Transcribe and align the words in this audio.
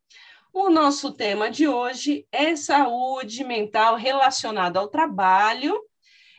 O 0.52 0.68
nosso 0.68 1.12
tema 1.12 1.48
de 1.48 1.68
hoje 1.68 2.26
é 2.32 2.56
saúde 2.56 3.44
mental 3.44 3.94
relacionada 3.94 4.80
ao 4.80 4.88
trabalho 4.88 5.80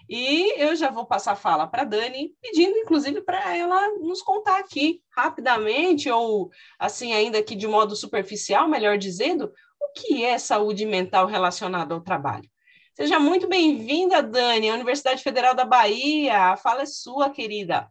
e 0.09 0.61
eu 0.61 0.75
já 0.75 0.89
vou 0.89 1.05
passar 1.05 1.31
a 1.33 1.35
fala 1.35 1.65
para 1.65 1.83
a 1.83 1.85
Dani, 1.85 2.33
pedindo 2.41 2.77
inclusive 2.77 3.21
para 3.21 3.55
ela 3.55 3.87
nos 3.99 4.21
contar 4.21 4.59
aqui 4.59 5.01
rapidamente, 5.15 6.09
ou 6.09 6.49
assim, 6.77 7.13
ainda 7.13 7.41
que 7.41 7.55
de 7.55 7.67
modo 7.67 7.95
superficial, 7.95 8.67
melhor 8.67 8.97
dizendo, 8.97 9.51
o 9.81 9.93
que 9.95 10.23
é 10.23 10.37
saúde 10.37 10.85
mental 10.85 11.25
relacionada 11.25 11.93
ao 11.93 12.01
trabalho. 12.01 12.49
Seja 12.95 13.19
muito 13.19 13.47
bem-vinda, 13.47 14.21
Dani, 14.21 14.69
à 14.69 14.75
Universidade 14.75 15.23
Federal 15.23 15.55
da 15.55 15.65
Bahia. 15.65 16.51
A 16.51 16.57
fala 16.57 16.83
é 16.83 16.85
sua, 16.85 17.29
querida. 17.29 17.87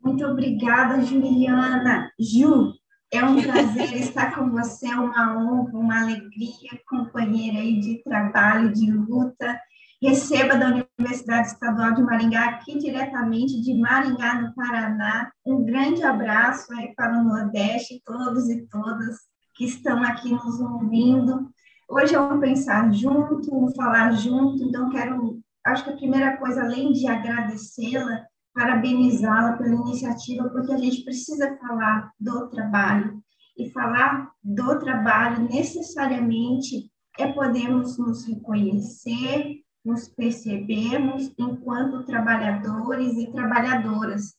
Muito 0.00 0.24
obrigada, 0.24 1.02
Juliana. 1.02 2.10
Ju, 2.18 2.72
é 3.12 3.22
um 3.22 3.42
prazer 3.42 3.92
estar 4.00 4.34
com 4.34 4.50
você, 4.50 4.86
é 4.86 4.94
uma 4.94 5.36
honra, 5.36 5.78
uma 5.78 6.00
alegria, 6.00 6.80
companheira 6.88 7.58
aí 7.58 7.78
de 7.80 8.02
trabalho, 8.02 8.72
de 8.72 8.90
luta 8.90 9.60
Receba 10.02 10.56
da 10.56 10.84
Universidade 10.98 11.46
Estadual 11.46 11.94
de 11.94 12.02
Maringá, 12.02 12.46
aqui 12.46 12.76
diretamente 12.76 13.62
de 13.62 13.72
Maringá, 13.72 14.42
no 14.42 14.52
Paraná. 14.52 15.30
Um 15.46 15.64
grande 15.64 16.02
abraço 16.02 16.72
aí 16.74 16.92
para 16.96 17.20
o 17.20 17.22
Nordeste, 17.22 18.02
todos 18.04 18.50
e 18.50 18.66
todas 18.66 19.18
que 19.54 19.64
estão 19.64 20.02
aqui 20.02 20.32
nos 20.32 20.58
ouvindo. 20.58 21.48
Hoje 21.88 22.14
eu 22.14 22.28
vou 22.28 22.40
pensar 22.40 22.92
junto, 22.92 23.48
vou 23.48 23.72
falar 23.76 24.10
junto, 24.10 24.64
então 24.64 24.90
quero, 24.90 25.40
acho 25.64 25.84
que 25.84 25.90
a 25.90 25.96
primeira 25.96 26.36
coisa, 26.36 26.62
além 26.62 26.92
de 26.92 27.06
agradecê-la, 27.06 28.24
parabenizá-la 28.52 29.52
pela 29.52 29.82
iniciativa, 29.82 30.48
porque 30.48 30.72
a 30.72 30.78
gente 30.78 31.04
precisa 31.04 31.56
falar 31.58 32.10
do 32.18 32.50
trabalho. 32.50 33.22
E 33.56 33.70
falar 33.70 34.32
do 34.42 34.80
trabalho 34.80 35.48
necessariamente 35.48 36.90
é 37.16 37.28
podermos 37.28 37.96
nos 37.98 38.26
reconhecer, 38.26 39.62
nos 39.84 40.08
percebemos 40.08 41.32
enquanto 41.38 42.04
trabalhadores 42.04 43.16
e 43.16 43.32
trabalhadoras. 43.32 44.34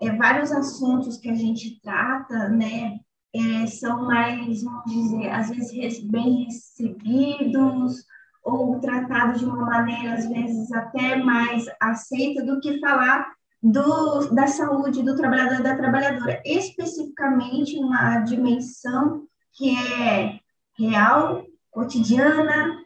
É, 0.00 0.10
vários 0.16 0.52
assuntos 0.52 1.18
que 1.18 1.28
a 1.28 1.34
gente 1.34 1.80
trata, 1.80 2.48
né, 2.48 2.98
é, 3.34 3.66
são 3.66 4.06
mais, 4.06 4.62
vamos 4.62 4.84
dizer, 4.90 5.28
às 5.30 5.50
vezes 5.50 6.02
bem 6.04 6.44
recebidos 6.44 8.04
ou 8.42 8.80
tratados 8.80 9.40
de 9.40 9.44
uma 9.44 9.66
maneira, 9.66 10.14
às 10.14 10.28
vezes, 10.28 10.72
até 10.72 11.16
mais 11.16 11.66
aceita 11.80 12.44
do 12.44 12.60
que 12.60 12.80
falar 12.80 13.30
do, 13.62 14.32
da 14.34 14.46
saúde 14.46 15.02
do 15.02 15.16
trabalhador 15.16 15.60
e 15.60 15.62
da 15.62 15.76
trabalhadora, 15.76 16.40
especificamente 16.44 17.76
uma 17.76 18.20
dimensão 18.20 19.26
que 19.52 19.76
é 19.76 20.38
real, 20.78 21.44
cotidiana, 21.70 22.78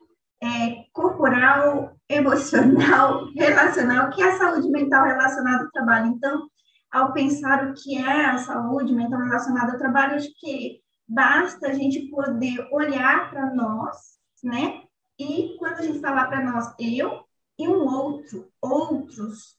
é, 0.43 0.82
corporal, 0.93 1.97
emocional, 2.09 3.27
relacional, 3.35 4.11
que 4.11 4.23
é 4.23 4.31
a 4.31 4.39
saúde 4.39 4.69
mental 4.69 5.05
relacionada 5.05 5.65
ao 5.65 5.71
trabalho. 5.71 6.07
Então, 6.09 6.49
ao 6.91 7.13
pensar 7.13 7.67
o 7.67 7.75
que 7.75 7.97
é 7.97 8.27
a 8.27 8.39
saúde 8.39 8.93
mental 8.93 9.21
relacionada 9.21 9.73
ao 9.73 9.79
trabalho, 9.79 10.17
acho 10.17 10.29
que 10.39 10.81
basta 11.09 11.69
a 11.69 11.73
gente 11.73 12.09
poder 12.11 12.69
olhar 12.71 13.31
para 13.31 13.55
nós, 13.55 13.97
né? 14.43 14.83
E 15.19 15.57
quando 15.59 15.79
a 15.79 15.83
gente 15.83 16.01
falar 16.01 16.27
para 16.27 16.45
nós, 16.45 16.75
eu 16.79 17.25
e 17.59 17.69
um 17.69 17.87
outro, 17.87 18.49
outros, 18.61 19.57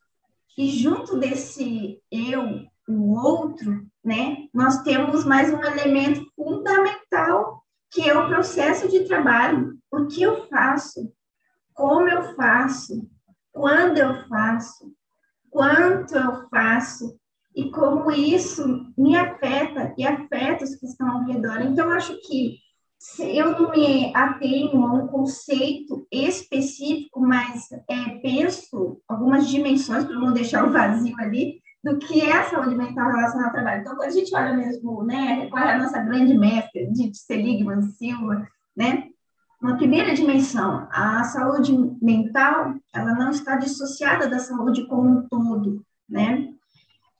e 0.57 0.69
junto 0.69 1.17
desse 1.17 2.01
eu, 2.11 2.65
o 2.87 3.13
outro, 3.15 3.85
né, 4.03 4.47
nós 4.53 4.83
temos 4.83 5.23
mais 5.23 5.51
um 5.53 5.63
elemento 5.63 6.25
fundamental 6.35 7.63
que 7.89 8.09
é 8.09 8.17
o 8.17 8.27
processo 8.27 8.89
de 8.89 9.05
trabalho. 9.05 9.77
O 9.91 10.07
que 10.07 10.21
eu 10.23 10.47
faço? 10.47 11.13
Como 11.73 12.07
eu 12.07 12.35
faço? 12.35 13.09
Quando 13.51 13.97
eu 13.97 14.27
faço? 14.27 14.91
Quanto 15.49 16.15
eu 16.15 16.47
faço? 16.49 17.19
E 17.55 17.69
como 17.69 18.09
isso 18.11 18.91
me 18.97 19.15
afeta 19.15 19.93
e 19.97 20.05
afeta 20.05 20.63
os 20.63 20.75
que 20.75 20.87
estão 20.87 21.09
ao 21.09 21.25
redor. 21.25 21.61
Então, 21.61 21.91
acho 21.91 22.19
que 22.21 22.57
se 22.97 23.37
eu 23.37 23.51
não 23.51 23.69
me 23.69 24.15
atenho 24.15 24.83
a 24.83 24.93
um 24.93 25.07
conceito 25.07 26.07
específico, 26.11 27.19
mas 27.19 27.69
é, 27.89 28.17
penso 28.21 28.99
algumas 29.07 29.47
dimensões 29.47 30.05
para 30.05 30.15
não 30.15 30.33
deixar 30.33 30.65
o 30.65 30.71
vazio 30.71 31.13
ali, 31.19 31.61
do 31.83 31.97
que 31.97 32.21
é 32.21 32.31
a 32.31 32.49
saúde 32.49 32.75
mental 32.75 33.11
relacionada 33.11 33.49
ao 33.49 33.53
trabalho. 33.53 33.81
Então, 33.81 33.95
quando 33.97 34.07
a 34.07 34.13
gente 34.13 34.33
olha 34.33 34.53
mesmo, 34.53 35.03
né, 35.03 35.33
recorre 35.43 35.71
à 35.71 35.77
nossa 35.77 35.99
grande 35.99 36.33
mestre, 36.35 36.89
de 36.93 37.13
Seligman 37.13 37.81
Silva, 37.81 38.47
né, 38.75 39.09
uma 39.63 39.77
primeira 39.77 40.13
dimensão, 40.13 40.87
a 40.91 41.23
saúde 41.23 41.73
mental, 42.01 42.75
ela 42.93 43.15
não 43.15 43.29
está 43.29 43.55
dissociada 43.55 44.27
da 44.27 44.39
saúde 44.39 44.85
como 44.87 45.09
um 45.09 45.27
todo, 45.27 45.83
né, 46.07 46.53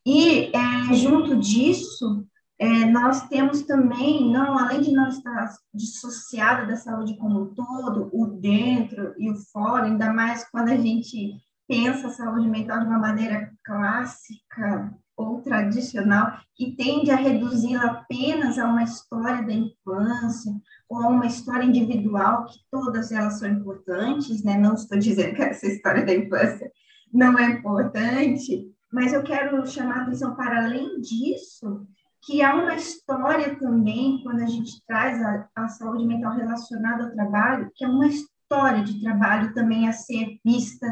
e 0.05 0.51
é, 0.53 0.93
junto 0.93 1.37
disso, 1.37 2.27
é, 2.59 2.85
nós 2.85 3.27
temos 3.29 3.61
também, 3.61 4.29
não, 4.29 4.59
além 4.59 4.81
de 4.81 4.91
não 4.91 5.07
estar 5.07 5.55
dissociada 5.73 6.67
da 6.67 6.75
saúde 6.75 7.17
como 7.17 7.41
um 7.41 7.53
todo, 7.53 8.09
o 8.11 8.27
dentro 8.27 9.13
e 9.17 9.31
o 9.31 9.35
fora, 9.35 9.85
ainda 9.85 10.13
mais 10.13 10.45
quando 10.51 10.69
a 10.69 10.77
gente 10.77 11.35
pensa 11.67 12.07
a 12.07 12.11
saúde 12.11 12.49
mental 12.49 12.81
de 12.81 12.87
uma 12.87 12.99
maneira 12.99 13.49
clássica, 13.63 14.93
ou 15.15 15.41
tradicional, 15.41 16.39
que 16.55 16.75
tende 16.75 17.11
a 17.11 17.15
reduzi-la 17.15 17.85
apenas 17.85 18.57
a 18.57 18.65
uma 18.65 18.83
história 18.83 19.43
da 19.43 19.53
infância 19.53 20.51
a 20.97 21.07
uma 21.07 21.25
história 21.25 21.63
individual, 21.63 22.45
que 22.45 22.59
todas 22.71 23.11
elas 23.11 23.39
são 23.39 23.49
importantes, 23.49 24.43
né? 24.43 24.57
Não 24.57 24.73
estou 24.73 24.97
dizendo 24.97 25.35
que 25.35 25.41
essa 25.41 25.67
história 25.67 26.05
da 26.05 26.13
infância 26.13 26.71
não 27.13 27.37
é 27.37 27.51
importante, 27.51 28.71
mas 28.91 29.13
eu 29.13 29.23
quero 29.23 29.65
chamar 29.65 29.99
a 29.99 30.01
atenção 30.03 30.35
para 30.35 30.65
além 30.65 30.99
disso, 31.01 31.85
que 32.25 32.41
há 32.41 32.55
uma 32.55 32.75
história 32.75 33.55
também, 33.55 34.21
quando 34.23 34.41
a 34.41 34.45
gente 34.45 34.83
traz 34.87 35.21
a, 35.21 35.49
a 35.55 35.67
saúde 35.67 36.05
mental 36.05 36.35
relacionada 36.35 37.03
ao 37.03 37.11
trabalho, 37.11 37.71
que 37.75 37.83
é 37.83 37.87
uma 37.87 38.07
história 38.07 38.83
de 38.83 39.01
trabalho 39.01 39.53
também 39.53 39.87
a 39.87 39.91
ser 39.91 40.37
vista, 40.43 40.87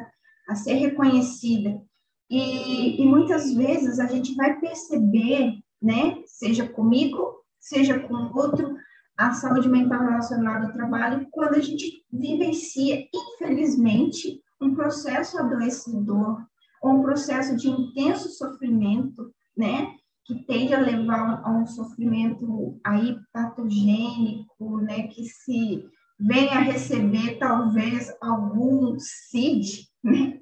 a 0.47 0.55
ser 0.55 0.73
reconhecida. 0.73 1.81
E, 2.29 3.01
e 3.01 3.05
muitas 3.05 3.53
vezes 3.53 3.99
a 3.99 4.07
gente 4.07 4.35
vai 4.35 4.59
perceber, 4.59 5.59
né, 5.81 6.21
seja 6.25 6.67
comigo, 6.67 7.41
seja 7.59 7.99
com 7.99 8.13
outro, 8.33 8.75
a 9.17 9.31
saúde 9.31 9.69
mental 9.69 10.01
relacionada 10.01 10.67
ao 10.67 10.73
trabalho, 10.73 11.27
quando 11.31 11.55
a 11.55 11.59
gente 11.59 12.03
vivencia, 12.11 13.07
infelizmente, 13.13 14.41
um 14.61 14.73
processo 14.73 15.37
adoecedor, 15.37 16.43
ou 16.81 16.91
um 16.93 17.03
processo 17.03 17.55
de 17.55 17.69
intenso 17.69 18.29
sofrimento, 18.29 19.31
né, 19.55 19.93
que 20.25 20.45
tende 20.45 20.73
a 20.73 20.79
levar 20.79 21.41
a 21.43 21.51
um 21.51 21.65
sofrimento 21.65 22.79
aí 22.83 23.17
patogênico, 23.31 24.77
né, 24.77 25.07
que 25.07 25.25
se 25.25 25.85
venha 26.19 26.53
a 26.53 26.61
receber 26.61 27.37
talvez 27.37 28.15
algum 28.21 28.97
CID, 28.99 29.87
né? 30.03 30.39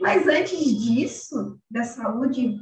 Mas 0.00 0.26
antes 0.26 0.58
disso, 0.58 1.58
da 1.70 1.84
saúde 1.84 2.58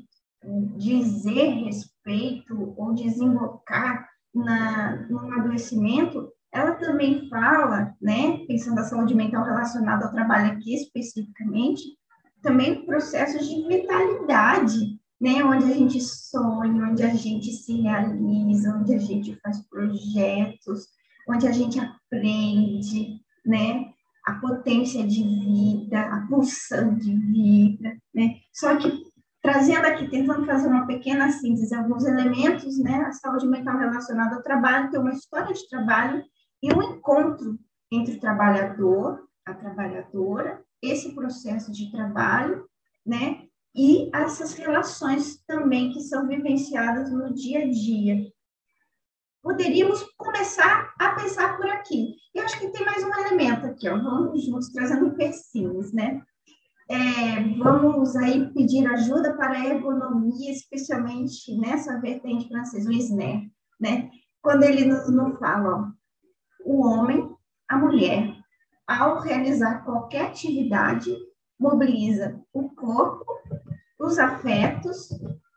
dizer 0.77 1.65
respeito 1.65 2.75
ou 2.77 2.95
desembocar 2.95 4.09
na, 4.35 4.97
num 5.09 5.33
adoecimento, 5.33 6.33
ela 6.53 6.73
também 6.73 7.29
fala, 7.29 7.95
né, 8.01 8.45
pensando 8.47 8.77
na 8.77 8.85
saúde 8.85 9.15
mental 9.15 9.45
relacionada 9.45 10.05
ao 10.07 10.13
trabalho 10.13 10.53
aqui 10.53 10.75
especificamente, 10.75 11.83
também 12.43 12.85
processos 12.85 13.49
de 13.49 13.67
vitalidade, 13.69 14.99
né, 15.21 15.45
onde 15.45 15.65
a 15.65 15.75
gente 15.75 16.01
sonha, 16.01 16.89
onde 16.91 17.03
a 17.03 17.15
gente 17.15 17.53
se 17.53 17.83
realiza, 17.83 18.75
onde 18.75 18.95
a 18.95 18.99
gente 18.99 19.39
faz 19.41 19.61
projetos, 19.69 20.87
onde 21.29 21.47
a 21.47 21.53
gente 21.53 21.79
aprende, 21.79 23.21
né, 23.45 23.91
a 24.27 24.35
potência 24.35 25.07
de 25.07 25.23
vida, 25.23 26.01
a 26.01 26.27
pulsão 26.27 26.95
de 26.95 27.15
vida, 27.17 27.97
né? 28.15 28.37
Só 28.53 28.77
que 28.77 29.05
trazendo 29.43 29.87
tentando 30.11 30.45
fazer 30.45 30.69
uma 30.69 30.87
pequena 30.87 31.31
síntese, 31.31 31.75
alguns 31.75 32.05
elementos, 32.05 32.79
né? 32.79 33.05
A 33.07 33.13
saúde 33.13 33.47
mental 33.47 33.79
relacionada 33.79 34.37
ao 34.37 34.43
trabalho, 34.43 34.91
tem 34.91 35.01
uma 35.01 35.13
história 35.13 35.55
de 35.55 35.69
trabalho 35.69 36.23
e 36.63 36.73
um 36.73 36.83
encontro 36.83 37.59
entre 37.91 38.17
o 38.17 38.21
trabalhador, 38.21 39.27
a 39.47 39.55
trabalhadora, 39.55 40.63
esse 40.83 41.15
processo 41.15 41.73
de 41.73 41.91
trabalho, 41.91 42.67
né? 43.07 43.45
E 43.75 44.11
essas 44.13 44.53
relações 44.55 45.43
também 45.47 45.93
que 45.93 46.01
são 46.01 46.27
vivenciadas 46.27 47.11
no 47.13 47.33
dia 47.33 47.61
a 47.61 47.71
dia, 47.71 48.27
poderíamos 49.43 50.03
começar 50.17 50.93
a 50.99 51.11
pensar 51.11 51.57
por 51.57 51.69
aqui. 51.69 52.17
E 52.35 52.41
acho 52.41 52.59
que 52.59 52.71
tem 52.71 52.85
mais 52.85 53.03
um 53.03 53.15
elemento 53.15 53.67
aqui, 53.67 53.89
ó, 53.89 53.97
vamos 53.97 54.45
juntos 54.45 54.69
trazendo 54.71 55.15
persinhos, 55.15 55.93
né? 55.93 56.21
É, 56.91 57.57
vamos 57.59 58.17
aí 58.17 58.53
pedir 58.53 58.87
ajuda 58.87 59.35
para 59.37 59.53
a 59.53 59.67
ergonomia, 59.67 60.51
especialmente 60.51 61.57
nessa 61.57 62.01
vertente 62.01 62.49
francesa, 62.49 62.89
o 62.89 62.93
SNER, 62.93 63.49
né? 63.81 64.11
Quando 64.43 64.65
ele 64.65 64.85
nos, 64.85 65.09
nos 65.09 65.39
fala, 65.39 65.69
ó, 65.69 65.89
o 66.65 66.85
homem, 66.85 67.31
a 67.69 67.79
mulher, 67.79 68.35
ao 68.87 69.21
realizar 69.21 69.85
qualquer 69.85 70.27
atividade, 70.27 71.15
mobiliza 71.59 72.41
o 72.53 72.69
corpo, 72.71 73.25
os 73.99 74.19
afetos 74.19 75.11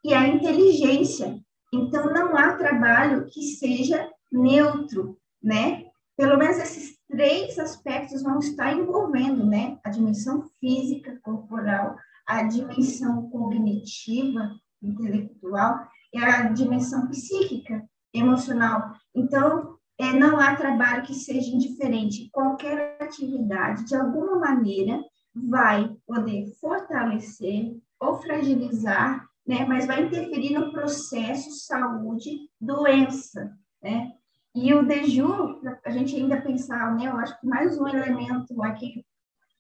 e 0.04 0.14
a 0.14 0.28
inteligência 0.28 1.44
então, 1.74 2.14
não 2.14 2.38
há 2.38 2.56
trabalho 2.56 3.26
que 3.26 3.42
seja 3.42 4.08
neutro, 4.32 5.18
né? 5.42 5.86
Pelo 6.16 6.38
menos 6.38 6.58
esses 6.60 6.93
três 7.14 7.60
aspectos 7.60 8.24
vão 8.24 8.40
estar 8.40 8.74
envolvendo, 8.74 9.46
né? 9.46 9.78
A 9.84 9.92
dimensão 9.92 10.50
física, 10.60 11.20
corporal, 11.22 11.96
a 12.26 12.42
dimensão 12.42 13.30
cognitiva, 13.30 14.50
intelectual 14.82 15.88
e 16.12 16.18
a 16.18 16.50
dimensão 16.50 17.08
psíquica, 17.08 17.88
emocional. 18.12 18.96
Então, 19.14 19.78
é, 20.00 20.12
não 20.14 20.40
há 20.40 20.56
trabalho 20.56 21.04
que 21.04 21.14
seja 21.14 21.52
indiferente. 21.52 22.32
Qualquer 22.32 22.98
atividade, 23.00 23.86
de 23.86 23.96
alguma 23.96 24.40
maneira, 24.40 25.00
vai 25.36 25.96
poder 26.08 26.52
fortalecer 26.60 27.78
ou 28.00 28.20
fragilizar 28.20 29.24
né? 29.46 29.66
Mas 29.66 29.86
vai 29.86 30.04
interferir 30.04 30.54
no 30.54 30.72
processo 30.72 31.52
saúde-doença, 31.52 33.52
né? 33.82 34.14
E 34.56 34.74
o 34.74 34.86
DEJU, 34.86 35.62
a 35.84 35.90
gente 35.90 36.16
ainda 36.16 36.40
pensar, 36.40 36.96
né? 36.96 37.08
Eu 37.08 37.18
acho 37.18 37.40
que 37.40 37.48
mais 37.48 37.78
um 37.80 37.88
elemento 37.88 38.62
aqui, 38.62 39.04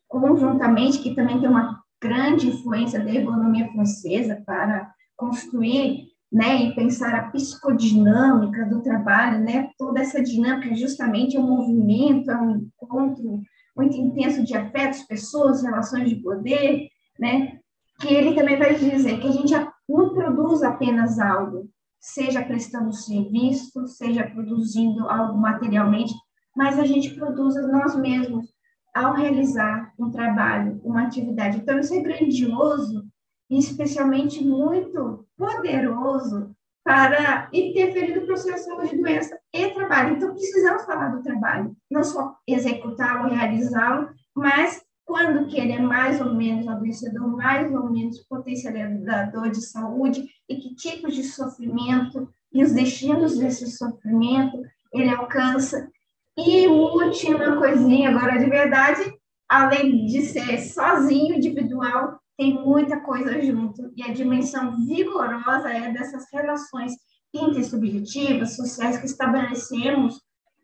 conjuntamente, 0.07 0.99
que 0.99 1.15
também 1.15 1.39
tem 1.39 1.49
uma 1.49 1.81
grande 2.01 2.47
influência 2.47 2.99
da 3.03 3.11
ergonomia 3.11 3.71
francesa 3.71 4.43
para 4.45 4.93
construir 5.15 6.13
né, 6.33 6.63
e 6.63 6.75
pensar 6.75 7.13
a 7.13 7.29
psicodinâmica 7.29 8.65
do 8.65 8.81
trabalho, 8.81 9.43
né, 9.43 9.69
toda 9.77 10.01
essa 10.01 10.21
dinâmica 10.21 10.75
justamente 10.75 11.37
é 11.37 11.39
um 11.39 11.47
movimento, 11.47 12.31
é 12.31 12.35
um 12.35 12.67
encontro 12.81 13.39
muito 13.77 13.95
intenso 13.95 14.43
de 14.43 14.55
afetos, 14.55 15.03
pessoas, 15.03 15.61
relações 15.61 16.09
de 16.09 16.15
poder, 16.15 16.89
né, 17.19 17.59
que 17.99 18.11
ele 18.11 18.33
também 18.33 18.57
vai 18.57 18.73
dizer 18.73 19.19
que 19.19 19.27
a 19.27 19.31
gente 19.31 19.53
não 19.87 20.09
produz 20.09 20.63
apenas 20.63 21.19
algo, 21.19 21.69
seja 22.03 22.43
prestando 22.43 22.91
serviço, 22.91 23.87
seja 23.87 24.27
produzindo 24.27 25.07
algo 25.07 25.39
materialmente, 25.39 26.13
mas 26.53 26.77
a 26.77 26.85
gente 26.85 27.15
produz 27.15 27.55
nós 27.71 27.95
mesmos 27.95 28.53
ao 28.93 29.13
realizar 29.13 29.93
um 29.97 30.11
trabalho, 30.11 30.81
uma 30.83 31.03
atividade. 31.03 31.57
Então, 31.57 31.79
isso 31.79 31.93
é 31.93 32.01
grandioso 32.01 33.05
e 33.49 33.57
especialmente 33.57 34.43
muito 34.43 35.25
poderoso 35.37 36.53
para 36.83 37.47
interferir 37.53 38.19
no 38.19 38.25
processo 38.25 38.69
de 38.81 38.97
doença 38.97 39.39
e 39.53 39.69
trabalho. 39.69 40.17
Então, 40.17 40.33
precisamos 40.33 40.83
falar 40.83 41.07
do 41.07 41.23
trabalho, 41.23 41.73
não 41.89 42.03
só 42.03 42.35
executá-lo, 42.45 43.33
realizá-lo, 43.33 44.09
mas 44.35 44.82
quando 45.05 45.47
que 45.47 45.59
ele 45.59 45.73
é 45.73 45.81
mais 45.81 46.21
ou 46.21 46.33
menos 46.33 46.67
adoecedor, 46.67 47.27
mais 47.27 47.73
ou 47.73 47.89
menos 47.89 48.19
potencializador 48.21 49.49
de 49.49 49.61
saúde 49.61 50.25
e 50.47 50.55
que 50.57 50.75
tipos 50.75 51.15
de 51.15 51.23
sofrimento 51.23 52.29
e 52.51 52.63
os 52.63 52.71
destinos 52.71 53.37
desse 53.37 53.69
sofrimento 53.71 54.61
ele 54.93 55.09
alcança. 55.09 55.89
E 56.37 56.67
última 56.67 57.57
coisinha 57.57 58.09
agora 58.09 58.37
de 58.37 58.49
verdade, 58.49 59.13
além 59.47 60.05
de 60.05 60.21
ser 60.21 60.59
sozinho, 60.59 61.35
individual, 61.35 62.19
tem 62.37 62.53
muita 62.53 62.99
coisa 62.99 63.41
junto. 63.41 63.91
E 63.95 64.03
a 64.03 64.13
dimensão 64.13 64.85
vigorosa 64.85 65.69
é 65.69 65.91
dessas 65.91 66.25
relações 66.31 66.93
intersubjetivas, 67.33 68.55
sociais 68.55 68.97
que 68.97 69.05
estabelecemos 69.05 70.19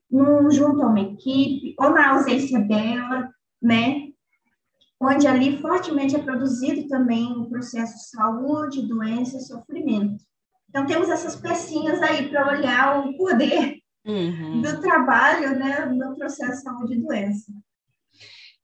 num, 0.10 0.50
junto 0.50 0.82
a 0.82 0.88
uma 0.88 1.00
equipe, 1.00 1.76
ou 1.80 1.92
na 1.92 2.12
ausência 2.12 2.60
dela, 2.60 3.30
né? 3.62 4.09
Onde 5.02 5.28
ali 5.28 5.58
fortemente 5.62 6.16
é 6.16 6.22
produzido 6.22 6.88
também 6.88 7.32
o 7.32 7.50
processo 7.50 8.10
saúde, 8.10 8.88
doença 8.88 9.38
e 9.38 9.42
sofrimento. 9.42 10.24
Então, 10.70 10.86
temos 10.86 11.10
essas 11.10 11.36
pecinhas 11.36 12.02
aí 12.02 12.30
para 12.30 12.48
olhar 12.48 13.00
o 13.00 13.18
poder 13.18 13.80
uhum. 14.06 14.62
do 14.62 14.82
trabalho 14.82 15.58
né, 15.58 15.86
no 15.86 16.16
processo 16.16 16.62
saúde 16.62 16.94
e 16.96 17.02
doença. 17.02 17.52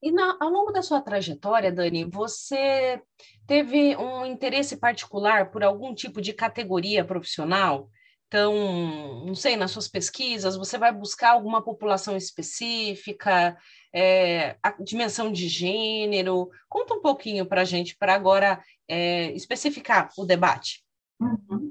E 0.03 0.11
na, 0.11 0.37
ao 0.39 0.49
longo 0.49 0.71
da 0.71 0.83
sua 0.83 1.01
trajetória, 1.01 1.71
Dani, 1.71 2.05
você 2.05 3.01
teve 3.47 3.95
um 3.95 4.23
interesse 4.25 4.77
particular 4.77 5.49
por 5.49 5.63
algum 5.63 5.95
tipo 5.95 6.21
de 6.21 6.31
categoria 6.31 7.03
profissional? 7.03 7.89
Então, 8.35 9.23
não 9.25 9.33
sei, 9.33 9.55
nas 9.55 9.71
suas 9.71 9.87
pesquisas, 9.87 10.57
você 10.57 10.77
vai 10.77 10.91
buscar 10.91 11.29
alguma 11.29 11.63
população 11.63 12.17
específica, 12.17 13.57
é, 13.93 14.57
a 14.61 14.71
dimensão 14.71 15.31
de 15.31 15.47
gênero? 15.47 16.49
Conta 16.67 16.95
um 16.95 17.01
pouquinho 17.01 17.45
para 17.45 17.61
a 17.61 17.63
gente, 17.63 17.95
para 17.95 18.13
agora 18.13 18.61
é, 18.89 19.31
especificar 19.31 20.09
o 20.17 20.25
debate. 20.25 20.83
Uhum. 21.17 21.64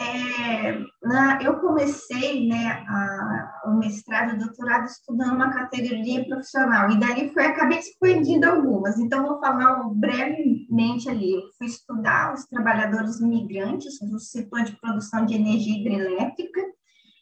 É, 0.00 0.78
na, 1.02 1.42
eu 1.42 1.60
comecei 1.60 2.48
né, 2.48 2.84
a, 2.88 3.62
o 3.66 3.78
mestrado 3.78 4.34
e 4.34 4.38
doutorado 4.38 4.86
estudando 4.86 5.34
uma 5.34 5.52
categoria 5.52 6.24
profissional, 6.24 6.90
e 6.90 6.98
daí 6.98 7.30
foi, 7.32 7.44
acabei 7.44 7.78
expandindo 7.78 8.46
algumas. 8.46 8.98
Então, 8.98 9.26
vou 9.26 9.38
falar 9.38 9.82
brevemente 9.94 11.08
ali. 11.08 11.34
Eu 11.34 11.42
fui 11.58 11.66
estudar 11.66 12.32
os 12.32 12.46
trabalhadores 12.46 13.20
migrantes 13.20 13.98
do 14.00 14.18
setor 14.18 14.62
de 14.64 14.78
produção 14.80 15.26
de 15.26 15.34
energia 15.34 15.78
hidrelétrica, 15.78 16.60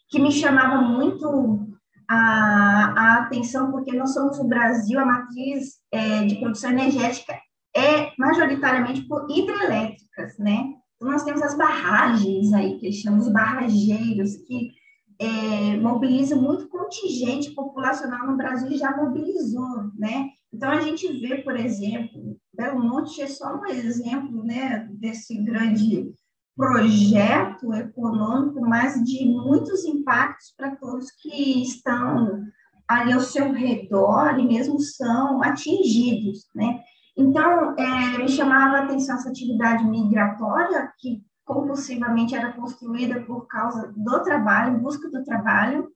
que 0.09 0.21
me 0.21 0.31
chamava 0.31 0.81
muito 0.81 1.67
a, 2.09 2.95
a 2.97 3.15
atenção, 3.25 3.73
porque 3.73 3.93
nós 3.93 4.15
somos 4.15 4.39
o 4.39 4.49
Brasil, 4.49 5.01
a 5.01 5.05
matriz 5.05 5.79
é, 5.93 6.25
de 6.25 6.37
produção 6.37 6.71
energética 6.71 7.35
é 7.77 8.13
majoritariamente 8.19 9.03
por 9.03 9.27
hidrelétricas, 9.31 10.39
né? 10.39 10.78
Nós 11.01 11.23
temos 11.23 11.43
as 11.43 11.57
barragens 11.57 12.53
aí, 12.53 12.79
que 12.79 12.87
eles 12.87 12.97
chamam 12.97 13.21
de 13.21 13.33
barrageiros, 13.33 14.37
que 14.47 14.73
é, 15.21 15.77
mobilizam 15.77 16.41
muito 16.41 16.69
contingente 16.69 17.51
populacional 17.51 18.27
no 18.27 18.37
Brasil 18.37 18.77
já 18.77 18.97
mobilizou, 18.97 19.91
né? 19.97 20.29
Então, 20.53 20.71
a 20.71 20.81
gente 20.81 21.07
vê, 21.21 21.39
por 21.39 21.57
exemplo, 21.57 22.37
Belo 22.55 22.83
Monte 22.83 23.21
é 23.21 23.27
só 23.27 23.57
um 23.57 23.67
exemplo, 23.67 24.43
né, 24.45 24.89
desse 24.93 25.37
grande 25.43 26.11
projeto 26.57 27.73
econômico, 27.73 28.61
mas 28.61 29.03
de 29.05 29.27
muitos 29.27 29.85
impactos 29.85 30.53
para 30.57 30.75
todos 30.75 31.11
que 31.13 31.63
estão 31.63 32.43
ali 32.89 33.13
ao 33.13 33.21
seu 33.21 33.53
redor 33.53 34.39
e 34.41 34.47
mesmo 34.47 34.81
são 34.81 35.43
atingidos, 35.43 36.49
né? 36.55 36.81
Então, 37.19 37.75
é, 37.77 38.17
me 38.17 38.29
chamava 38.29 38.77
a 38.77 38.85
atenção 38.85 39.17
essa 39.17 39.29
atividade 39.29 39.85
migratória, 39.85 40.93
que 40.99 41.21
compulsivamente 41.45 42.37
era 42.37 42.53
construída 42.53 43.21
por 43.23 43.49
causa 43.49 43.93
do 43.97 44.23
trabalho, 44.23 44.77
em 44.77 44.81
busca 44.81 45.11
do 45.11 45.25
trabalho. 45.25 45.89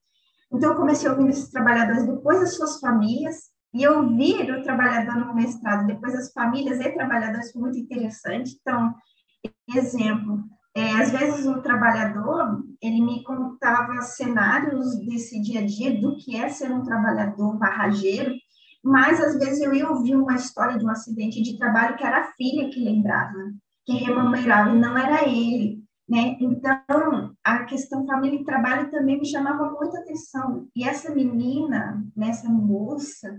Então, 0.53 0.71
eu 0.73 0.77
comecei 0.77 1.09
ouvir 1.09 1.29
esses 1.29 1.49
trabalhadores 1.49 2.05
depois 2.05 2.41
das 2.41 2.57
suas 2.57 2.81
famílias, 2.81 3.53
e 3.73 3.85
eu 3.85 4.05
vi 4.09 4.51
o 4.51 4.63
trabalhador 4.65 5.15
no 5.15 5.33
mestrado, 5.33 5.87
depois 5.87 6.13
das 6.13 6.33
famílias 6.33 6.81
e 6.81 6.91
trabalhadores, 6.91 7.53
foi 7.53 7.63
muito 7.63 7.79
interessante. 7.79 8.59
Então, 8.61 8.93
exemplo, 9.73 10.43
é, 10.75 10.91
às 10.95 11.11
vezes 11.11 11.47
o 11.47 11.63
trabalhador, 11.63 12.65
ele 12.83 13.01
me 13.01 13.23
contava 13.23 14.03
cenários 14.03 14.99
desse 15.07 15.41
dia 15.41 15.61
a 15.61 15.67
dia, 15.67 16.01
do 16.01 16.17
que 16.17 16.37
é 16.37 16.49
ser 16.49 16.73
um 16.73 16.83
trabalhador 16.83 17.57
barrageiro, 17.57 18.35
mas 18.83 19.21
às 19.21 19.39
vezes 19.39 19.61
eu 19.61 19.73
ia 19.73 19.89
ouvir 19.89 20.17
uma 20.17 20.35
história 20.35 20.79
de 20.79 20.85
um 20.85 20.91
acidente 20.91 21.41
de 21.41 21.57
trabalho 21.57 21.97
que 21.97 22.05
era 22.05 22.21
a 22.21 22.33
filha 22.33 22.69
que 22.69 22.83
lembrava, 22.83 23.39
que 23.87 23.93
rememorizava, 23.93 24.71
e 24.71 24.79
não 24.79 24.99
era 24.99 25.29
ele. 25.29 25.83
Né? 26.09 26.37
Então, 26.41 27.33
a 27.45 27.65
questão 27.65 28.05
família 28.05 28.41
e 28.41 28.45
trabalho 28.45 28.91
também 28.91 29.19
me 29.19 29.27
chamava 29.27 29.71
muita 29.71 29.99
atenção. 29.99 30.69
E 30.75 30.85
essa 30.85 31.15
menina, 31.15 32.05
né, 32.17 32.29
essa 32.29 32.49
moça, 32.51 33.35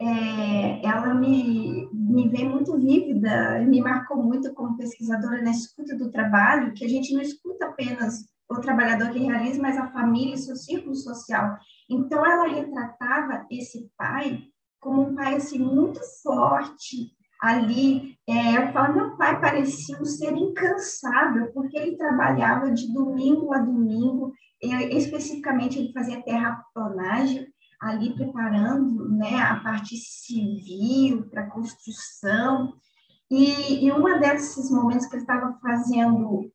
é, 0.00 0.86
ela 0.86 1.14
me, 1.14 1.88
me 1.92 2.28
vê 2.28 2.44
muito 2.44 2.76
vívida, 2.78 3.60
me 3.60 3.80
marcou 3.80 4.22
muito 4.22 4.52
como 4.54 4.76
pesquisadora 4.76 5.42
na 5.42 5.50
escuta 5.50 5.96
do 5.96 6.10
trabalho, 6.10 6.72
que 6.72 6.84
a 6.84 6.88
gente 6.88 7.12
não 7.12 7.20
escuta 7.20 7.66
apenas 7.66 8.24
o 8.50 8.60
trabalhador 8.60 9.10
que 9.10 9.18
realiza, 9.18 9.60
mas 9.60 9.76
a 9.76 9.92
família 9.92 10.34
e 10.34 10.38
seu 10.38 10.56
círculo 10.56 10.94
social. 10.94 11.58
Então, 11.90 12.24
ela 12.24 12.48
retratava 12.48 13.46
esse 13.50 13.90
pai 13.96 14.42
como 14.80 15.02
um 15.02 15.14
pai 15.14 15.36
assim 15.36 15.58
muito 15.58 16.00
forte 16.22 17.12
ali. 17.40 18.16
É, 18.26 18.56
eu 18.56 18.72
falo, 18.72 18.94
meu 18.94 19.16
pai 19.16 19.40
parecia 19.40 20.00
um 20.00 20.04
ser 20.04 20.32
incansável, 20.32 21.52
porque 21.52 21.76
ele 21.76 21.96
trabalhava 21.96 22.70
de 22.70 22.92
domingo 22.92 23.52
a 23.52 23.58
domingo, 23.58 24.32
e, 24.62 24.96
especificamente 24.96 25.78
ele 25.78 25.92
fazia 25.92 26.22
terraplanagem, 26.22 27.46
ali 27.80 28.12
preparando 28.14 29.08
né, 29.08 29.36
a 29.36 29.60
parte 29.60 29.96
civil 29.96 31.28
para 31.30 31.48
construção. 31.48 32.74
E, 33.30 33.84
e 33.84 33.92
um 33.92 34.02
desses 34.18 34.70
momentos 34.70 35.06
que 35.06 35.14
ele 35.14 35.22
estava 35.22 35.56
fazendo, 35.60 36.50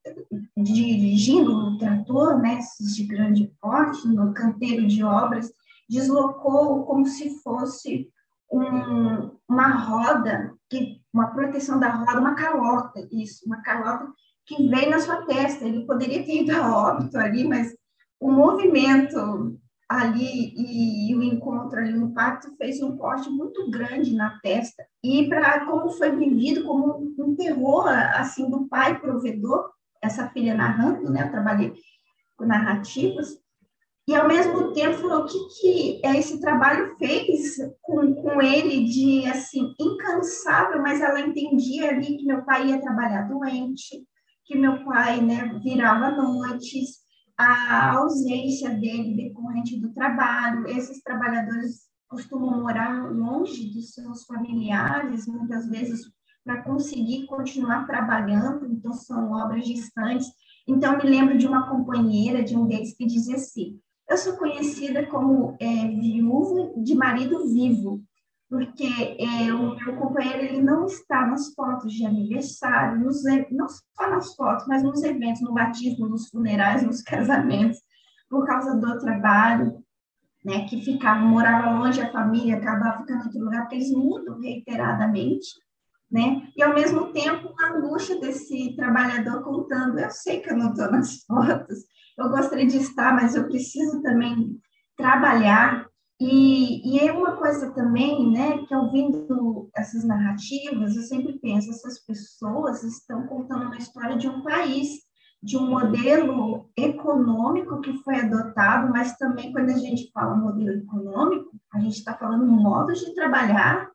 dirigindo 0.58 1.56
o 1.56 1.78
trator, 1.78 2.40
né, 2.40 2.60
de 2.80 3.04
grande 3.06 3.54
porte, 3.62 4.08
no 4.08 4.34
canteiro 4.34 4.86
de 4.88 5.04
obras, 5.04 5.52
deslocou 5.88 6.84
como 6.86 7.06
se 7.06 7.42
fosse 7.42 8.12
um, 8.54 9.32
uma 9.50 9.70
roda, 9.70 10.54
que, 10.70 11.02
uma 11.12 11.28
proteção 11.28 11.80
da 11.80 11.90
roda, 11.90 12.20
uma 12.20 12.36
calota, 12.36 13.08
isso, 13.12 13.46
uma 13.46 13.62
calota 13.62 14.08
que 14.46 14.68
veio 14.70 14.92
na 14.92 15.00
sua 15.00 15.26
testa. 15.26 15.66
Ele 15.66 15.86
poderia 15.86 16.24
ter 16.24 16.44
ido 16.44 16.52
a 16.52 16.76
óbito 16.76 17.18
ali, 17.18 17.48
mas 17.48 17.76
o 18.20 18.32
movimento 18.32 19.58
ali 19.90 20.54
e, 20.56 21.12
e 21.12 21.16
o 21.16 21.24
encontro 21.24 21.80
ali 21.80 21.94
no 21.94 22.14
pacto 22.14 22.56
fez 22.58 22.82
um 22.82 22.96
corte 22.98 23.30
muito 23.30 23.70
grande 23.70 24.14
na 24.16 24.40
testa. 24.42 24.84
E 25.04 25.28
para 25.28 25.66
como 25.66 25.90
foi 25.92 26.16
vivido 26.16 26.64
como 26.64 26.98
um, 26.98 27.16
um 27.20 27.36
terror 27.36 27.88
assim 27.88 28.50
do 28.50 28.68
pai 28.68 29.00
provedor, 29.00 29.72
essa 30.02 30.30
filha 30.30 30.54
narrando, 30.54 31.10
né? 31.10 31.24
Eu 31.24 31.32
trabalhei 31.32 31.74
com 32.36 32.46
narrativas 32.46 33.43
e 34.06 34.14
ao 34.16 34.28
mesmo 34.28 34.74
tempo 34.74 34.98
falou 34.98 35.24
o 35.24 35.26
que, 35.26 35.40
que 35.60 36.02
esse 36.04 36.40
trabalho 36.42 36.96
fez 36.98 37.56
com, 37.82 38.14
com 38.16 38.42
ele 38.42 38.84
de 38.84 39.26
assim 39.28 39.74
incansável, 39.80 40.82
mas 40.82 41.00
ela 41.00 41.22
entendia 41.22 41.90
ali 41.90 42.18
que 42.18 42.26
meu 42.26 42.44
pai 42.44 42.68
ia 42.68 42.82
trabalhar 42.82 43.30
doente, 43.30 44.06
que 44.46 44.58
meu 44.58 44.84
pai 44.84 45.22
né, 45.22 45.58
virava 45.64 46.12
noites, 46.12 47.04
a 47.38 47.94
ausência 47.96 48.72
dele 48.72 49.16
decorrente 49.16 49.80
do 49.80 49.94
trabalho, 49.94 50.68
esses 50.68 51.02
trabalhadores 51.02 51.84
costumam 52.10 52.62
morar 52.62 53.10
longe 53.12 53.74
dos 53.74 53.94
seus 53.94 54.26
familiares, 54.26 55.26
muitas 55.28 55.68
vezes 55.70 56.02
para 56.44 56.62
conseguir 56.62 57.26
continuar 57.26 57.88
trabalhando, 57.88 58.66
então 58.66 58.92
são 58.94 59.32
obras 59.32 59.66
distantes. 59.66 60.28
Então, 60.68 60.98
me 60.98 61.04
lembro 61.04 61.38
de 61.38 61.48
uma 61.48 61.70
companheira 61.70 62.44
de 62.44 62.56
um 62.56 62.68
deles 62.68 62.96
que 62.96 63.06
dizia 63.06 63.36
assim: 63.36 63.80
eu 64.10 64.18
sou 64.18 64.38
conhecida 64.38 65.06
como 65.08 65.56
é, 65.60 65.88
viúva 65.88 66.74
de 66.78 66.96
marido 66.96 67.48
vivo, 67.48 68.04
porque 68.50 68.86
é, 68.86 69.52
o 69.54 69.76
meu 69.76 69.96
companheiro 69.96 70.44
ele 70.44 70.62
não 70.62 70.86
está 70.86 71.26
nas 71.26 71.54
fotos 71.54 71.92
de 71.92 72.06
aniversário, 72.06 73.00
nos, 73.00 73.24
não 73.52 73.68
só 73.68 74.10
nas 74.10 74.36
fotos, 74.36 74.68
mas 74.68 74.84
nos 74.84 75.02
eventos, 75.04 75.42
no 75.42 75.54
batismo, 75.54 76.08
nos 76.08 76.30
funerais, 76.30 76.84
nos 76.84 77.02
casamentos, 77.04 77.80
por 78.30 78.46
causa 78.46 78.76
do 78.76 79.00
trabalho, 79.00 79.84
né, 80.46 80.68
que 80.68 80.82
ficava, 80.82 81.22
morava 81.22 81.80
longe 81.80 82.02
a 82.02 82.12
família, 82.12 82.58
acabava 82.58 83.00
ficando 83.00 83.22
em 83.22 83.26
outro 83.26 83.40
lugar, 83.40 83.62
porque 83.62 83.76
eles 83.76 83.92
mudam 83.92 84.40
reiteradamente, 84.40 85.48
né? 86.12 86.48
E 86.56 86.62
ao 86.62 86.76
mesmo 86.76 87.12
tempo 87.12 87.54
a 87.60 87.72
angústia 87.72 88.20
desse 88.20 88.76
trabalhador 88.76 89.42
contando, 89.44 89.98
eu 89.98 90.12
sei 90.12 90.42
que 90.42 90.52
eu 90.52 90.58
não 90.58 90.72
estou 90.72 90.92
nas 90.92 91.24
fotos, 91.26 91.80
eu 92.18 92.30
gostaria 92.30 92.68
de 92.68 92.78
estar, 92.78 93.14
mas 93.14 93.36
eu 93.36 93.48
preciso 93.48 94.02
também 94.02 94.60
trabalhar. 94.98 95.88
E, 96.20 96.96
e 96.96 97.00
é 97.00 97.12
uma 97.12 97.36
coisa 97.36 97.72
também, 97.72 98.32
né, 98.32 98.60
que 98.66 98.76
ouvindo 98.76 99.70
essas 99.76 100.04
narrativas, 100.04 100.96
eu 100.96 101.02
sempre 101.02 101.40
penso, 101.40 101.70
essas 101.70 102.00
pessoas 102.06 102.84
estão 102.84 103.28
contando 103.28 103.66
uma 103.66 103.78
história 103.78 104.16
de 104.16 104.28
um 104.30 104.42
país, 104.42 105.00
de 105.42 105.58
um 105.58 105.70
modelo 105.70 106.70
econômico 106.78 107.82
que 107.82 107.98
foi 108.04 108.22
adotado, 108.22 108.90
mas 108.92 109.18
também 109.18 109.52
quando 109.52 109.72
a 109.72 109.78
gente 109.78 110.10
fala 110.14 110.36
modelo 110.36 110.78
econômico, 110.78 111.52
a 111.74 111.80
gente 111.80 111.98
está 111.98 112.16
falando 112.16 112.46
modos 112.46 113.00
de 113.00 113.14
trabalhar 113.14 113.92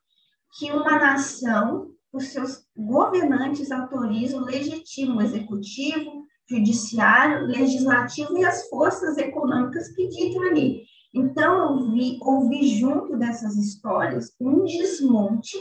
que 0.57 0.71
uma 0.71 0.99
nação, 0.99 1.89
os 2.13 2.27
seus 2.27 2.63
governantes 2.75 3.71
autorizam, 3.71 4.41
legitimam 4.41 5.17
o 5.17 5.21
executivo, 5.21 6.18
judiciário, 6.49 7.45
legislativo 7.45 8.37
e 8.37 8.45
as 8.45 8.67
forças 8.69 9.17
econômicas 9.17 9.89
que 9.89 10.07
ditam 10.07 10.43
ali. 10.43 10.83
Então, 11.13 11.79
eu 11.79 11.91
vi, 11.91 12.19
ouvi 12.21 12.67
junto 12.79 13.17
dessas 13.17 13.55
histórias 13.55 14.31
um 14.39 14.65
desmonte 14.65 15.57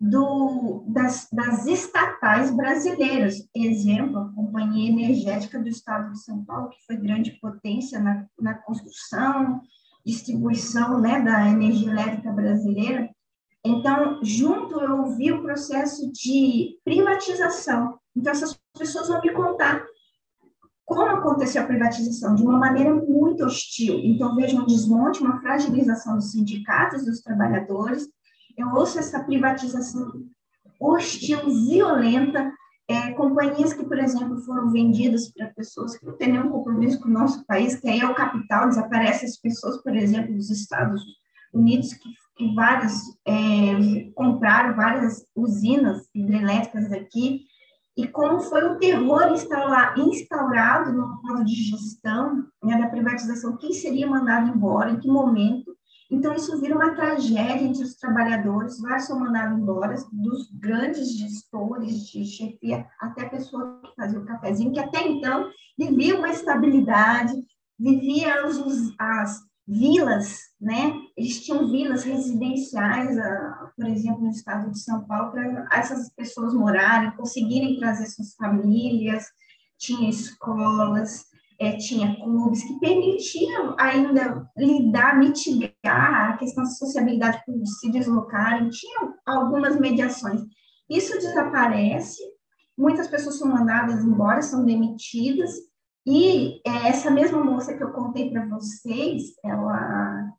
do, 0.00 0.84
das, 0.86 1.28
das 1.32 1.66
estatais 1.66 2.54
brasileiras. 2.54 3.36
Exemplo, 3.54 4.18
a 4.18 4.32
Companhia 4.32 4.90
Energética 4.90 5.58
do 5.58 5.68
Estado 5.68 6.12
de 6.12 6.22
São 6.22 6.44
Paulo, 6.44 6.70
que 6.70 6.84
foi 6.86 6.96
grande 6.96 7.32
potência 7.40 7.98
na, 7.98 8.26
na 8.38 8.54
construção, 8.54 9.60
distribuição 10.06 11.00
né, 11.00 11.20
da 11.20 11.48
energia 11.48 11.90
elétrica 11.90 12.32
brasileira. 12.32 13.10
Então, 13.64 14.20
junto 14.22 14.80
eu 14.80 15.06
vi 15.16 15.32
o 15.32 15.42
processo 15.42 16.10
de 16.12 16.78
privatização. 16.84 17.98
Então, 18.16 18.32
essas 18.32 18.58
pessoas 18.78 19.08
vão 19.08 19.20
me 19.20 19.32
contar 19.32 19.84
como 20.98 21.16
aconteceu 21.16 21.62
a 21.62 21.66
privatização? 21.66 22.34
De 22.34 22.42
uma 22.42 22.58
maneira 22.58 22.92
muito 22.92 23.44
hostil. 23.44 24.00
Então, 24.02 24.34
vejo 24.34 24.60
um 24.60 24.66
desmonte, 24.66 25.22
uma 25.22 25.40
fragilização 25.40 26.16
dos 26.16 26.32
sindicatos, 26.32 27.04
dos 27.04 27.20
trabalhadores. 27.20 28.08
Eu 28.56 28.68
ouço 28.74 28.98
essa 28.98 29.22
privatização 29.22 30.10
hostil, 30.80 31.38
violenta, 31.68 32.52
é, 32.88 33.12
companhias 33.12 33.72
que, 33.72 33.84
por 33.84 33.96
exemplo, 33.96 34.40
foram 34.40 34.72
vendidas 34.72 35.32
para 35.32 35.52
pessoas 35.54 35.96
que 35.96 36.04
não 36.04 36.16
têm 36.16 36.32
nenhum 36.32 36.48
compromisso 36.48 37.00
com 37.00 37.08
o 37.08 37.12
nosso 37.12 37.46
país, 37.46 37.76
que 37.76 37.88
aí 37.88 38.00
é 38.00 38.06
o 38.06 38.14
capital, 38.14 38.68
desaparece 38.68 39.24
as 39.24 39.36
pessoas, 39.36 39.80
por 39.80 39.94
exemplo, 39.94 40.34
dos 40.34 40.50
Estados 40.50 41.00
Unidos, 41.54 41.94
que, 41.94 42.08
que 42.36 42.54
vários 42.56 42.94
é, 43.24 44.10
compraram 44.16 44.74
várias 44.74 45.24
usinas 45.36 46.08
hidrelétricas 46.12 46.90
aqui, 46.90 47.42
e 47.98 48.06
como 48.06 48.40
foi 48.40 48.64
o 48.64 48.78
terror 48.78 49.32
instaurar, 49.32 49.98
instaurado 49.98 50.92
no 50.92 51.20
modo 51.22 51.44
de 51.44 51.52
gestão 51.52 52.46
né, 52.62 52.78
da 52.78 52.88
privatização, 52.88 53.56
quem 53.56 53.72
seria 53.72 54.06
mandado 54.06 54.48
embora, 54.48 54.92
em 54.92 55.00
que 55.00 55.08
momento, 55.08 55.76
então, 56.10 56.34
isso 56.34 56.58
vira 56.58 56.74
uma 56.74 56.94
tragédia 56.94 57.62
entre 57.62 57.82
os 57.82 57.96
trabalhadores, 57.96 58.80
vários 58.80 59.06
são 59.06 59.20
mandados 59.20 59.58
embora, 59.58 59.94
dos 60.10 60.50
grandes 60.52 61.18
gestores 61.18 62.06
de 62.06 62.24
chefia 62.24 62.86
até 62.98 63.26
a 63.26 63.28
pessoa 63.28 63.80
que 63.84 63.94
fazia 63.94 64.18
o 64.18 64.24
cafezinho, 64.24 64.72
que 64.72 64.80
até 64.80 65.06
então 65.06 65.50
vivia 65.78 66.16
uma 66.16 66.30
estabilidade, 66.30 67.34
vivia 67.78 68.42
as, 68.42 68.58
as 68.98 69.40
vilas, 69.66 70.38
né? 70.58 70.94
Eles 71.14 71.44
tinham 71.44 71.68
vilas 71.70 72.04
residenciais, 72.04 73.18
ah, 73.18 73.67
por 73.78 73.86
exemplo, 73.86 74.22
no 74.22 74.30
estado 74.30 74.72
de 74.72 74.80
São 74.80 75.04
Paulo, 75.04 75.30
para 75.30 75.68
essas 75.72 76.10
pessoas 76.10 76.52
morarem, 76.52 77.12
conseguirem 77.12 77.78
trazer 77.78 78.06
suas 78.06 78.34
famílias, 78.34 79.24
tinha 79.78 80.10
escolas, 80.10 81.26
é, 81.60 81.76
tinha 81.76 82.16
clubes 82.16 82.64
que 82.64 82.80
permitiam 82.80 83.76
ainda 83.78 84.50
lidar, 84.56 85.16
mitigar 85.16 86.30
a 86.30 86.36
questão 86.36 86.64
da 86.64 86.70
sociabilidade 86.70 87.40
por 87.46 87.54
se 87.64 87.90
deslocarem, 87.92 88.68
tinham 88.70 89.14
algumas 89.24 89.78
mediações. 89.78 90.40
Isso 90.90 91.14
desaparece, 91.14 92.20
muitas 92.76 93.06
pessoas 93.06 93.38
são 93.38 93.48
mandadas 93.48 94.04
embora, 94.04 94.42
são 94.42 94.64
demitidas, 94.64 95.52
e 96.04 96.60
é, 96.66 96.88
essa 96.88 97.12
mesma 97.12 97.44
moça 97.44 97.76
que 97.76 97.84
eu 97.84 97.92
contei 97.92 98.30
para 98.30 98.46
vocês, 98.48 99.34
ela 99.44 100.32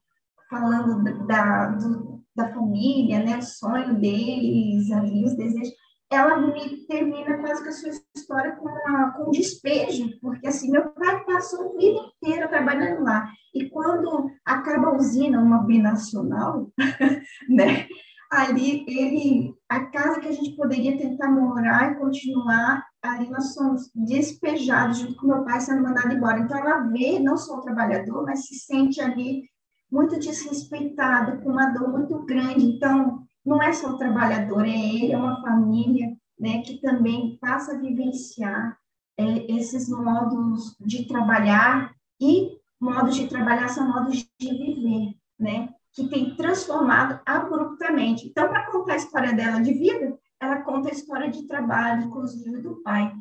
falando 0.50 1.28
da, 1.28 1.68
do, 1.68 2.09
da 2.36 2.54
família, 2.54 3.24
né, 3.24 3.38
o 3.38 3.42
sonho 3.42 3.96
deles, 4.00 4.92
ali, 4.92 5.26
os 5.26 5.36
desejos, 5.36 5.74
ela 6.12 6.38
me 6.38 6.88
termina 6.88 7.38
quase 7.38 7.62
que 7.62 7.70
a 7.70 7.72
sua 7.72 7.92
história 8.16 8.56
com, 8.56 8.68
uma, 8.68 9.12
com 9.12 9.28
um 9.28 9.32
despejo, 9.32 10.10
porque 10.22 10.48
assim, 10.48 10.72
meu 10.72 10.90
pai 10.90 11.24
passou 11.24 11.70
a 11.70 11.78
vida 11.78 12.00
inteira 12.18 12.48
trabalhando 12.48 13.04
lá, 13.04 13.30
e 13.54 13.70
quando 13.70 14.30
acaba 14.44 14.88
a 14.88 14.96
usina, 14.96 15.40
uma 15.40 15.64
binacional, 15.64 16.72
né, 17.50 17.88
ali 18.32 18.86
ele, 18.88 19.54
a 19.68 19.86
casa 19.86 20.20
que 20.20 20.28
a 20.28 20.32
gente 20.32 20.56
poderia 20.56 20.98
tentar 20.98 21.30
morar 21.30 21.92
e 21.92 21.96
continuar, 21.96 22.86
ali 23.02 23.30
nós 23.30 23.54
somos 23.54 23.90
despejados 23.96 25.00
junto 25.00 25.16
com 25.16 25.28
meu 25.28 25.44
pai 25.44 25.60
sendo 25.60 25.82
mandado 25.82 26.14
embora. 26.14 26.40
Então 26.40 26.58
ela 26.58 26.82
vê 26.88 27.20
não 27.20 27.38
só 27.38 27.58
o 27.58 27.62
trabalhador, 27.62 28.26
mas 28.26 28.46
se 28.46 28.56
sente 28.56 29.02
ali 29.02 29.50
muito 29.92 30.20
desrespeitado, 30.20 31.42
com 31.42 31.50
uma 31.50 31.68
dor 31.68 31.90
muito 31.90 32.26
grande. 32.26 32.66
Então, 32.66 33.24
não 33.46 33.62
é 33.62 33.74
só 33.74 33.90
o 33.90 33.98
trabalhador, 33.98 34.66
é 34.66 34.70
ele, 34.70 35.12
é 35.12 35.18
uma 35.18 35.42
família, 35.42 36.16
né, 36.40 36.62
que 36.62 36.80
também 36.80 37.38
passa 37.42 37.74
a 37.74 37.80
vivenciar 37.80 38.78
é, 39.18 39.52
esses 39.52 39.90
modos 39.90 40.76
de 40.80 41.06
trabalhar 41.06 41.94
e 42.22 42.58
modos 42.80 43.16
de 43.16 43.28
trabalhar 43.28 43.68
são 43.70 43.88
modos 43.92 44.26
de 44.40 44.50
viver, 44.50 45.16
né, 45.38 45.70
que 45.94 46.08
tem 46.08 46.36
transformado 46.36 47.20
abruptamente. 47.26 48.28
Então, 48.28 48.48
para 48.48 48.72
contar 48.72 48.94
a 48.94 48.98
história 48.98 49.34
dela 49.34 49.60
de 49.60 49.74
vida, 49.74 50.18
ela 50.40 50.62
conta 50.62 50.90
a 50.90 50.94
história 50.94 51.30
de 51.30 51.44
trabalho, 51.48 52.06
inclusive 52.06 52.62
do 52.62 52.82
pai 52.82 53.14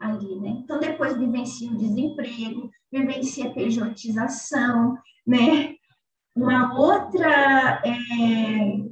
ali, 0.00 0.40
né? 0.40 0.48
Então, 0.62 0.78
depois 0.78 1.16
vivencia 1.16 1.70
o 1.70 1.76
desemprego, 1.76 2.70
vivencia 2.92 3.48
a 3.48 3.52
pejotização, 3.52 4.98
né? 5.26 5.75
Uma 6.36 6.78
outra 6.78 7.82
é, 7.82 8.84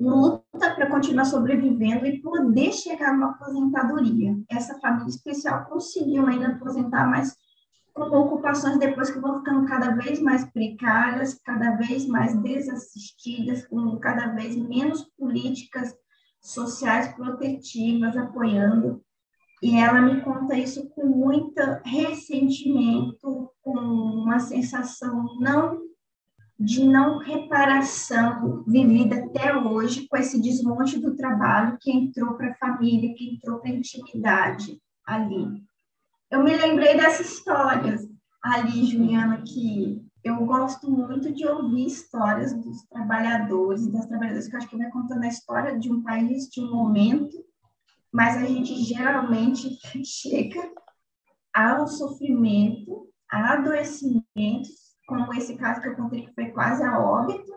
luta 0.00 0.74
para 0.74 0.88
continuar 0.88 1.26
sobrevivendo 1.26 2.06
e 2.06 2.22
poder 2.22 2.72
chegar 2.72 3.12
numa 3.12 3.32
aposentadoria. 3.32 4.34
Essa 4.48 4.80
família 4.80 5.10
especial 5.10 5.66
conseguiu 5.66 6.26
ainda 6.26 6.48
aposentar, 6.48 7.06
mas 7.06 7.36
com 7.92 8.02
ocupações 8.02 8.78
depois 8.78 9.10
que 9.10 9.18
vão 9.18 9.40
ficando 9.40 9.66
cada 9.66 9.90
vez 9.90 10.22
mais 10.22 10.42
precárias, 10.46 11.38
cada 11.44 11.72
vez 11.72 12.06
mais 12.06 12.34
desassistidas, 12.40 13.66
com 13.66 13.98
cada 13.98 14.28
vez 14.28 14.56
menos 14.56 15.04
políticas 15.18 15.94
sociais 16.40 17.08
protetivas 17.08 18.16
apoiando. 18.16 19.02
E 19.62 19.76
ela 19.76 20.00
me 20.00 20.22
conta 20.22 20.56
isso 20.56 20.88
com 20.90 21.04
muito 21.04 21.60
ressentimento, 21.84 23.50
com 23.60 23.78
uma 23.78 24.38
sensação 24.38 25.38
não 25.38 25.89
de 26.60 26.84
não 26.84 27.16
reparação 27.16 28.62
vivida 28.66 29.16
até 29.16 29.56
hoje 29.56 30.06
com 30.06 30.16
esse 30.18 30.38
desmonte 30.38 31.00
do 31.00 31.16
trabalho 31.16 31.78
que 31.80 31.90
entrou 31.90 32.34
para 32.34 32.50
a 32.50 32.54
família, 32.56 33.14
que 33.14 33.30
entrou 33.30 33.60
para 33.60 33.70
a 33.70 33.74
intimidade 33.74 34.78
ali. 35.06 35.64
Eu 36.30 36.44
me 36.44 36.54
lembrei 36.54 36.98
dessas 36.98 37.32
histórias 37.32 38.06
ali, 38.42 38.84
Juliana, 38.84 39.42
que 39.42 40.04
eu 40.22 40.36
gosto 40.44 40.90
muito 40.90 41.32
de 41.32 41.46
ouvir 41.46 41.86
histórias 41.86 42.52
dos 42.52 42.82
trabalhadores 42.90 43.86
das 43.86 44.04
trabalhadoras, 44.04 44.46
que 44.46 44.54
eu 44.54 44.58
acho 44.58 44.68
que 44.68 44.76
vai 44.76 44.90
contando 44.90 45.24
a 45.24 45.28
história 45.28 45.78
de 45.78 45.90
um 45.90 46.02
país, 46.02 46.46
de 46.50 46.60
um 46.60 46.70
momento, 46.70 47.42
mas 48.12 48.36
a 48.36 48.44
gente 48.44 48.74
geralmente 48.84 49.78
chega 50.04 50.60
ao 51.54 51.86
sofrimento, 51.86 53.08
a 53.30 53.54
adoecimentos 53.54 54.89
como 55.10 55.34
esse 55.34 55.56
caso 55.56 55.82
que 55.82 55.88
eu 55.88 55.96
contei 55.96 56.24
que 56.24 56.32
foi 56.32 56.46
quase 56.50 56.84
a 56.84 56.98
óbito, 57.00 57.52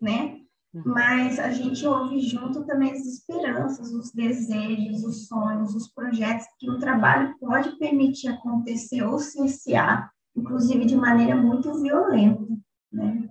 né? 0.00 0.40
Uhum. 0.72 0.82
Mas 0.86 1.38
a 1.38 1.50
gente 1.50 1.86
ouve 1.86 2.18
junto 2.18 2.64
também 2.64 2.92
as 2.92 3.04
esperanças, 3.06 3.92
os 3.92 4.10
desejos, 4.10 5.04
os 5.04 5.28
sonhos, 5.28 5.74
os 5.74 5.92
projetos 5.92 6.46
que 6.58 6.68
o 6.68 6.78
trabalho 6.78 7.36
pode 7.38 7.76
permitir 7.78 8.28
acontecer 8.28 9.02
ou 9.02 9.18
cessear, 9.18 10.10
inclusive 10.34 10.86
de 10.86 10.96
maneira 10.96 11.36
muito 11.36 11.72
violenta, 11.80 12.48
né? 12.90 13.28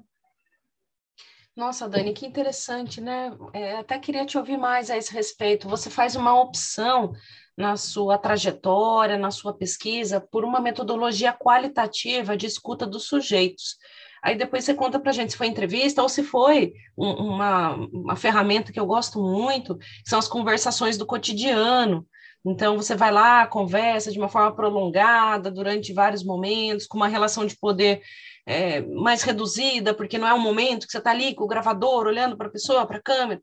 Nossa, 1.55 1.87
Dani, 1.87 2.13
que 2.13 2.25
interessante, 2.25 2.99
né? 2.99 3.31
É, 3.53 3.75
até 3.75 3.99
queria 3.99 4.25
te 4.25 4.37
ouvir 4.37 4.57
mais 4.57 4.89
a 4.89 4.97
esse 4.97 5.13
respeito. 5.13 5.69
Você 5.69 5.89
faz 5.89 6.15
uma 6.15 6.39
opção 6.39 7.13
na 7.55 7.77
sua 7.77 8.17
trajetória, 8.17 9.17
na 9.17 9.29
sua 9.29 9.53
pesquisa, 9.53 10.19
por 10.19 10.43
uma 10.43 10.59
metodologia 10.59 11.31
qualitativa 11.31 12.35
de 12.35 12.47
escuta 12.47 12.87
dos 12.87 13.05
sujeitos. 13.05 13.77
Aí 14.23 14.35
depois 14.35 14.63
você 14.63 14.73
conta 14.73 14.99
para 14.99 15.11
a 15.11 15.13
gente 15.13 15.33
se 15.33 15.37
foi 15.37 15.45
entrevista 15.45 16.01
ou 16.01 16.09
se 16.09 16.23
foi 16.23 16.73
um, 16.97 17.11
uma, 17.11 17.75
uma 17.75 18.15
ferramenta 18.15 18.71
que 18.71 18.79
eu 18.79 18.85
gosto 18.87 19.21
muito, 19.21 19.77
que 19.77 20.09
são 20.09 20.17
as 20.17 20.27
conversações 20.27 20.97
do 20.97 21.05
cotidiano. 21.05 22.07
Então, 22.45 22.75
você 22.75 22.95
vai 22.95 23.11
lá, 23.11 23.45
conversa 23.47 24.11
de 24.11 24.17
uma 24.17 24.27
forma 24.27 24.53
prolongada, 24.53 25.49
durante 25.51 25.93
vários 25.93 26.23
momentos, 26.23 26.87
com 26.87 26.97
uma 26.97 27.07
relação 27.07 27.45
de 27.45 27.55
poder 27.55 28.01
é, 28.45 28.81
mais 28.81 29.23
reduzida, 29.23 29.93
porque 29.93 30.17
não 30.17 30.27
é 30.27 30.33
um 30.33 30.39
momento 30.39 30.85
que 30.85 30.91
você 30.91 30.97
está 30.97 31.11
ali 31.11 31.33
com 31.33 31.43
o 31.43 31.47
gravador, 31.47 32.07
olhando 32.07 32.37
para 32.37 32.47
a 32.47 32.51
pessoa, 32.51 32.85
para 32.85 32.97
a 32.97 33.01
câmera. 33.01 33.41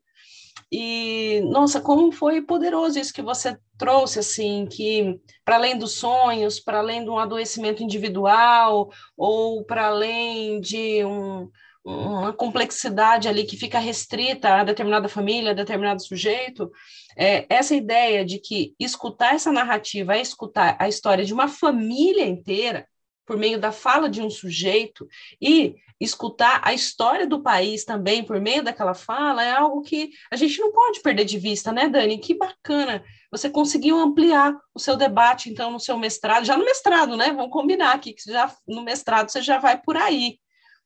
E, 0.71 1.41
nossa, 1.49 1.81
como 1.81 2.11
foi 2.11 2.41
poderoso 2.41 2.97
isso 2.97 3.13
que 3.13 3.21
você 3.21 3.57
trouxe, 3.77 4.19
assim, 4.19 4.65
que 4.65 5.19
para 5.43 5.55
além 5.55 5.77
dos 5.77 5.93
sonhos, 5.93 6.59
para 6.59 6.79
além 6.79 7.03
de 7.03 7.09
um 7.09 7.19
adoecimento 7.19 7.83
individual, 7.83 8.89
ou 9.17 9.65
para 9.65 9.87
além 9.87 10.61
de 10.61 11.03
um, 11.03 11.49
uma 11.83 12.31
complexidade 12.31 13.27
ali 13.27 13.43
que 13.43 13.57
fica 13.57 13.79
restrita 13.79 14.55
a 14.55 14.63
determinada 14.63 15.09
família, 15.09 15.51
a 15.51 15.55
determinado 15.55 16.01
sujeito, 16.01 16.71
é, 17.17 17.45
essa 17.49 17.75
ideia 17.75 18.23
de 18.23 18.39
que 18.39 18.73
escutar 18.79 19.35
essa 19.35 19.51
narrativa 19.51 20.15
é 20.15 20.21
escutar 20.21 20.77
a 20.79 20.87
história 20.87 21.25
de 21.25 21.33
uma 21.33 21.47
família 21.47 22.25
inteira, 22.25 22.87
por 23.25 23.37
meio 23.37 23.59
da 23.59 23.71
fala 23.71 24.09
de 24.09 24.21
um 24.21 24.29
sujeito 24.29 25.07
e 25.41 25.75
escutar 25.99 26.59
a 26.63 26.73
história 26.73 27.27
do 27.27 27.41
país 27.41 27.85
também 27.85 28.23
por 28.23 28.41
meio 28.41 28.63
daquela 28.63 28.95
fala 28.95 29.43
é 29.43 29.51
algo 29.51 29.83
que 29.83 30.09
a 30.31 30.35
gente 30.35 30.59
não 30.59 30.71
pode 30.71 30.99
perder 30.99 31.25
de 31.25 31.37
vista, 31.37 31.71
né, 31.71 31.87
Dani? 31.87 32.17
Que 32.17 32.33
bacana. 32.33 33.03
Você 33.31 33.49
conseguiu 33.49 33.97
ampliar 33.99 34.53
o 34.73 34.79
seu 34.79 34.97
debate, 34.97 35.49
então, 35.49 35.71
no 35.71 35.79
seu 35.79 35.97
mestrado, 35.97 36.43
já 36.43 36.57
no 36.57 36.65
mestrado, 36.65 37.15
né? 37.15 37.31
Vamos 37.31 37.51
combinar 37.51 37.93
aqui, 37.93 38.13
que 38.13 38.31
já 38.31 38.53
no 38.67 38.81
mestrado 38.81 39.29
você 39.29 39.41
já 39.41 39.59
vai 39.59 39.79
por 39.79 39.95
aí, 39.95 40.39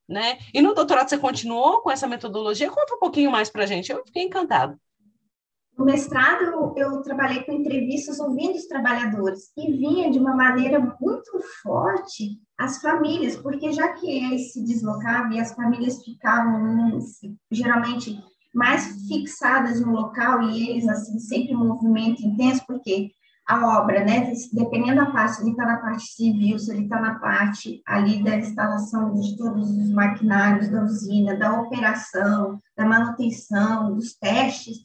né? 0.07 0.37
E 0.53 0.61
no 0.61 0.73
doutorado 0.73 1.07
você 1.09 1.17
continuou 1.17 1.81
com 1.81 1.89
essa 1.89 2.07
metodologia? 2.07 2.69
Conta 2.69 2.95
um 2.95 2.99
pouquinho 2.99 3.31
mais 3.31 3.49
para 3.49 3.63
a 3.63 3.67
gente, 3.67 3.91
eu 3.91 4.03
fiquei 4.05 4.23
encantada. 4.23 4.77
No 5.77 5.83
mestrado, 5.83 6.73
eu, 6.77 7.01
trabalhei 7.01 7.43
com 7.43 7.51
entrevistas 7.51 8.19
ouvindo 8.19 8.55
os 8.55 8.65
trabalhadores 8.65 9.51
e 9.57 9.71
vinha 9.73 10.09
de 10.09 10.17
uma 10.17 10.33
maneira 10.33 10.79
muito 11.01 11.31
forte 11.61 12.39
as 12.57 12.79
famílias, 12.79 13.35
porque 13.35 13.73
já 13.73 13.89
que 13.89 14.09
eles 14.09 14.53
se 14.53 14.63
deslocavam 14.63 15.33
e 15.33 15.39
as 15.39 15.53
famílias 15.53 16.01
ficavam 16.01 16.97
geralmente 17.51 18.17
mais 18.53 19.05
fixadas 19.05 19.81
no 19.81 19.91
local 19.91 20.43
e 20.43 20.69
eles 20.69 20.87
assim 20.87 21.19
sempre 21.19 21.51
em 21.51 21.57
movimento 21.57 22.25
intenso, 22.25 22.63
porque 22.65 23.11
a 23.45 23.79
obra, 23.79 24.03
né? 24.03 24.31
Dependendo 24.53 24.95
da 24.95 25.11
parte, 25.11 25.35
se 25.35 25.41
ele 25.43 25.51
está 25.51 25.65
na 25.65 25.77
parte 25.77 26.03
civil, 26.03 26.57
se 26.57 26.71
ele 26.71 26.83
está 26.83 26.99
na 26.99 27.19
parte 27.19 27.81
ali 27.85 28.23
da 28.23 28.37
instalação 28.37 29.13
de 29.13 29.37
todos 29.37 29.69
os 29.69 29.91
maquinários 29.91 30.69
da 30.69 30.83
usina, 30.83 31.37
da 31.37 31.61
operação, 31.61 32.59
da 32.75 32.85
manutenção, 32.85 33.93
dos 33.93 34.15
testes, 34.15 34.77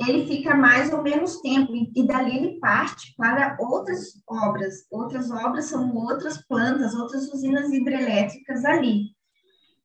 ele 0.00 0.26
fica 0.26 0.54
mais 0.54 0.92
ou 0.92 1.02
menos 1.02 1.40
tempo, 1.40 1.72
e, 1.74 2.06
dali 2.06 2.36
ele 2.36 2.58
parte 2.58 3.14
para 3.16 3.56
outras 3.60 4.22
obras. 4.28 4.86
Outras 4.90 5.30
obras 5.30 5.66
são 5.66 5.94
outras 5.94 6.38
plantas, 6.46 6.94
outras 6.94 7.32
usinas 7.32 7.72
hidrelétricas 7.72 8.64
ali. 8.64 9.16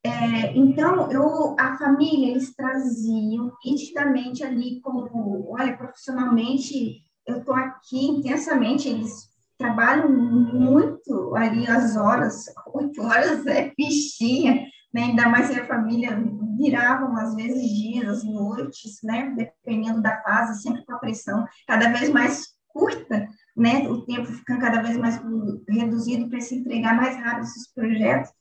É, 0.04 0.58
então, 0.58 1.12
eu, 1.12 1.56
a 1.60 1.78
família, 1.78 2.32
eles 2.32 2.56
traziam 2.56 3.52
nitidamente 3.63 4.43
ali 4.43 4.82
como, 4.82 5.52
olha, 5.52 5.78
profissionalmente, 5.78 7.04
eu 7.28 7.38
estou 7.38 7.54
aqui 7.54 8.08
intensamente, 8.08 8.89
eles 8.89 9.30
trabalham 9.60 10.10
muito 10.10 11.36
ali 11.36 11.67
as 11.67 11.95
horas, 11.95 12.45
oito 12.74 13.02
horas 13.04 13.45
é 13.45 13.71
fichinha, 13.76 14.65
né? 14.94 15.04
ainda 15.04 15.30
mais 15.30 15.50
a 15.52 15.66
família 15.66 16.18
viravam 16.58 17.16
às 17.18 17.36
vezes 17.36 17.62
dias, 17.70 18.24
noites, 18.24 19.00
né? 19.04 19.34
dependendo 19.36 20.02
da 20.02 20.22
fase, 20.22 20.62
sempre 20.62 20.86
com 20.86 20.94
a 20.94 21.00
pressão 21.00 21.46
cada 21.68 21.90
vez 21.90 22.10
mais 22.10 22.48
curta, 22.68 23.28
né? 23.56 23.88
o 23.90 24.06
tempo 24.06 24.26
ficando 24.26 24.62
cada 24.62 24.82
vez 24.82 24.98
mais 24.98 25.22
reduzido 25.68 26.30
para 26.30 26.42
se 26.42 26.56
entregar 26.56 26.96
mais 26.96 27.16
rápido 27.18 27.44
esses 27.44 27.72
projetos, 27.74 28.32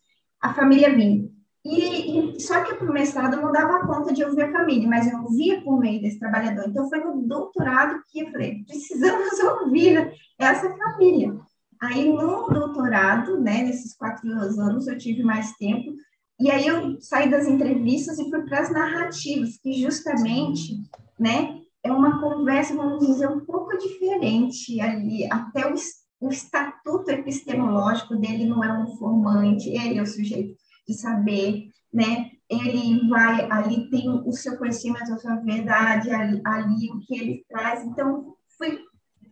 a 0.41 0.55
família 0.55 0.95
vinha. 0.95 1.29
E, 1.65 2.37
e, 2.37 2.41
só 2.41 2.65
que 2.65 2.75
para 2.75 2.91
o 2.91 2.93
mestrado 2.93 3.35
eu 3.35 3.43
não 3.43 3.53
dava 3.53 3.87
conta 3.87 4.15
de 4.15 4.25
ouvir 4.25 4.45
a 4.45 4.53
família, 4.53 4.89
mas 4.89 5.11
eu 5.11 5.23
ouvia 5.23 5.61
por 5.63 5.79
meio 5.79 6.01
desse 6.01 6.19
trabalhador. 6.19 6.65
Então 6.67 6.89
foi 6.89 7.01
no 7.01 7.23
doutorado 7.23 8.03
que 8.09 8.21
eu 8.21 8.31
falei, 8.31 8.65
precisamos 8.65 9.39
ouvir 9.39 10.11
essa 10.39 10.75
família. 10.75 11.39
Aí 11.81 12.11
no 12.11 12.49
doutorado, 12.49 13.39
né, 13.41 13.63
nesses 13.63 13.95
quatro 13.95 14.31
anos 14.31 14.87
eu 14.87 14.97
tive 14.97 15.23
mais 15.23 15.53
tempo, 15.57 15.95
e 16.41 16.51
aí 16.51 16.67
eu 16.67 16.99
saí 17.01 17.31
das 17.31 17.47
entrevistas 17.47 18.19
e 18.19 18.31
fui 18.31 18.43
para 18.43 18.61
as 18.61 18.73
narrativas, 18.73 19.59
que 19.59 19.75
justamente, 19.75 20.81
né, 21.19 21.61
é 21.83 21.93
uma 21.93 22.19
conversa, 22.19 22.75
vamos 22.75 23.07
dizer, 23.07 23.29
um 23.29 23.45
pouco 23.45 23.77
diferente 23.77 24.81
ali, 24.81 25.31
até 25.31 25.71
o, 25.71 25.75
o 26.21 26.31
estatuto 26.31 27.11
epistemológico 27.11 28.17
dele 28.17 28.47
não 28.47 28.65
é 28.65 28.73
um 28.73 28.97
formante, 28.97 29.69
ele 29.69 29.99
é 29.99 30.03
o 30.03 30.07
sujeito 30.07 30.57
de 30.89 30.95
saber, 30.95 31.69
né? 31.93 32.31
Ele 32.49 33.09
vai 33.09 33.49
ali 33.51 33.89
tem 33.91 34.09
o 34.09 34.33
seu 34.33 34.57
conhecimento, 34.57 35.13
a 35.13 35.19
sua 35.19 35.37
verdade 35.37 36.11
ali, 36.11 36.41
ali 36.45 36.91
o 36.91 37.01
que 37.01 37.19
ele 37.19 37.45
traz. 37.49 37.85
Então, 37.85 38.35
fui, 38.59 38.81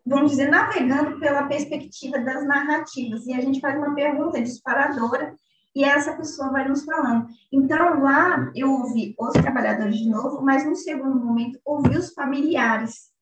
vamos 0.07 0.31
dizer, 0.31 0.49
navegando 0.51 1.19
pela 1.19 1.47
perspectiva 1.47 2.19
das 2.21 2.47
narrativas. 2.47 3.27
E 3.27 3.33
a 3.33 3.41
gente 3.41 3.61
faz 3.61 3.77
uma 3.77 3.95
pergunta 3.95 4.41
disparadora 4.41 5.35
e 5.79 5.85
essa 5.85 6.13
pessoa 6.17 6.51
vai 6.51 6.69
nos 6.69 6.85
falando. 6.85 7.29
Então, 7.53 8.03
lá 8.03 8.51
eu 8.53 8.69
ouvi 8.69 9.15
os 9.17 9.33
trabalhadores 9.35 9.97
de 9.97 10.09
novo, 10.09 10.43
mas 10.43 10.67
no 10.67 10.75
segundo 10.75 11.25
momento 11.25 11.61
ouvi 11.65 11.97
os 11.97 12.13
familiares. 12.13 13.13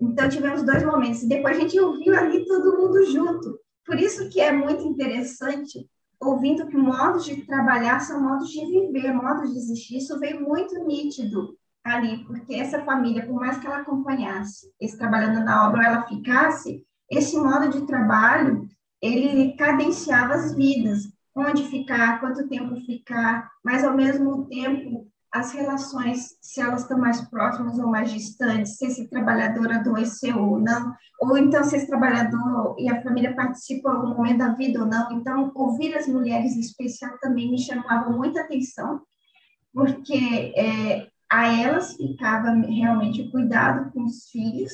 Então, 0.00 0.26
tivemos 0.26 0.62
dois 0.62 0.82
momentos. 0.82 1.24
Depois 1.24 1.58
a 1.58 1.60
gente 1.60 1.78
ouviu 1.78 2.16
ali 2.16 2.46
todo 2.46 2.78
mundo 2.78 3.04
junto. 3.04 3.60
Por 3.84 4.00
isso 4.00 4.30
que 4.30 4.40
é 4.40 4.50
muito 4.50 4.82
interessante 4.82 5.90
ouvindo 6.18 6.66
que 6.68 6.76
modos 6.76 7.26
de 7.26 7.44
trabalhar 7.44 8.00
são 8.00 8.22
modos 8.22 8.48
de 8.48 8.64
viver, 8.64 9.12
modos 9.12 9.52
de 9.52 9.58
existir. 9.58 9.98
Isso 9.98 10.18
veio 10.18 10.40
muito 10.40 10.82
nítido 10.86 11.54
ali, 11.84 12.24
porque 12.24 12.54
essa 12.54 12.82
família, 12.82 13.26
por 13.26 13.34
mais 13.34 13.58
que 13.58 13.66
ela 13.66 13.80
acompanhasse 13.80 14.72
esse 14.80 14.96
trabalhando 14.96 15.44
na 15.44 15.68
obra, 15.68 15.84
ela 15.84 16.08
ficasse, 16.08 16.82
esse 17.10 17.36
modo 17.36 17.68
de 17.68 17.86
trabalho, 17.86 18.66
ele 19.02 19.54
cadenciava 19.54 20.32
as 20.32 20.54
vidas, 20.54 21.10
onde 21.34 21.68
ficar, 21.68 22.20
quanto 22.20 22.48
tempo 22.48 22.74
ficar, 22.84 23.50
mas 23.64 23.84
ao 23.84 23.96
mesmo 23.96 24.46
tempo 24.46 25.10
as 25.32 25.52
relações, 25.52 26.36
se 26.40 26.60
elas 26.60 26.82
estão 26.82 26.98
mais 26.98 27.20
próximas 27.28 27.78
ou 27.78 27.86
mais 27.86 28.10
distantes, 28.10 28.76
se 28.76 28.86
esse 28.86 29.08
trabalhador 29.08 29.70
adoeceu 29.70 30.36
ou 30.36 30.58
não, 30.58 30.92
ou 31.20 31.38
então 31.38 31.62
se 31.62 31.76
esse 31.76 31.86
trabalhador 31.86 32.74
e 32.78 32.90
a 32.90 33.00
família 33.02 33.34
participam 33.34 33.92
algum 33.92 34.14
momento 34.16 34.38
da 34.38 34.54
vida 34.54 34.80
ou 34.80 34.86
não. 34.86 35.12
Então, 35.12 35.52
ouvir 35.54 35.94
as 35.94 36.08
mulheres 36.08 36.56
em 36.56 36.60
especial 36.60 37.16
também 37.20 37.48
me 37.48 37.60
chamava 37.60 38.10
muita 38.10 38.40
atenção, 38.40 39.02
porque 39.72 40.52
é, 40.56 41.06
a 41.30 41.46
elas 41.46 41.94
ficava 41.94 42.50
realmente 42.50 43.22
o 43.22 43.30
cuidado 43.30 43.92
com 43.92 44.04
os 44.04 44.28
filhos, 44.30 44.72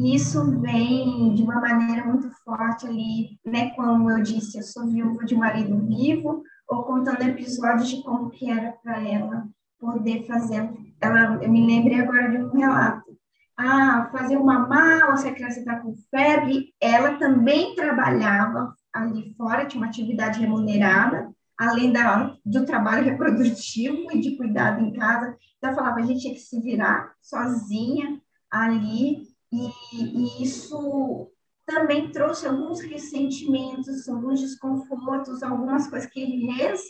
e 0.00 0.14
isso 0.14 0.58
vem 0.62 1.34
de 1.34 1.42
uma 1.42 1.60
maneira 1.60 2.06
muito 2.06 2.30
forte 2.42 2.86
ali, 2.86 3.38
né? 3.44 3.68
Como 3.74 4.10
eu 4.10 4.22
disse, 4.22 4.56
eu 4.56 4.62
sou 4.62 4.86
viúva 4.86 5.26
de 5.26 5.36
marido 5.36 5.76
vivo, 5.86 6.42
ou 6.66 6.84
contando 6.84 7.20
episódios 7.20 7.90
de 7.90 8.02
como 8.02 8.30
que 8.30 8.50
era 8.50 8.72
para 8.82 9.06
ela 9.06 9.46
poder 9.78 10.26
fazer. 10.26 10.70
Ela, 10.98 11.38
eu 11.42 11.50
me 11.50 11.66
lembrei 11.66 12.00
agora 12.00 12.30
de 12.30 12.38
um 12.38 12.50
relato. 12.50 13.10
Ah, 13.58 14.08
fazer 14.10 14.38
uma 14.38 14.66
mala, 14.66 15.18
se 15.18 15.28
a 15.28 15.34
criança 15.34 15.60
está 15.60 15.78
com 15.80 15.94
febre, 16.10 16.72
ela 16.80 17.18
também 17.18 17.74
trabalhava 17.74 18.74
ali 18.94 19.34
fora, 19.36 19.66
tinha 19.66 19.82
uma 19.82 19.88
atividade 19.88 20.40
remunerada, 20.40 21.30
além 21.58 21.92
da, 21.92 22.34
do 22.42 22.64
trabalho 22.64 23.04
reprodutivo 23.04 24.10
e 24.12 24.18
de 24.18 24.34
cuidado 24.38 24.80
em 24.80 24.94
casa. 24.94 25.36
Então, 25.58 25.70
eu 25.70 25.76
falava, 25.76 25.98
a 25.98 26.02
gente 26.02 26.22
tinha 26.22 26.32
que 26.32 26.40
se 26.40 26.58
virar 26.58 27.12
sozinha 27.20 28.18
ali, 28.50 29.29
e, 29.52 29.72
e 29.92 30.42
isso 30.42 31.30
também 31.66 32.10
trouxe 32.10 32.46
alguns 32.46 32.80
ressentimentos, 32.80 34.08
alguns 34.08 34.40
desconfortos, 34.40 35.42
algumas 35.42 35.88
coisas 35.88 36.10
que 36.10 36.20
eles 36.20 36.82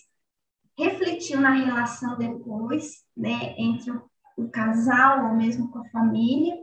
refletiu 0.78 1.40
na 1.40 1.50
relação 1.50 2.16
depois, 2.16 3.04
né, 3.16 3.54
entre 3.58 3.90
o, 3.90 4.02
o 4.36 4.48
casal 4.48 5.26
ou 5.26 5.34
mesmo 5.34 5.70
com 5.70 5.80
a 5.80 5.88
família. 5.90 6.56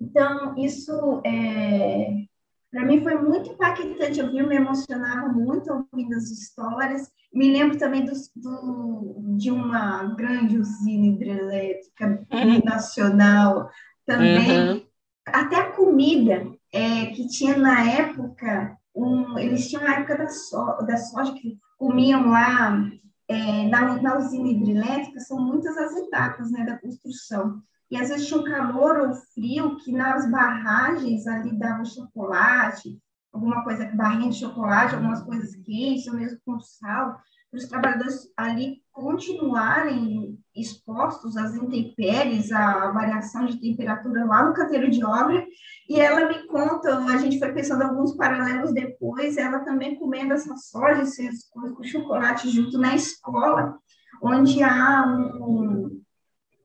Então, 0.00 0.56
isso 0.56 1.20
é, 1.26 2.24
para 2.70 2.86
mim 2.86 3.02
foi 3.02 3.16
muito 3.16 3.50
impactante. 3.50 4.20
Eu 4.20 4.30
vi, 4.30 4.42
me 4.42 4.56
emocionava 4.56 5.28
muito 5.28 5.70
ouvindo 5.72 6.14
as 6.14 6.30
histórias. 6.30 7.10
Me 7.32 7.52
lembro 7.52 7.78
também 7.78 8.04
do, 8.04 8.12
do 8.36 9.36
de 9.36 9.50
uma 9.50 10.04
grande 10.14 10.58
usina 10.58 11.06
hidrelétrica 11.06 12.26
uhum. 12.32 12.64
nacional 12.64 13.70
também. 14.06 14.70
Uhum. 14.70 14.89
Até 15.32 15.56
a 15.56 15.72
comida 15.72 16.46
é, 16.72 17.06
que 17.06 17.26
tinha 17.28 17.56
na 17.56 17.84
época, 17.84 18.76
um, 18.94 19.38
eles 19.38 19.68
tinham 19.68 19.84
na 19.84 19.96
época 19.96 20.16
da, 20.16 20.28
so, 20.28 20.64
da 20.86 20.96
soja 20.96 21.34
que 21.34 21.58
comiam 21.78 22.30
lá 22.30 22.90
é, 23.28 23.68
na, 23.68 24.02
na, 24.02 24.18
usina 24.18 24.48
hidrelétrica 24.48 25.20
são 25.20 25.40
muitas 25.40 25.76
as 25.76 25.96
etapas 25.96 26.50
né, 26.50 26.64
da 26.64 26.78
construção. 26.78 27.62
E 27.90 27.96
às 27.96 28.08
vezes 28.08 28.26
tinha 28.26 28.40
um 28.40 28.44
calor 28.44 29.00
ou 29.00 29.14
frio 29.14 29.76
que 29.76 29.92
nas 29.92 30.30
barragens 30.30 31.26
ali 31.26 31.56
dava 31.56 31.84
chocolate, 31.84 33.00
alguma 33.32 33.62
coisa, 33.62 33.90
barrinha 33.94 34.30
de 34.30 34.38
chocolate, 34.38 34.94
algumas 34.94 35.22
coisas 35.22 35.54
quentes, 35.64 36.06
ou 36.06 36.14
mesmo 36.14 36.38
com 36.44 36.60
sal 36.60 37.20
para 37.50 37.58
os 37.58 37.66
trabalhadores 37.66 38.32
ali 38.36 38.82
continuarem 38.92 40.29
expostos 40.54 41.36
às 41.36 41.54
intempéries, 41.54 42.50
à 42.52 42.90
variação 42.90 43.46
de 43.46 43.60
temperatura 43.60 44.24
lá 44.24 44.44
no 44.44 44.54
canteiro 44.54 44.90
de 44.90 45.04
obra. 45.04 45.44
E 45.88 45.98
ela 46.00 46.28
me 46.28 46.46
conta, 46.46 46.98
a 46.98 47.16
gente 47.18 47.38
foi 47.38 47.52
pensando 47.52 47.82
alguns 47.82 48.16
paralelos 48.16 48.72
depois, 48.72 49.36
ela 49.36 49.60
também 49.60 49.96
comendo 49.96 50.32
essa 50.32 50.56
soja, 50.56 51.02
esses 51.02 51.48
com 51.50 51.82
chocolate 51.82 52.48
junto 52.48 52.78
na 52.78 52.94
escola, 52.94 53.76
onde 54.22 54.62
há 54.62 55.04
um, 55.06 56.02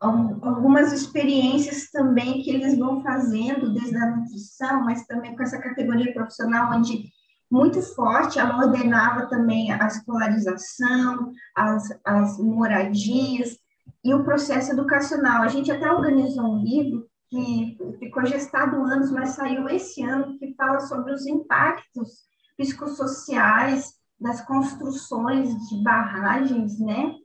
um, 0.03 0.45
algumas 0.45 0.91
experiências 0.91 1.89
também 1.89 2.41
que 2.41 2.49
eles 2.49 2.77
vão 2.77 3.01
fazendo 3.01 3.73
desde 3.73 3.97
a 3.97 4.15
nutrição, 4.15 4.83
mas 4.83 5.05
também 5.05 5.35
com 5.35 5.43
essa 5.43 5.59
categoria 5.59 6.13
profissional 6.13 6.77
onde 6.77 7.05
muito 7.49 7.81
forte, 7.81 8.39
ela 8.39 8.57
ordenava 8.57 9.27
também 9.27 9.71
a 9.71 9.85
escolarização, 9.85 11.31
as, 11.55 11.87
as 12.03 12.39
moradias 12.39 13.57
e 14.03 14.13
o 14.13 14.23
processo 14.23 14.71
educacional. 14.71 15.41
A 15.41 15.47
gente 15.47 15.71
até 15.71 15.91
organizou 15.91 16.45
um 16.45 16.63
livro 16.63 17.07
que 17.29 17.77
ficou 17.99 18.25
gestado 18.25 18.83
anos, 18.83 19.11
mas 19.11 19.29
saiu 19.29 19.67
esse 19.67 20.03
ano, 20.03 20.37
que 20.37 20.53
fala 20.53 20.79
sobre 20.81 21.13
os 21.13 21.25
impactos 21.25 22.25
psicossociais 22.57 23.95
das 24.19 24.41
construções 24.45 25.49
de 25.67 25.83
barragens, 25.83 26.79
né, 26.79 27.15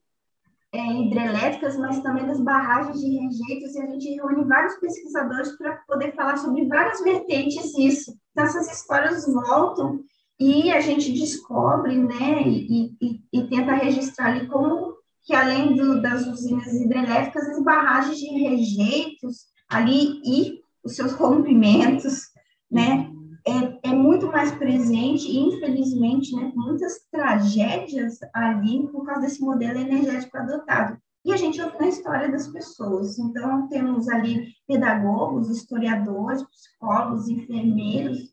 é, 0.73 1.03
hidrelétricas, 1.03 1.77
mas 1.77 2.01
também 2.01 2.27
das 2.27 2.41
barragens 2.41 3.01
de 3.01 3.19
rejeitos, 3.19 3.75
e 3.75 3.83
a 3.83 3.87
gente 3.87 4.15
reúne 4.15 4.45
vários 4.45 4.75
pesquisadores 4.77 5.57
para 5.57 5.77
poder 5.87 6.15
falar 6.15 6.37
sobre 6.37 6.67
várias 6.67 7.01
vertentes 7.03 7.73
disso. 7.73 8.17
Então, 8.31 8.45
essas 8.45 8.71
histórias 8.73 9.27
voltam 9.27 10.01
e 10.39 10.73
a 10.73 10.81
gente 10.81 11.13
descobre, 11.13 11.99
né, 11.99 12.43
e, 12.47 12.97
e, 13.01 13.21
e 13.33 13.49
tenta 13.49 13.73
registrar 13.73 14.29
ali 14.29 14.47
como 14.47 14.90
que 15.25 15.35
além 15.35 15.75
do, 15.77 16.01
das 16.01 16.27
usinas 16.27 16.73
hidrelétricas, 16.73 17.49
as 17.49 17.63
barragens 17.63 18.19
de 18.19 18.29
rejeitos 18.39 19.47
ali 19.69 20.21
e 20.25 20.61
os 20.83 20.97
seus 20.97 21.13
rompimentos 21.13 22.31
né? 22.71 23.11
É, 23.47 23.91
é 23.91 23.95
muito 23.95 24.27
mais 24.27 24.53
presente 24.53 25.37
infelizmente, 25.37 26.37
né, 26.37 26.53
muitas 26.55 27.07
tragédias 27.11 28.19
ali 28.35 28.87
por 28.89 29.05
causa 29.05 29.23
desse 29.23 29.41
modelo 29.41 29.79
energético 29.79 30.37
adotado. 30.37 30.99
E 31.25 31.33
a 31.33 31.37
gente 31.37 31.61
ouve 31.61 31.79
na 31.79 31.89
história 31.89 32.31
das 32.31 32.49
pessoas. 32.49 33.19
Então, 33.19 33.67
temos 33.69 34.09
ali 34.09 34.55
pedagogos, 34.67 35.51
historiadores, 35.51 36.43
psicólogos, 36.45 37.29
enfermeiros, 37.29 38.33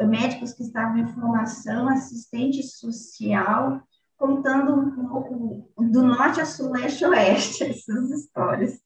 médicos 0.00 0.52
que 0.52 0.62
estavam 0.62 0.98
em 0.98 1.08
formação, 1.08 1.88
assistente 1.88 2.62
social, 2.62 3.82
contando 4.18 4.74
um 4.74 5.08
pouco 5.08 5.70
do 5.78 6.02
norte 6.02 6.40
a 6.40 6.44
sul, 6.44 6.72
leste 6.72 7.04
a 7.04 7.10
oeste, 7.10 7.62
essas 7.70 8.10
histórias. 8.10 8.80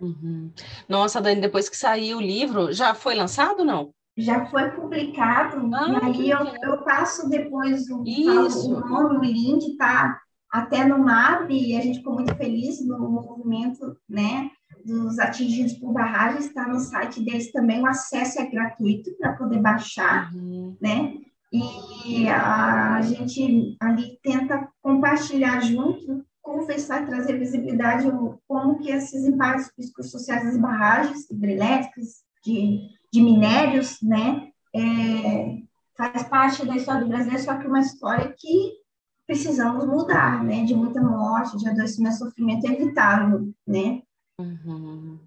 Uhum. 0.00 0.52
Nossa, 0.88 1.20
Dani, 1.20 1.40
depois 1.40 1.68
que 1.68 1.76
saiu 1.76 2.18
o 2.18 2.22
livro, 2.22 2.72
já 2.72 2.94
foi 2.94 3.14
lançado 3.14 3.64
não? 3.64 3.92
Já 4.16 4.46
foi 4.46 4.70
publicado, 4.70 5.70
ah, 5.74 6.00
aí 6.02 6.30
eu, 6.30 6.38
eu, 6.62 6.84
passo 6.84 7.28
depois 7.28 7.88
o, 7.88 8.02
o 8.02 8.80
nome, 8.80 9.16
o 9.16 9.20
link, 9.22 9.76
tá 9.76 10.20
até 10.50 10.84
no 10.84 10.98
MAB, 10.98 11.50
e 11.50 11.76
a 11.76 11.80
gente 11.80 11.98
ficou 11.98 12.14
muito 12.14 12.34
feliz 12.34 12.84
no 12.84 12.98
movimento, 13.08 13.96
né, 14.08 14.50
dos 14.84 15.18
atingidos 15.18 15.74
por 15.74 15.92
barragens, 15.92 16.46
está 16.46 16.66
no 16.66 16.80
site 16.80 17.24
deles 17.24 17.52
também, 17.52 17.80
o 17.80 17.86
acesso 17.86 18.40
é 18.40 18.50
gratuito 18.50 19.10
para 19.16 19.34
poder 19.34 19.60
baixar, 19.60 20.34
uhum. 20.34 20.76
né, 20.80 21.14
e 21.52 22.28
a 22.28 23.00
gente 23.02 23.76
ali 23.80 24.18
tenta 24.22 24.68
compartilhar 24.80 25.60
junto, 25.60 26.24
conversar, 26.40 27.06
trazer 27.06 27.38
visibilidade 27.38 28.10
como 28.46 28.78
que 28.78 28.90
esses 28.90 29.24
impactos 29.24 29.72
psicossociais 29.76 30.44
das 30.44 30.56
barragens 30.56 31.28
hidrelétricas, 31.30 32.22
de, 32.44 32.88
de 33.12 33.20
minérios, 33.20 34.00
né, 34.00 34.50
é, 34.74 35.58
faz 35.96 36.22
parte 36.22 36.64
da 36.64 36.76
história 36.76 37.02
do 37.02 37.08
Brasil, 37.08 37.38
só 37.38 37.56
que 37.58 37.66
uma 37.66 37.80
história 37.80 38.34
que 38.38 38.80
precisamos 39.26 39.86
mudar, 39.86 40.42
né, 40.42 40.64
de 40.64 40.74
muita 40.74 41.00
morte, 41.02 41.58
de 41.58 41.68
adoecimento, 41.68 42.16
sofrimento 42.16 42.64
evitável, 42.66 43.52
né. 43.66 44.02
Uhum. 44.40 45.18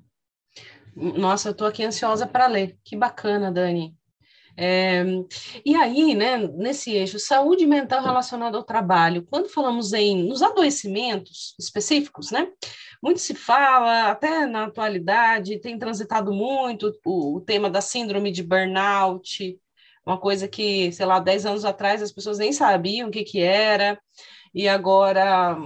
Nossa, 0.96 1.50
eu 1.50 1.52
estou 1.52 1.68
aqui 1.68 1.84
ansiosa 1.84 2.28
para 2.28 2.48
ler. 2.48 2.78
Que 2.84 2.96
bacana, 2.96 3.52
Dani. 3.52 3.98
É, 4.56 5.04
e 5.66 5.76
aí, 5.76 6.14
né, 6.14 6.38
nesse 6.38 6.92
eixo, 6.92 7.18
saúde 7.18 7.66
mental 7.66 8.04
relacionada 8.04 8.56
ao 8.56 8.64
trabalho, 8.64 9.26
quando 9.30 9.50
falamos 9.50 9.94
em 9.94 10.24
nos 10.24 10.44
adoecimentos 10.44 11.56
específicos, 11.60 12.30
né, 12.30 12.48
muito 13.02 13.20
se 13.20 13.34
fala, 13.34 14.12
até 14.12 14.46
na 14.46 14.66
atualidade, 14.66 15.60
tem 15.60 15.78
transitado 15.80 16.32
muito 16.32 16.94
o, 17.04 17.38
o 17.38 17.42
tema 17.42 17.70
da 17.70 17.82
síndrome 17.82 18.32
de 18.32 18.44
burnout, 18.44 19.60
uma 20.06 20.18
coisa 20.20 20.48
que, 20.48 20.92
sei 20.92 21.06
lá, 21.06 21.20
10 21.20 21.46
anos 21.46 21.66
atrás 21.66 22.02
as 22.02 22.12
pessoas 22.12 22.38
nem 22.38 22.52
sabiam 22.54 23.08
o 23.08 23.12
que, 23.12 23.24
que 23.24 23.40
era, 23.42 24.00
e 24.54 24.68
agora 24.68 25.58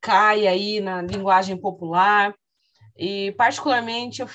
cai 0.00 0.46
aí 0.46 0.80
na 0.80 1.02
linguagem 1.02 1.56
popular. 1.56 2.34
E, 2.96 3.32
particularmente, 3.32 4.22
eu 4.22 4.28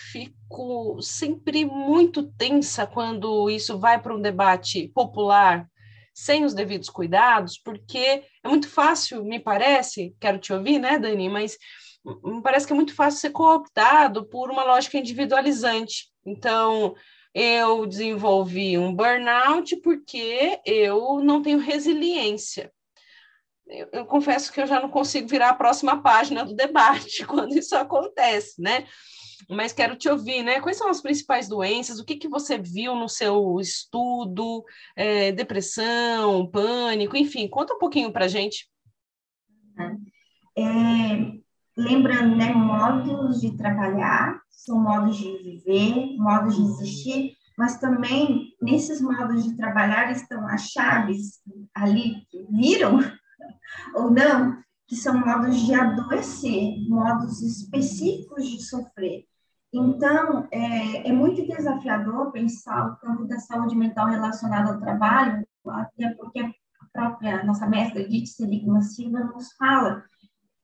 fico 0.51 1.01
sempre 1.01 1.63
muito 1.63 2.23
tensa 2.33 2.85
quando 2.85 3.49
isso 3.49 3.79
vai 3.79 4.01
para 4.01 4.13
um 4.13 4.21
debate 4.21 4.89
popular 4.89 5.65
sem 6.13 6.43
os 6.43 6.53
devidos 6.53 6.89
cuidados, 6.89 7.57
porque 7.57 8.23
é 8.43 8.47
muito 8.47 8.67
fácil, 8.67 9.23
me 9.23 9.39
parece, 9.39 10.13
quero 10.19 10.37
te 10.37 10.51
ouvir, 10.51 10.77
né, 10.77 10.99
Dani, 10.99 11.29
mas 11.29 11.57
me 12.23 12.41
parece 12.41 12.67
que 12.67 12.73
é 12.73 12.75
muito 12.75 12.93
fácil 12.93 13.21
ser 13.21 13.29
cooptado 13.29 14.25
por 14.27 14.51
uma 14.51 14.65
lógica 14.65 14.97
individualizante. 14.97 16.09
Então, 16.25 16.93
eu 17.33 17.85
desenvolvi 17.85 18.77
um 18.77 18.93
burnout 18.93 19.77
porque 19.77 20.59
eu 20.65 21.23
não 21.23 21.41
tenho 21.41 21.59
resiliência 21.59 22.69
eu, 23.71 23.87
eu, 23.93 24.05
confesso 24.05 24.51
que 24.51 24.61
eu 24.61 24.67
já 24.67 24.81
não 24.81 24.89
consigo 24.89 25.27
virar 25.27 25.49
a 25.49 25.55
próxima 25.55 26.01
página 26.01 26.43
do 26.43 26.53
debate 26.53 27.25
quando 27.25 27.57
isso 27.57 27.75
acontece, 27.75 28.61
né? 28.61 28.85
Mas 29.49 29.73
quero 29.73 29.95
te 29.95 30.09
ouvir, 30.09 30.43
né? 30.43 30.59
Quais 30.59 30.77
são 30.77 30.89
as 30.89 31.01
principais 31.01 31.47
doenças? 31.47 31.99
O 31.99 32.05
que, 32.05 32.15
que 32.15 32.27
você 32.27 32.57
viu 32.57 32.95
no 32.95 33.09
seu 33.09 33.59
estudo? 33.59 34.63
É, 34.95 35.31
depressão, 35.31 36.49
pânico, 36.49 37.15
enfim, 37.15 37.47
conta 37.47 37.73
um 37.73 37.79
pouquinho 37.79 38.11
para 38.11 38.25
a 38.25 38.27
gente. 38.27 38.69
É, 40.57 40.63
lembrando, 41.77 42.35
né? 42.35 42.53
Modos 42.53 43.41
de 43.41 43.55
trabalhar, 43.57 44.41
são 44.49 44.79
modos 44.79 45.17
de 45.17 45.37
viver, 45.43 46.17
modos 46.17 46.55
de 46.55 46.61
existir, 46.61 47.35
mas 47.57 47.79
também 47.79 48.53
nesses 48.61 49.01
modos 49.01 49.43
de 49.43 49.55
trabalhar 49.55 50.11
estão 50.11 50.47
as 50.47 50.69
chaves 50.69 51.39
ali 51.75 52.25
que 52.29 52.45
viram 52.49 52.99
ou 53.95 54.11
não, 54.11 54.57
que 54.87 54.95
são 54.95 55.19
modos 55.19 55.59
de 55.61 55.73
adoecer, 55.73 56.75
modos 56.89 57.41
específicos 57.41 58.47
de 58.47 58.61
sofrer. 58.61 59.25
Então, 59.73 60.47
é, 60.51 61.09
é 61.09 61.13
muito 61.13 61.45
desafiador 61.47 62.31
pensar 62.31 62.87
o 62.87 62.95
campo 62.97 63.25
da 63.25 63.39
saúde 63.39 63.75
mental 63.75 64.07
relacionado 64.07 64.73
ao 64.73 64.79
trabalho, 64.79 65.47
até 65.65 66.09
porque 66.15 66.39
a 66.39 66.51
própria 66.91 67.43
nossa 67.43 67.65
mestra 67.67 68.01
Edith 68.01 68.27
Seligman 68.27 68.81
Silva 68.81 69.19
nos 69.19 69.53
fala 69.53 70.03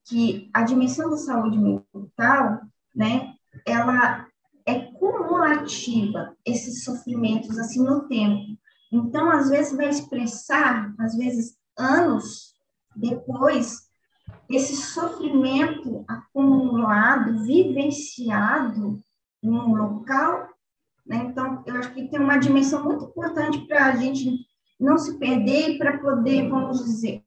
que 0.06 0.50
a 0.54 0.64
dimensão 0.64 1.10
da 1.10 1.18
saúde 1.18 1.58
mental, 1.58 2.62
né, 2.94 3.34
ela 3.66 4.28
é 4.66 4.80
cumulativa, 4.80 6.36
esses 6.46 6.84
sofrimentos 6.84 7.58
assim 7.58 7.82
no 7.84 8.08
tempo. 8.08 8.58
Então, 8.92 9.30
às 9.30 9.50
vezes 9.50 9.76
vai 9.76 9.90
expressar, 9.90 10.94
às 11.00 11.16
vezes 11.16 11.58
anos 11.78 12.54
depois, 12.96 13.87
esse 14.50 14.76
sofrimento 14.76 16.06
acumulado, 16.08 17.44
vivenciado 17.44 19.00
em 19.44 19.50
um 19.50 19.76
local, 19.76 20.50
né? 21.06 21.28
então, 21.30 21.64
eu 21.66 21.76
acho 21.76 21.94
que 21.94 22.08
tem 22.08 22.20
uma 22.20 22.38
dimensão 22.38 22.84
muito 22.84 23.06
importante 23.06 23.60
para 23.68 23.86
a 23.86 23.96
gente 23.96 24.46
não 24.80 24.98
se 24.98 25.18
perder 25.18 25.72
e 25.72 25.78
para 25.78 25.98
poder, 25.98 26.50
vamos 26.50 26.84
dizer, 26.84 27.24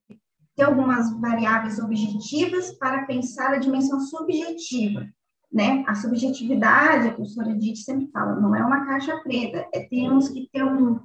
ter 0.57 0.65
algumas 0.65 1.11
variáveis 1.21 1.79
objetivas 1.79 2.73
para 2.73 3.07
pensar 3.07 3.55
a 3.55 3.59
dimensão 3.59 4.01
subjetiva, 4.01 5.07
né? 5.53 5.85
A 5.89 5.95
subjetividade, 5.95 7.09
a 7.09 7.15
professora 7.15 7.51
Edith 7.51 7.79
sempre 7.79 8.09
fala, 8.13 8.39
não 8.39 8.55
é 8.55 8.65
uma 8.65 8.85
caixa 8.85 9.17
preta, 9.19 9.67
é, 9.73 9.81
temos 9.81 10.29
que 10.29 10.49
ter 10.53 10.63
um, 10.63 11.01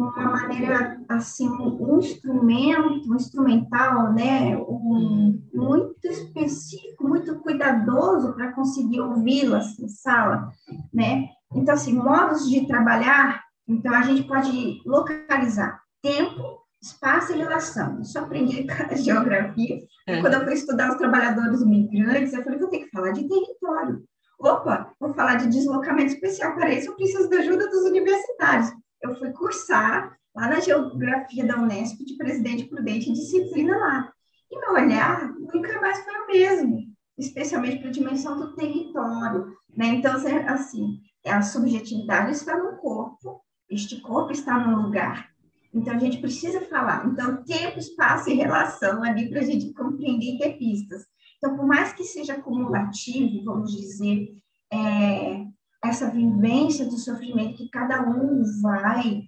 uma 0.00 0.30
maneira, 0.30 1.00
assim, 1.08 1.48
um 1.48 1.98
instrumento, 1.98 3.10
um 3.10 3.16
instrumental, 3.16 4.12
né, 4.12 4.56
um, 4.56 5.42
muito 5.52 6.06
específico, 6.06 7.06
muito 7.06 7.38
cuidadoso 7.40 8.32
para 8.34 8.52
conseguir 8.52 9.00
ouvi-la, 9.00 9.58
assim, 9.58 9.88
sala, 9.88 10.50
né? 10.92 11.28
Então, 11.54 11.74
assim, 11.74 11.92
modos 11.92 12.48
de 12.48 12.66
trabalhar, 12.66 13.42
então 13.68 13.92
a 13.94 14.02
gente 14.02 14.22
pode 14.22 14.80
localizar 14.86 15.80
tempo, 16.02 16.60
espaço 16.82 17.32
e 17.32 17.36
relação. 17.36 18.00
Isso 18.00 18.16
eu 18.16 18.24
aprendi 18.24 18.66
com 18.66 18.96
geografia. 18.96 19.80
É. 20.06 20.20
Quando 20.20 20.34
eu 20.34 20.44
fui 20.44 20.54
estudar 20.54 20.90
os 20.90 20.96
trabalhadores 20.96 21.64
migrantes, 21.64 22.32
eu 22.32 22.42
falei, 22.42 22.58
vou 22.58 22.68
ter 22.68 22.78
que 22.78 22.90
falar 22.90 23.10
de 23.10 23.28
território. 23.28 24.02
Opa, 24.38 24.90
vou 24.98 25.12
falar 25.12 25.34
de 25.34 25.48
deslocamento 25.48 26.14
especial. 26.14 26.54
Para 26.54 26.72
isso, 26.72 26.88
eu 26.88 26.96
preciso 26.96 27.28
da 27.28 27.36
ajuda 27.36 27.68
dos 27.68 27.82
universitários 27.82 28.72
eu 29.02 29.14
fui 29.16 29.32
cursar 29.32 30.16
lá 30.34 30.48
na 30.48 30.60
geografia 30.60 31.46
da 31.46 31.58
Unesp 31.58 32.04
de 32.04 32.16
Presidente 32.16 32.64
Prudente, 32.64 33.12
disciplina 33.12 33.76
lá. 33.76 34.12
E 34.50 34.58
meu 34.58 34.72
olhar 34.72 35.32
nunca 35.34 35.80
mais 35.80 36.00
foi 36.04 36.14
o 36.14 36.26
mesmo, 36.26 36.94
especialmente 37.18 37.78
para 37.78 37.88
a 37.88 37.92
dimensão 37.92 38.38
do 38.38 38.54
território. 38.54 39.56
Né? 39.76 39.86
Então, 39.86 40.14
assim, 40.48 41.00
a 41.26 41.42
subjetividade 41.42 42.32
está 42.32 42.56
no 42.56 42.76
corpo, 42.78 43.42
este 43.68 44.00
corpo 44.00 44.32
está 44.32 44.58
no 44.58 44.82
lugar. 44.82 45.30
Então, 45.72 45.94
a 45.94 45.98
gente 45.98 46.18
precisa 46.18 46.60
falar. 46.62 47.06
Então, 47.06 47.44
tempo, 47.44 47.78
espaço 47.78 48.28
e 48.30 48.34
relação 48.34 49.04
ali 49.04 49.28
para 49.30 49.40
a 49.40 49.44
gente 49.44 49.72
compreender 49.72 50.34
e 50.34 50.38
ter 50.38 50.58
pistas. 50.58 51.04
Então, 51.38 51.56
por 51.56 51.66
mais 51.66 51.92
que 51.92 52.04
seja 52.04 52.34
acumulativo, 52.34 53.44
vamos 53.44 53.72
dizer, 53.72 54.28
é, 54.72 55.46
essa 55.82 56.10
vivência 56.10 56.84
do 56.86 56.98
sofrimento 56.98 57.56
que 57.56 57.68
cada 57.70 58.02
um 58.02 58.42
vai, 58.60 59.22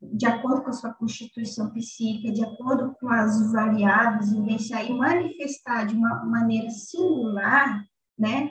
de 0.00 0.26
acordo 0.26 0.62
com 0.62 0.70
a 0.70 0.72
sua 0.72 0.92
constituição 0.94 1.70
psíquica, 1.70 2.32
de 2.32 2.42
acordo 2.42 2.94
com 2.98 3.08
as 3.08 3.52
variáveis, 3.52 4.32
vivenciar 4.32 4.84
e 4.84 4.94
manifestar 4.94 5.86
de 5.86 5.94
uma 5.94 6.24
maneira 6.24 6.70
singular, 6.70 7.84
né? 8.18 8.50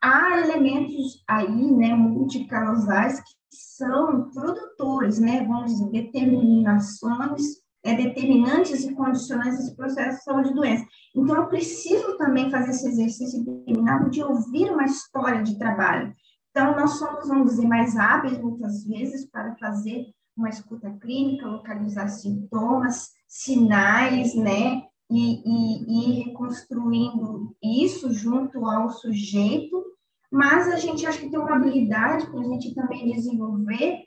Há 0.00 0.40
elementos 0.40 1.24
aí, 1.26 1.72
né, 1.72 1.92
multicausais 1.92 3.20
que 3.20 3.34
são 3.50 4.30
produtores, 4.30 5.18
né, 5.18 5.44
vamos 5.44 5.72
dizer, 5.72 5.90
determinações, 5.90 7.42
é, 7.82 7.94
determinantes 7.94 8.84
e 8.84 8.94
condicionantes 8.94 9.58
desse 9.58 9.76
processo 9.76 10.18
de 10.18 10.24
saúde 10.24 10.50
e 10.50 10.54
doença. 10.54 10.86
Então, 11.16 11.36
eu 11.36 11.48
preciso 11.48 12.16
também 12.16 12.50
fazer 12.50 12.70
esse 12.70 12.86
exercício 12.86 13.44
determinado 13.44 14.10
de 14.10 14.22
ouvir 14.22 14.70
uma 14.70 14.84
história 14.84 15.42
de 15.42 15.58
trabalho, 15.58 16.14
Então, 16.50 16.74
nós 16.74 16.92
somos, 16.98 17.28
vamos 17.28 17.50
dizer, 17.50 17.66
mais 17.66 17.96
hábeis, 17.96 18.38
muitas 18.38 18.84
vezes, 18.84 19.28
para 19.30 19.54
fazer 19.56 20.06
uma 20.36 20.48
escuta 20.48 20.90
clínica, 21.00 21.46
localizar 21.46 22.08
sintomas, 22.08 23.10
sinais, 23.26 24.34
né? 24.34 24.82
E, 25.10 25.42
e, 25.44 26.20
e 26.20 26.22
reconstruindo 26.22 27.56
isso 27.62 28.12
junto 28.12 28.66
ao 28.66 28.90
sujeito, 28.90 29.82
mas 30.30 30.68
a 30.68 30.76
gente 30.76 31.06
acha 31.06 31.18
que 31.18 31.30
tem 31.30 31.38
uma 31.38 31.56
habilidade 31.56 32.26
para 32.30 32.40
a 32.40 32.44
gente 32.44 32.74
também 32.74 33.10
desenvolver, 33.10 34.02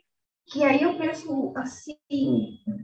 que 0.46 0.62
aí 0.62 0.82
eu 0.82 0.96
penso 0.96 1.52
assim, 1.56 1.96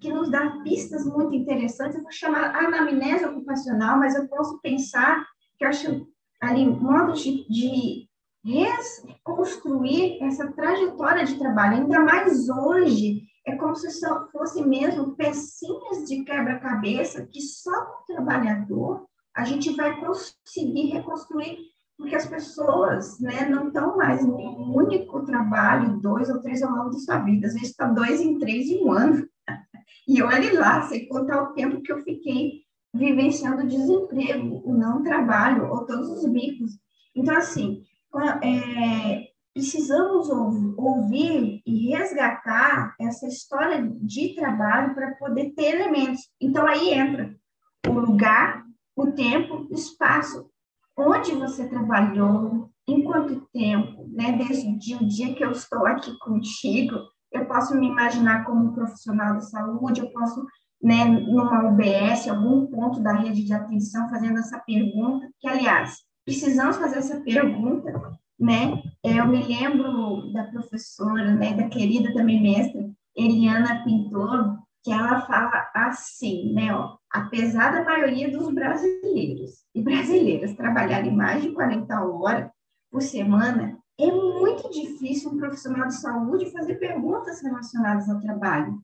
que 0.01 0.13
nos 0.13 0.31
dá 0.31 0.61
pistas 0.63 1.05
muito 1.07 1.35
interessantes. 1.35 1.97
Eu 1.97 2.03
vou 2.03 2.13
chamar 2.13 2.55
anamnese 2.57 3.25
ocupacional, 3.25 3.99
mas 3.99 4.17
eu 4.17 4.29
posso 4.29 4.61
pensar 4.61 5.25
que 5.57 5.65
eu 5.65 5.69
acho 5.69 6.07
ali 6.41 6.65
modos 6.67 7.21
de, 7.23 7.49
de 7.49 8.08
reconstruir 8.45 10.23
essa 10.23 10.51
trajetória 10.53 11.25
de 11.25 11.39
trabalho, 11.39 11.79
ainda 11.79 12.01
mais 12.01 12.49
hoje, 12.49 13.23
é 13.47 13.57
como 13.57 13.75
se 13.75 13.91
só 13.91 14.29
fosse 14.31 14.63
mesmo 14.65 15.15
pecinhas 15.17 16.07
de 16.07 16.23
quebra-cabeça 16.25 17.27
que 17.27 17.41
só 17.41 17.85
com 17.87 18.03
o 18.03 18.17
trabalhador 18.17 19.07
a 19.35 19.45
gente 19.45 19.75
vai 19.75 19.99
conseguir 20.01 20.91
reconstruir, 20.91 21.59
porque 21.97 22.15
as 22.15 22.27
pessoas 22.27 23.19
né, 23.21 23.49
não 23.49 23.69
estão 23.69 23.97
mais 23.97 24.25
no 24.27 24.37
único 24.77 25.25
trabalho, 25.25 26.01
dois 26.01 26.29
ou 26.29 26.41
três 26.41 26.63
ao 26.63 26.73
longo 26.73 26.91
da 26.91 26.99
sua 26.99 27.19
vida, 27.19 27.47
às 27.47 27.55
vezes 27.55 27.71
está 27.71 27.87
dois 27.87 28.21
em 28.21 28.39
três 28.39 28.69
em 28.69 28.85
um 28.85 28.93
ano. 28.93 29.29
E 30.07 30.23
olhe 30.23 30.53
lá, 30.53 30.81
sem 30.83 31.07
contar 31.07 31.43
o 31.43 31.53
tempo 31.53 31.83
que 31.83 31.93
eu 31.93 32.03
fiquei 32.03 32.63
vivenciando 32.95 33.63
o 33.63 33.67
desemprego, 33.67 34.63
o 34.65 34.73
não 34.73 35.03
trabalho, 35.03 35.71
ou 35.71 35.85
todos 35.85 36.09
os 36.09 36.25
bicos. 36.31 36.73
Então, 37.15 37.37
assim, 37.37 37.83
é, 38.43 39.29
precisamos 39.55 40.29
ouvir 40.77 41.63
e 41.67 41.89
resgatar 41.91 42.95
essa 43.01 43.27
história 43.27 43.83
de 44.01 44.35
trabalho 44.35 44.95
para 44.95 45.15
poder 45.17 45.51
ter 45.51 45.75
elementos. 45.75 46.23
Então, 46.41 46.67
aí 46.67 46.95
entra 46.95 47.35
o 47.87 47.93
lugar, 47.93 48.65
o 48.97 49.13
tempo, 49.13 49.67
o 49.71 49.75
espaço. 49.75 50.51
Onde 50.97 51.33
você 51.33 51.69
trabalhou, 51.69 52.71
em 52.89 53.05
quanto 53.05 53.47
tempo, 53.53 54.09
né? 54.09 54.33
Desde 54.33 54.95
o 54.97 55.07
dia 55.07 55.35
que 55.35 55.45
eu 55.45 55.53
estou 55.53 55.87
aqui 55.87 56.17
contigo, 56.19 56.97
eu 57.31 57.45
posso 57.45 57.77
me 57.77 57.87
imaginar 57.87 58.45
como 58.45 58.65
um 58.65 58.73
profissional 58.73 59.37
de 59.37 59.49
saúde, 59.51 60.01
eu 60.01 60.11
posso, 60.11 60.45
né, 60.83 61.05
numa 61.05 61.69
UBS, 61.69 62.27
algum 62.29 62.67
ponto 62.67 63.01
da 63.01 63.13
rede 63.13 63.45
de 63.45 63.53
atenção, 63.53 64.09
fazendo 64.09 64.39
essa 64.39 64.59
pergunta, 64.61 65.29
que, 65.39 65.47
aliás, 65.47 65.99
precisamos 66.29 66.77
fazer 66.77 66.99
essa 66.99 67.21
pergunta, 67.21 68.19
né? 68.39 68.83
Eu 69.03 69.27
me 69.27 69.43
lembro 69.43 70.31
da 70.31 70.45
professora, 70.45 71.33
né, 71.33 71.55
da 71.55 71.69
querida 71.71 72.13
também 72.13 72.43
mestra, 72.43 72.87
Eliana 73.17 73.83
Pintor, 73.83 74.59
que 74.85 74.93
ela 74.93 75.23
fala 75.23 75.71
assim, 75.75 76.53
né, 76.53 76.75
ó, 76.75 76.99
apesar 77.11 77.73
da 77.73 77.83
maioria 77.83 78.31
dos 78.31 78.53
brasileiros 78.53 79.65
e 79.75 79.83
brasileiras 79.83 80.55
trabalharem 80.55 81.17
mais 81.17 81.43
de 81.43 81.51
40 81.53 81.99
horas 82.05 82.51
por 82.91 83.01
semana, 83.01 83.79
é 83.99 84.13
muito 84.13 84.71
difícil 84.71 85.31
um 85.31 85.39
profissional 85.39 85.89
de 85.89 85.95
saúde 85.95 86.53
fazer 86.53 86.75
perguntas 86.75 87.43
relacionadas 87.43 88.09
ao 88.09 88.21
trabalho. 88.21 88.79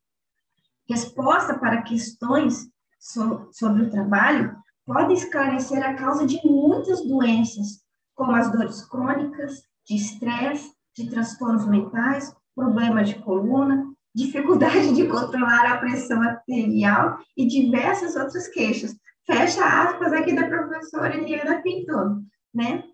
Resposta 0.88 1.58
para 1.58 1.82
questões 1.82 2.70
so, 2.98 3.48
sobre 3.52 3.82
o 3.82 3.90
trabalho 3.90 4.63
pode 4.86 5.14
esclarecer 5.14 5.82
a 5.84 5.94
causa 5.94 6.26
de 6.26 6.40
muitas 6.44 7.06
doenças, 7.06 7.82
como 8.14 8.32
as 8.32 8.50
dores 8.52 8.82
crônicas, 8.88 9.62
de 9.86 9.96
estresse, 9.96 10.72
de 10.96 11.10
transtornos 11.10 11.66
mentais, 11.66 12.34
problemas 12.54 13.08
de 13.08 13.16
coluna, 13.16 13.92
dificuldade 14.14 14.94
de 14.94 15.06
controlar 15.08 15.72
a 15.72 15.78
pressão 15.78 16.22
arterial 16.22 17.18
e 17.36 17.46
diversas 17.46 18.14
outras 18.14 18.48
queixas. 18.48 18.94
Fecha 19.26 19.64
aspas 19.64 20.12
aqui 20.12 20.34
da 20.34 20.46
professora 20.46 21.16
Eliana 21.16 21.62
Pintor, 21.62 22.22
né? 22.54 22.84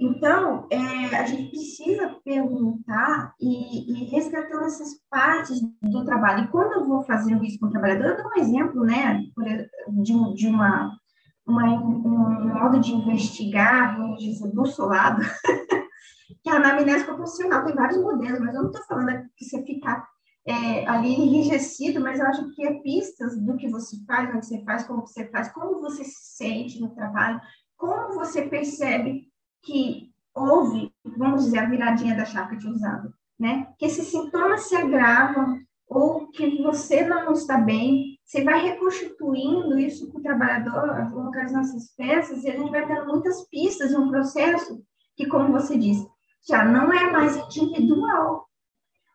Então, 0.00 0.68
é, 0.70 1.16
a 1.16 1.26
gente 1.26 1.50
precisa 1.50 2.16
perguntar 2.24 3.34
e, 3.40 4.10
e 4.12 4.16
essas 4.16 5.00
partes 5.10 5.60
do 5.82 6.04
trabalho. 6.04 6.44
E 6.44 6.48
quando 6.48 6.74
eu 6.74 6.86
vou 6.86 7.02
fazendo 7.02 7.44
isso 7.44 7.58
com 7.58 7.66
o 7.66 7.70
trabalhador, 7.70 8.10
eu 8.10 8.16
dou 8.16 8.26
um 8.30 8.38
exemplo, 8.38 8.84
né, 8.84 9.24
de, 9.88 10.34
de 10.34 10.46
uma 10.46 10.96
uma, 11.48 11.64
um 11.64 12.54
modo 12.54 12.78
de 12.78 12.92
investigar, 12.92 13.96
vamos 13.96 14.22
dizer, 14.22 14.52
bussolado, 14.54 15.22
que 16.42 16.50
é 16.50 16.52
a 16.52 16.56
anamnese 16.56 17.04
proporcional. 17.04 17.64
Tem 17.64 17.74
vários 17.74 18.00
modelos, 18.00 18.40
mas 18.40 18.54
eu 18.54 18.62
não 18.62 18.70
estou 18.70 18.84
falando 18.84 19.26
que 19.34 19.44
você 19.46 19.62
ficar 19.64 20.06
é, 20.46 20.86
ali 20.86 21.14
enrijecido, 21.14 22.00
mas 22.00 22.20
eu 22.20 22.26
acho 22.26 22.50
que 22.50 22.66
é 22.66 22.74
pistas 22.80 23.40
do 23.40 23.56
que 23.56 23.68
você 23.68 23.96
faz, 24.06 24.34
onde 24.34 24.46
você 24.46 24.62
faz, 24.62 24.86
como 24.86 25.06
você 25.06 25.26
faz, 25.30 25.48
como 25.50 25.80
você 25.80 26.04
se 26.04 26.36
sente 26.36 26.80
no 26.80 26.90
trabalho, 26.90 27.40
como 27.76 28.14
você 28.14 28.42
percebe 28.42 29.28
que 29.62 30.12
houve, 30.34 30.92
vamos 31.16 31.44
dizer, 31.44 31.58
a 31.58 31.68
viradinha 31.68 32.14
da 32.14 32.24
chave 32.24 32.56
de 32.56 32.68
usado, 32.68 33.12
né? 33.38 33.72
Que 33.78 33.86
esses 33.86 34.06
sintomas 34.08 34.68
se 34.68 34.76
agravam 34.76 35.60
ou 35.88 36.28
que 36.28 36.62
você 36.62 37.06
não 37.06 37.32
está 37.32 37.56
bem, 37.58 38.17
você 38.28 38.44
vai 38.44 38.60
reconstituindo 38.60 39.78
isso 39.78 40.12
com 40.12 40.18
o 40.18 40.22
trabalhador, 40.22 41.10
localizando 41.14 41.60
essas 41.60 41.94
peças, 41.96 42.44
e 42.44 42.50
a 42.50 42.56
gente 42.56 42.70
vai 42.70 42.86
tendo 42.86 43.06
muitas 43.06 43.48
pistas 43.48 43.94
um 43.94 44.10
processo 44.10 44.82
que, 45.16 45.26
como 45.26 45.50
você 45.50 45.78
disse, 45.78 46.06
já 46.46 46.62
não 46.62 46.92
é 46.92 47.10
mais 47.10 47.38
individual, 47.38 48.46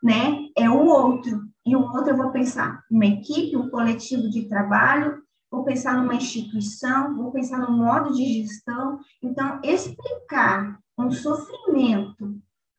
né? 0.02 0.48
É 0.58 0.68
o 0.68 0.88
outro. 0.88 1.44
E 1.64 1.76
o 1.76 1.82
outro 1.82 2.10
eu 2.10 2.18
vou 2.18 2.32
pensar 2.32 2.84
uma 2.90 3.06
equipe, 3.06 3.56
um 3.56 3.70
coletivo 3.70 4.28
de 4.32 4.50
trabalho, 4.50 5.22
vou 5.52 5.64
pensar 5.64 5.96
numa 5.96 6.16
instituição, 6.16 7.16
vou 7.16 7.32
pensar 7.32 7.60
no 7.60 7.78
modo 7.78 8.14
de 8.14 8.42
gestão. 8.42 9.00
Então, 9.22 9.62
explicar 9.64 10.80
um 10.98 11.12
sofrimento 11.12 12.36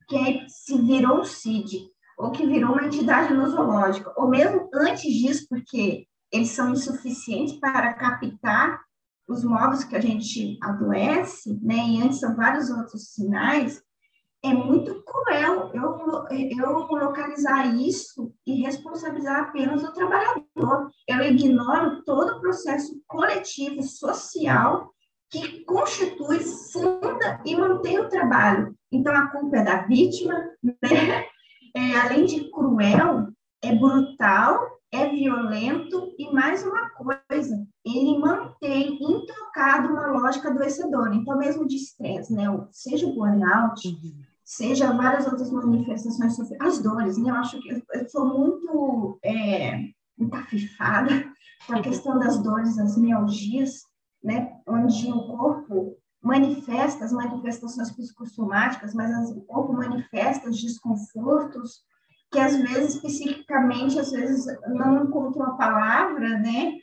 que 0.08 0.16
é, 0.16 0.48
se 0.48 0.76
virou 0.82 1.20
um 1.20 1.24
CID, 1.24 1.88
ou 2.18 2.32
que 2.32 2.44
virou 2.44 2.72
uma 2.72 2.86
entidade 2.86 3.32
nosológica, 3.32 4.12
ou 4.16 4.28
mesmo 4.28 4.68
antes 4.74 5.12
disso, 5.12 5.46
porque 5.48 6.08
eles 6.34 6.50
são 6.50 6.72
insuficientes 6.72 7.54
para 7.60 7.94
captar 7.94 8.80
os 9.28 9.44
modos 9.44 9.84
que 9.84 9.94
a 9.94 10.00
gente 10.00 10.58
adoece, 10.60 11.56
né? 11.62 11.76
E 11.76 12.02
antes 12.02 12.18
são 12.18 12.34
vários 12.34 12.70
outros 12.70 13.12
sinais. 13.12 13.80
É 14.42 14.52
muito 14.52 15.00
cruel 15.04 15.70
eu, 15.72 16.26
eu 16.58 16.70
localizar 16.88 17.72
isso 17.76 18.34
e 18.44 18.62
responsabilizar 18.62 19.44
apenas 19.44 19.84
o 19.84 19.92
trabalhador. 19.92 20.90
Eu 21.08 21.22
ignoro 21.22 22.02
todo 22.02 22.36
o 22.36 22.40
processo 22.40 23.00
coletivo, 23.06 23.80
social, 23.84 24.92
que 25.30 25.64
constitui, 25.64 26.40
funda 26.40 27.40
e 27.46 27.56
mantém 27.56 28.00
o 28.00 28.08
trabalho. 28.08 28.76
Então, 28.90 29.14
a 29.14 29.28
culpa 29.28 29.58
é 29.58 29.64
da 29.64 29.82
vítima, 29.86 30.34
né? 30.60 31.26
É, 31.76 31.96
além 31.96 32.24
de 32.26 32.50
cruel, 32.50 33.28
é 33.62 33.74
brutal 33.74 34.73
é 34.94 35.08
violento 35.08 36.14
e 36.16 36.32
mais 36.32 36.64
uma 36.64 36.88
coisa, 36.90 37.66
ele 37.84 38.18
mantém 38.18 38.96
intocado 39.02 39.92
uma 39.92 40.06
lógica 40.06 40.48
adoecedora. 40.48 41.14
Então, 41.14 41.36
mesmo 41.36 41.66
de 41.66 41.76
estresse, 41.76 42.32
né? 42.32 42.44
Seja 42.70 43.06
o 43.06 43.14
burnout, 43.14 43.82
seja 44.44 44.92
várias 44.92 45.26
outras 45.26 45.50
manifestações, 45.50 46.38
as 46.60 46.78
dores, 46.78 47.18
né? 47.18 47.30
Eu 47.30 47.34
acho 47.34 47.60
que 47.60 47.70
eu 47.70 48.08
sou 48.08 48.26
muito 48.26 49.18
é, 49.24 49.80
com 51.66 51.74
a 51.74 51.82
questão 51.82 52.18
das 52.18 52.40
dores, 52.40 52.78
as 52.78 52.96
mialgias, 52.96 53.82
né? 54.22 54.52
Onde 54.66 55.10
o 55.10 55.26
corpo 55.26 55.96
manifesta 56.22 57.04
as 57.04 57.12
manifestações 57.12 57.90
psicossomáticas, 57.90 58.94
mas 58.94 59.30
o 59.30 59.42
corpo 59.42 59.72
manifesta 59.72 60.48
os 60.48 60.60
desconfortos, 60.60 61.82
que 62.34 62.40
às 62.40 62.56
vezes 62.56 63.00
psiquicamente, 63.00 63.96
às 63.96 64.10
vezes 64.10 64.44
não 64.66 65.04
encontram 65.04 65.46
a 65.46 65.56
palavra, 65.56 66.36
né? 66.40 66.80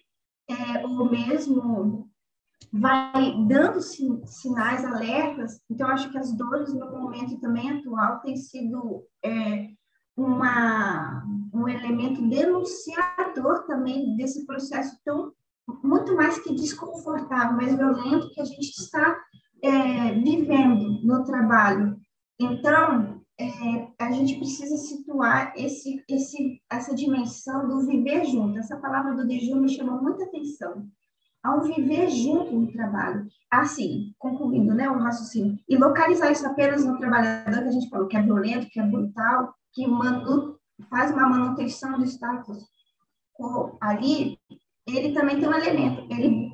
É, 0.50 0.88
ou 0.88 1.12
mesmo 1.12 2.10
vai 2.72 3.36
dando 3.50 3.82
sinais, 3.82 4.86
alertas. 4.86 5.60
Então, 5.70 5.90
acho 5.90 6.10
que 6.10 6.18
as 6.18 6.32
dores 6.32 6.74
no 6.74 6.90
momento 6.90 7.38
também 7.42 7.70
atual 7.70 8.22
têm 8.22 8.38
sido 8.38 9.04
é, 9.26 9.68
uma, 10.16 11.22
um 11.54 11.68
elemento 11.68 12.26
denunciador 12.30 13.66
também 13.68 14.16
desse 14.16 14.46
processo 14.46 14.98
tão 15.04 15.34
muito 15.84 16.16
mais 16.16 16.40
que 16.40 16.56
desconfortável, 16.56 17.58
mas 17.58 17.76
violento 17.76 18.30
que 18.30 18.40
a 18.40 18.46
gente 18.46 18.70
está 18.70 19.18
é, 19.62 20.14
vivendo 20.14 21.02
no 21.04 21.26
trabalho. 21.26 21.98
Então, 22.40 23.11
é, 23.42 23.88
a 24.00 24.12
gente 24.12 24.38
precisa 24.38 24.78
situar 24.78 25.54
esse, 25.56 26.04
esse, 26.10 26.62
essa 26.70 26.96
dimensão 26.96 27.68
do 27.68 27.86
viver 27.86 28.26
junto. 28.26 28.60
Essa 28.60 28.78
palavra 28.78 29.16
do 29.16 29.28
Deju 29.28 29.60
me 29.60 29.70
chamou 29.70 30.02
muita 30.02 30.26
atenção. 30.26 30.88
ao 31.44 31.62
viver 31.62 32.10
junto 32.10 32.54
no 32.54 32.72
trabalho. 32.72 33.28
Assim, 33.50 34.14
concluindo 34.20 34.74
né, 34.74 34.90
o 34.90 35.00
raciocínio, 35.00 35.58
e 35.68 35.76
localizar 35.76 36.32
isso 36.32 36.46
apenas 36.46 36.86
no 36.86 36.98
trabalhador 36.98 37.64
que 37.64 37.70
a 37.70 37.72
gente 37.72 37.90
falou 37.90 38.08
que 38.08 38.16
é 38.16 38.22
violento, 38.22 38.70
que 38.70 38.80
é 38.80 38.84
brutal, 38.84 39.54
que 39.74 39.88
manu, 39.88 40.58
faz 40.90 41.12
uma 41.12 41.28
manutenção 41.28 41.98
do 41.98 42.06
status 42.06 42.64
ali, 43.80 44.38
ele 44.88 45.14
também 45.14 45.40
tem 45.40 45.48
um 45.48 45.54
elemento, 45.54 46.06
ele 46.12 46.52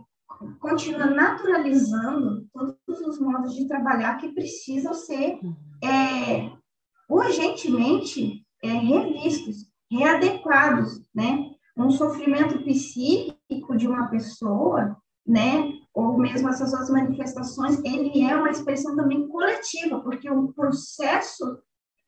continua 0.59 1.07
naturalizando 1.07 2.47
todos 2.53 3.01
os 3.07 3.19
modos 3.19 3.55
de 3.55 3.67
trabalhar 3.67 4.17
que 4.17 4.33
precisam 4.33 4.93
ser 4.93 5.39
é, 5.83 6.51
urgentemente 7.09 8.45
é, 8.63 8.67
revistos, 8.67 9.65
readequados, 9.91 11.01
né? 11.13 11.51
Um 11.75 11.91
sofrimento 11.91 12.63
psíquico 12.63 13.77
de 13.77 13.87
uma 13.87 14.07
pessoa, 14.07 14.97
né? 15.25 15.73
Ou 15.93 16.17
mesmo 16.17 16.49
essas 16.49 16.71
outras 16.71 16.89
manifestações, 16.89 17.79
ele 17.83 18.21
é 18.23 18.35
uma 18.35 18.49
expressão 18.49 18.95
também 18.95 19.27
coletiva, 19.27 19.99
porque 19.99 20.29
o 20.29 20.53
processo 20.53 21.59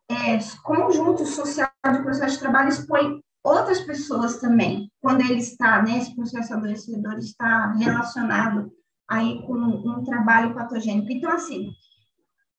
é, 0.09 0.39
conjunto 0.63 1.25
social 1.25 1.69
de 1.91 2.01
processo 2.01 2.35
de 2.35 2.39
trabalho 2.39 2.69
expõe 2.69 3.21
outras 3.43 3.79
pessoas 3.81 4.37
também, 4.37 4.91
quando 5.01 5.21
ele 5.21 5.39
está, 5.39 5.81
né, 5.81 5.99
esse 5.99 6.15
processo 6.15 6.53
adoecedor 6.53 7.17
está 7.17 7.73
relacionado 7.73 8.71
aí 9.07 9.41
com 9.45 9.53
um 9.53 10.03
trabalho 10.03 10.53
patogênico. 10.53 11.11
Então, 11.11 11.31
assim, 11.31 11.71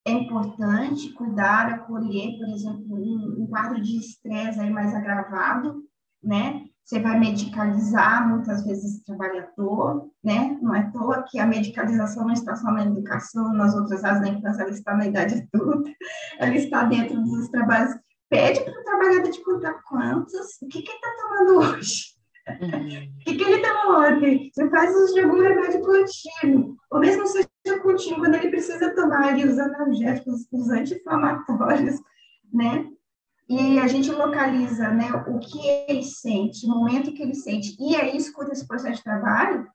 é 0.07 0.13
importante 0.13 1.13
cuidar, 1.13 1.69
acolher, 1.69 2.39
por 2.39 2.49
exemplo, 2.49 2.95
um, 2.95 3.43
um 3.43 3.47
quadro 3.47 3.81
de 3.81 3.99
estresse 3.99 4.61
aí 4.61 4.71
mais 4.71 4.95
agravado, 4.95 5.83
né? 6.23 6.65
Você 6.85 6.99
vai 6.99 7.19
medicalizar 7.19 8.29
muitas 8.29 8.65
vezes 8.65 8.85
esse 8.85 9.05
trabalhador, 9.05 10.11
né? 10.25 10.59
Não 10.61 10.75
é 10.75 10.81
à 10.81 10.91
toa 10.91 11.25
que 11.29 11.39
a 11.39 11.47
medicalização 11.47 12.25
não 12.25 12.33
está 12.33 12.57
só 12.57 12.71
na 12.73 12.85
educação, 12.85 13.53
nas 13.53 13.75
outras 13.75 14.03
áreas 14.03 14.23
da 14.23 14.29
infância, 14.29 14.63
ela 14.63 14.71
está 14.71 14.97
na 14.97 15.07
idade 15.07 15.49
adulta, 15.53 15.91
ela 16.39 16.55
está 16.55 16.85
dentro 16.85 17.23
dos 17.23 17.49
trabalhos 17.49 17.95
pede 18.31 18.61
para 18.65 18.81
o 18.81 18.85
trabalhador 18.85 19.31
te 19.31 19.43
contar 19.43 19.75
quantos, 19.83 20.63
o 20.63 20.69
que, 20.69 20.83
que 20.83 20.91
ele 20.91 20.97
está 20.97 21.09
tomando 21.21 21.59
hoje. 21.59 22.05
Uhum. 22.49 23.11
O 23.21 23.25
que, 23.25 23.37
que 23.37 23.45
ele 23.45 23.63
tomou 23.63 24.01
ontem? 24.01 24.51
Você 24.53 24.71
faz 24.71 24.97
uso 24.97 25.15
de 25.15 25.21
algum 25.21 25.41
remédio 25.41 25.83
contínuo, 25.83 26.77
ou 26.91 27.01
mesmo 27.01 27.27
seja 27.27 27.49
contínuo, 27.83 28.21
quando 28.21 28.35
ele 28.35 28.51
precisa 28.51 28.95
tomar 28.95 29.29
ali, 29.29 29.45
os 29.45 29.59
analgésicos, 29.59 30.47
os 30.53 30.71
anti-inflamatórios, 30.71 32.01
né? 32.53 32.89
E 33.49 33.79
a 33.81 33.89
gente 33.89 34.11
localiza 34.13 34.91
né, 34.91 35.11
o 35.27 35.39
que 35.41 35.59
ele 35.89 36.05
sente, 36.05 36.67
o 36.67 36.69
momento 36.69 37.13
que 37.13 37.23
ele 37.23 37.35
sente, 37.35 37.77
e 37.81 37.97
aí 37.97 38.17
escuta 38.17 38.53
esse 38.53 38.67
processo 38.67 38.99
de 38.99 39.05
trabalho, 39.05 39.67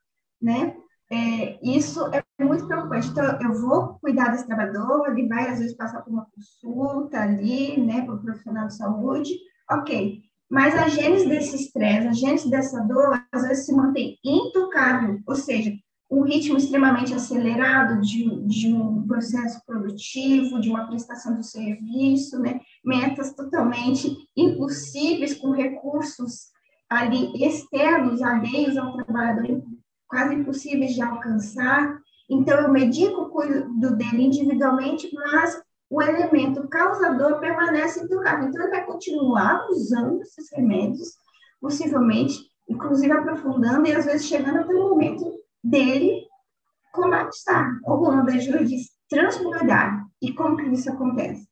né? 0.42 0.76
É, 1.12 1.60
isso 1.62 2.02
é 2.08 2.24
muito 2.44 2.68
preocupante. 2.68 3.10
Então, 3.10 3.38
eu 3.42 3.54
vou 3.62 4.00
cuidar 4.00 4.30
desse 4.30 4.48
trabalhador, 4.48 5.10
ele 5.10 5.28
vai, 5.28 5.50
às 5.50 5.60
vezes, 5.60 5.76
passar 5.76 6.02
por 6.02 6.12
uma 6.12 6.26
consulta 6.34 7.20
ali, 7.20 7.80
né, 7.80 8.02
para 8.02 8.16
o 8.16 8.22
profissional 8.22 8.68
de 8.68 8.76
saúde, 8.76 9.34
ok. 9.70 10.22
Mas 10.50 10.76
a 10.76 10.88
gênese 10.88 11.28
desse 11.28 11.56
estresse, 11.56 12.08
a 12.08 12.14
gênese 12.14 12.50
dessa 12.50 12.80
dor, 12.82 13.22
às 13.32 13.44
vezes 13.48 13.66
se 13.66 13.76
mantém 13.76 14.18
intocável, 14.24 15.20
ou 15.28 15.36
seja, 15.36 15.72
um 16.10 16.22
ritmo 16.22 16.58
extremamente 16.58 17.14
acelerado 17.14 18.00
de, 18.02 18.30
de 18.46 18.74
um 18.74 19.06
processo 19.08 19.60
produtivo, 19.66 20.60
de 20.60 20.70
uma 20.70 20.88
prestação 20.88 21.36
de 21.40 21.48
serviço, 21.48 22.40
né, 22.40 22.60
metas 22.84 23.34
totalmente 23.34 24.16
impossíveis 24.38 25.34
com 25.34 25.52
recursos 25.52 26.54
ali 26.90 27.44
externos, 27.44 28.22
alheios 28.22 28.78
ao 28.78 28.94
trabalhador, 28.94 29.64
quase 30.08 30.36
impossíveis 30.36 30.94
de 30.94 31.02
alcançar. 31.02 32.00
Então, 32.30 32.60
eu 32.60 32.72
medico, 32.72 33.30
cuido 33.30 33.96
dele 33.96 34.26
individualmente, 34.26 35.10
mas 35.14 35.60
o 35.90 36.02
elemento 36.02 36.68
causador 36.68 37.40
permanece 37.40 38.04
intocável. 38.04 38.48
Então, 38.48 38.62
ele 38.62 38.72
vai 38.72 38.86
continuar 38.86 39.68
usando 39.70 40.22
esses 40.22 40.52
remédios, 40.52 41.16
possivelmente, 41.60 42.40
inclusive 42.70 43.12
aprofundando 43.12 43.88
e 43.88 43.94
às 43.94 44.06
vezes 44.06 44.28
chegando 44.28 44.60
até 44.60 44.74
o 44.74 44.90
momento 44.90 45.45
dele 45.66 46.28
colapsar, 46.94 47.80
ou 47.84 48.00
como 48.00 48.22
a 48.22 48.24
Bejura 48.24 48.64
diz, 48.64 48.92
transbordar. 49.10 50.06
E 50.22 50.32
como 50.32 50.56
que 50.56 50.70
isso 50.70 50.90
acontece? 50.92 51.48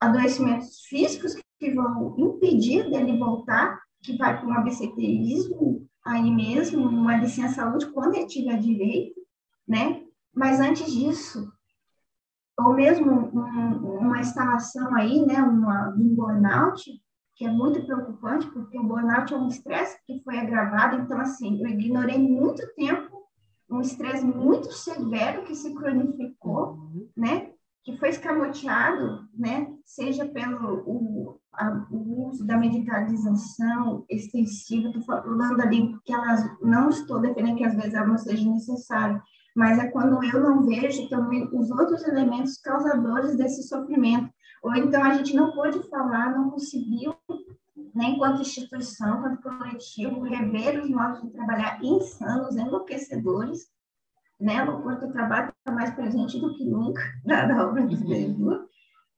Adoecimentos 0.00 0.80
físicos 0.88 1.36
que 1.58 1.70
vão 1.70 2.14
impedir 2.18 2.90
dele 2.90 3.16
voltar, 3.18 3.80
que 4.02 4.16
vai 4.18 4.38
para 4.38 4.46
um 4.46 4.52
absenteísmo 4.52 5.88
aí 6.04 6.30
mesmo, 6.30 6.86
uma 6.86 7.16
licença 7.16 7.54
saúde, 7.54 7.90
quando 7.92 8.14
ele 8.14 8.26
tiver 8.26 8.58
direito, 8.58 9.18
né? 9.66 10.02
Mas 10.34 10.60
antes 10.60 10.92
disso, 10.92 11.50
ou 12.58 12.74
mesmo 12.74 13.10
um, 13.10 13.98
uma 13.98 14.20
instalação 14.20 14.94
aí, 14.94 15.24
né, 15.24 15.40
uma, 15.42 15.94
um 15.96 16.14
burnout, 16.14 16.82
que 17.36 17.44
é 17.44 17.50
muito 17.50 17.84
preocupante, 17.84 18.46
porque 18.48 18.78
o 18.78 18.84
burnout 18.84 19.32
é 19.32 19.36
um 19.36 19.48
estresse 19.48 19.98
que 20.06 20.22
foi 20.22 20.38
agravado, 20.38 20.96
então, 20.96 21.20
assim, 21.20 21.60
eu 21.60 21.68
ignorei 21.68 22.18
muito 22.18 22.62
tempo 22.74 23.24
um 23.68 23.80
estresse 23.80 24.24
muito 24.24 24.72
severo 24.72 25.42
que 25.42 25.54
se 25.54 25.74
cronificou, 25.74 26.78
né, 27.16 27.50
que 27.82 27.98
foi 27.98 28.10
escamoteado, 28.10 29.28
né, 29.34 29.66
seja 29.84 30.26
pelo 30.26 30.82
o, 30.86 31.40
a, 31.52 31.86
o 31.90 32.28
uso 32.28 32.46
da 32.46 32.56
medicalização 32.56 34.04
extensiva, 34.08 34.88
estou 34.88 35.02
falando 35.02 35.60
ali 35.60 35.94
que 36.04 36.12
elas 36.12 36.48
não 36.62 36.88
estou 36.88 37.20
defendendo 37.20 37.56
que 37.56 37.64
às 37.64 37.74
vezes 37.74 37.94
ela 37.94 38.06
não 38.06 38.18
seja 38.18 38.48
necessária, 38.48 39.20
mas 39.56 39.78
é 39.78 39.88
quando 39.88 40.22
eu 40.24 40.40
não 40.40 40.64
vejo 40.64 41.08
também 41.08 41.48
os 41.52 41.70
outros 41.70 42.06
elementos 42.06 42.58
causadores 42.58 43.36
desse 43.36 43.62
sofrimento, 43.64 44.32
ou 44.64 44.74
então 44.74 45.04
a 45.04 45.12
gente 45.12 45.36
não 45.36 45.52
pôde 45.52 45.78
falar, 45.90 46.34
não 46.34 46.50
conseguiu, 46.50 47.14
né, 47.94 48.06
enquanto 48.06 48.40
instituição, 48.40 49.18
enquanto 49.18 49.42
coletivo, 49.42 50.22
rever 50.22 50.82
os 50.82 50.88
modos 50.88 51.20
de 51.20 51.28
trabalhar 51.28 51.84
insanos, 51.84 52.56
enlouquecedores, 52.56 53.68
né? 54.40 54.64
O 54.64 54.82
corpo 54.82 55.06
do 55.06 55.12
trabalho 55.12 55.52
está 55.58 55.70
mais 55.70 55.94
presente 55.94 56.40
do 56.40 56.54
que 56.54 56.64
nunca 56.64 57.02
na 57.26 57.68
obra 57.68 57.86
do 57.86 58.06
Pedro, 58.06 58.66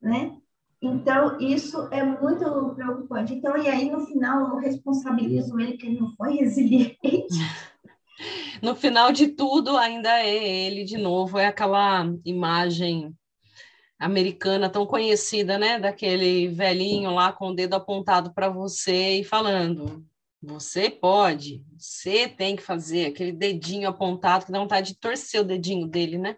né? 0.03 0.37
Então, 0.83 1.39
isso 1.39 1.89
é 1.93 2.03
muito 2.05 2.75
preocupante. 2.75 3.35
Então, 3.35 3.57
e 3.57 3.69
aí, 3.69 3.89
no 3.89 4.05
final, 4.05 4.49
eu 4.49 4.57
responsabilizo 4.57 5.59
ele 5.61 5.77
que 5.77 5.87
ele 5.87 6.01
não 6.01 6.13
foi 6.17 6.37
resiliente. 6.37 6.99
No 8.63 8.75
final 8.75 9.13
de 9.13 9.29
tudo, 9.29 9.77
ainda 9.77 10.09
é 10.09 10.67
ele, 10.67 10.85
de 10.85 10.97
novo, 10.97 11.37
é 11.37 11.49
aquela 11.49 12.11
imagem 12.25 13.15
americana 13.99 14.69
tão 14.69 14.87
conhecida, 14.87 15.59
né? 15.59 15.79
Daquele 15.79 16.49
velhinho 16.49 17.11
lá 17.11 17.33
com 17.33 17.49
o 17.49 17.55
dedo 17.55 17.75
apontado 17.75 18.33
para 18.33 18.49
você 18.49 19.21
e 19.21 19.25
falando: 19.25 20.05
você 20.43 20.91
pode, 20.91 21.63
você 21.79 22.29
tem 22.29 22.57
que 22.57 22.63
fazer 22.63 23.07
aquele 23.07 23.33
dedinho 23.33 23.89
apontado 23.89 24.47
que 24.47 24.53
dá 24.53 24.59
vontade 24.59 24.93
de 24.93 24.99
torcer 24.99 25.41
o 25.41 25.45
dedinho 25.45 25.87
dele, 25.87 26.19
né? 26.19 26.37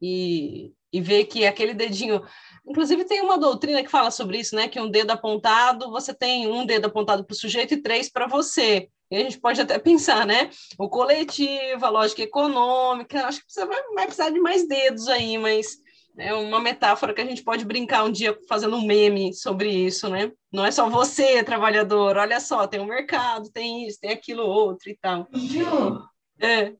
E, 0.00 0.72
e 0.92 1.00
ver 1.00 1.24
que 1.24 1.46
aquele 1.46 1.74
dedinho. 1.74 2.22
Inclusive, 2.66 3.04
tem 3.04 3.20
uma 3.20 3.38
doutrina 3.38 3.82
que 3.82 3.90
fala 3.90 4.10
sobre 4.10 4.38
isso, 4.38 4.56
né? 4.56 4.68
Que 4.68 4.80
um 4.80 4.90
dedo 4.90 5.10
apontado, 5.10 5.90
você 5.90 6.14
tem 6.14 6.46
um 6.46 6.64
dedo 6.64 6.86
apontado 6.86 7.24
para 7.24 7.34
o 7.34 7.36
sujeito 7.36 7.74
e 7.74 7.82
três 7.82 8.10
para 8.10 8.26
você. 8.26 8.88
E 9.10 9.16
a 9.16 9.20
gente 9.20 9.40
pode 9.40 9.60
até 9.60 9.78
pensar, 9.78 10.24
né? 10.24 10.50
O 10.78 10.88
coletivo, 10.88 11.84
a 11.84 11.90
lógica 11.90 12.22
econômica, 12.22 13.26
acho 13.26 13.40
que 13.40 13.52
você 13.52 13.66
vai, 13.66 13.82
vai 13.94 14.06
precisar 14.06 14.30
de 14.30 14.40
mais 14.40 14.66
dedos 14.66 15.08
aí, 15.08 15.36
mas 15.36 15.78
é 16.20 16.34
uma 16.34 16.60
metáfora 16.60 17.14
que 17.14 17.20
a 17.20 17.24
gente 17.24 17.42
pode 17.42 17.64
brincar 17.64 18.04
um 18.04 18.12
dia 18.12 18.38
fazendo 18.48 18.76
um 18.76 18.86
meme 18.86 19.32
sobre 19.32 19.70
isso, 19.70 20.08
né? 20.08 20.30
Não 20.52 20.64
é 20.64 20.70
só 20.70 20.88
você, 20.88 21.42
trabalhador, 21.42 22.16
olha 22.16 22.38
só, 22.40 22.66
tem 22.66 22.80
um 22.80 22.86
mercado, 22.86 23.50
tem 23.50 23.86
isso, 23.86 23.98
tem 24.00 24.10
aquilo 24.10 24.42
outro 24.42 24.90
e 24.90 24.98
tal. 25.00 25.26
Ju, 25.32 26.02
é. 26.38 26.74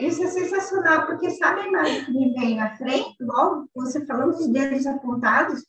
Isso, 0.00 0.24
é 0.24 0.26
sensacional, 0.26 1.06
porque 1.06 1.30
sabe 1.30 1.60
a 1.60 1.68
imagem 1.68 2.04
que 2.04 2.12
me 2.12 2.34
veio 2.34 2.60
à 2.60 2.70
frente, 2.76 3.14
logo 3.20 3.68
você 3.74 4.04
falando 4.04 4.32
dos 4.32 4.48
dedos 4.48 4.86
apontados, 4.86 5.64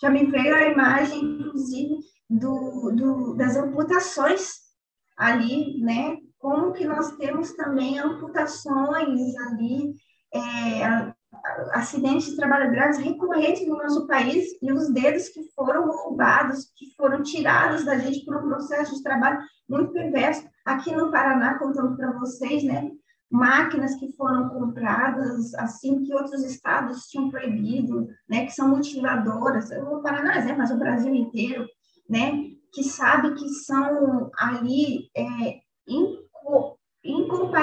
já 0.00 0.10
me 0.10 0.26
veio 0.26 0.54
a 0.54 0.68
imagem, 0.68 1.20
inclusive, 1.20 1.98
do, 2.28 2.90
do, 2.90 3.34
das 3.34 3.56
amputações 3.56 4.54
ali, 5.16 5.80
né? 5.80 6.16
Como 6.38 6.72
que 6.72 6.84
nós 6.84 7.16
temos 7.16 7.52
também 7.52 7.98
amputações 7.98 9.36
ali, 9.36 9.94
é, 10.34 11.12
acidentes 11.72 12.30
de 12.30 12.36
trabalho 12.36 12.70
graves 12.70 12.98
recorrentes 12.98 13.66
no 13.66 13.76
nosso 13.76 14.06
país 14.06 14.46
e 14.62 14.72
os 14.72 14.90
dedos 14.92 15.28
que 15.28 15.42
foram 15.54 15.90
roubados, 15.90 16.70
que 16.76 16.94
foram 16.96 17.22
tirados 17.22 17.84
da 17.84 17.98
gente 17.98 18.24
por 18.24 18.36
um 18.36 18.48
processo 18.48 18.94
de 18.94 19.02
trabalho 19.02 19.40
muito 19.68 19.92
perverso. 19.92 20.48
Aqui 20.64 20.94
no 20.94 21.10
Paraná, 21.10 21.58
contando 21.58 21.96
para 21.96 22.12
vocês, 22.12 22.62
né, 22.64 22.90
máquinas 23.30 23.94
que 23.96 24.10
foram 24.12 24.48
compradas 24.48 25.54
assim 25.54 26.02
que 26.04 26.14
outros 26.14 26.42
estados 26.44 27.06
tinham 27.08 27.30
proibido, 27.30 28.08
né, 28.28 28.46
que 28.46 28.52
são 28.52 28.68
mutiladoras. 28.68 29.70
O 29.70 30.00
Paraná 30.00 30.36
é, 30.36 30.56
mas 30.56 30.70
o 30.70 30.78
Brasil 30.78 31.14
inteiro, 31.14 31.66
né, 32.08 32.46
que 32.72 32.82
sabe 32.84 33.34
que 33.34 33.48
são 33.48 34.30
ali 34.38 35.10
é, 35.16 35.60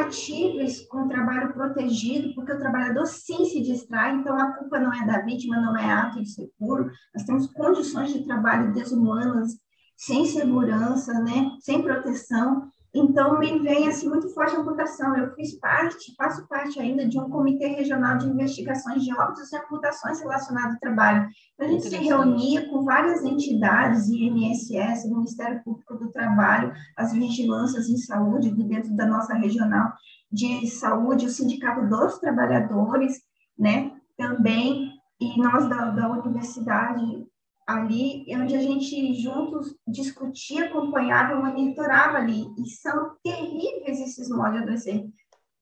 compatíveis 0.05 0.87
com 0.87 1.03
o 1.03 1.07
trabalho 1.07 1.53
protegido, 1.53 2.33
porque 2.35 2.51
o 2.51 2.59
trabalhador 2.59 3.05
sim 3.05 3.45
se 3.45 3.61
distrai, 3.61 4.15
então 4.15 4.37
a 4.37 4.53
culpa 4.53 4.79
não 4.79 4.93
é 4.93 5.05
da 5.05 5.21
vítima, 5.21 5.59
não 5.59 5.75
é 5.75 5.91
ato 5.91 6.21
de 6.21 6.29
seguro. 6.29 6.91
Nós 7.13 7.25
temos 7.25 7.47
condições 7.47 8.13
de 8.13 8.25
trabalho 8.25 8.73
desumanas, 8.73 9.53
sem 9.95 10.25
segurança, 10.25 11.13
né, 11.21 11.51
sem 11.59 11.81
proteção. 11.81 12.69
Então, 12.97 13.37
me 13.37 13.59
vem 13.59 13.89
assim 13.89 14.07
muito 14.07 14.29
forte 14.29 14.55
a 14.55 14.59
amputação. 14.59 15.17
Eu 15.17 15.35
fiz 15.35 15.59
parte, 15.59 16.15
faço 16.15 16.47
parte 16.47 16.79
ainda 16.79 17.05
de 17.05 17.19
um 17.19 17.29
comitê 17.29 17.67
regional 17.67 18.17
de 18.17 18.25
investigações 18.25 19.03
de 19.03 19.13
óbitos 19.13 19.51
e 19.51 19.57
amputações 19.57 20.21
relacionadas 20.21 20.75
ao 20.75 20.79
trabalho. 20.79 21.27
Então, 21.53 21.67
a 21.67 21.71
gente 21.71 21.89
se 21.89 21.97
reunia 21.97 22.69
com 22.69 22.85
várias 22.85 23.21
entidades, 23.21 24.07
INSS, 24.07 25.09
Ministério 25.09 25.61
Público 25.65 25.95
do 25.95 26.09
Trabalho, 26.09 26.71
as 26.95 27.11
vigilâncias 27.11 27.89
em 27.89 27.97
saúde 27.97 28.49
dentro 28.63 28.95
da 28.95 29.05
nossa 29.05 29.33
regional 29.33 29.91
de 30.31 30.65
saúde, 30.67 31.25
o 31.25 31.29
Sindicato 31.29 31.89
dos 31.89 32.17
Trabalhadores, 32.19 33.19
né, 33.59 33.91
também, 34.17 34.93
e 35.19 35.37
nós 35.41 35.67
da, 35.67 35.91
da 35.91 36.09
universidade 36.11 37.24
ali, 37.65 38.25
onde 38.35 38.55
a 38.55 38.61
gente 38.61 39.13
juntos 39.15 39.75
discutia, 39.87 40.65
acompanhava, 40.65 41.35
monitorava 41.35 42.17
ali. 42.17 42.45
E 42.57 42.69
são 42.69 43.15
terríveis 43.23 43.99
esses 43.99 44.29
modos 44.29 44.83
de 44.83 45.11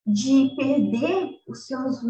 de 0.06 0.54
perder 0.58 1.40
os 1.48 1.66
seus 1.66 2.02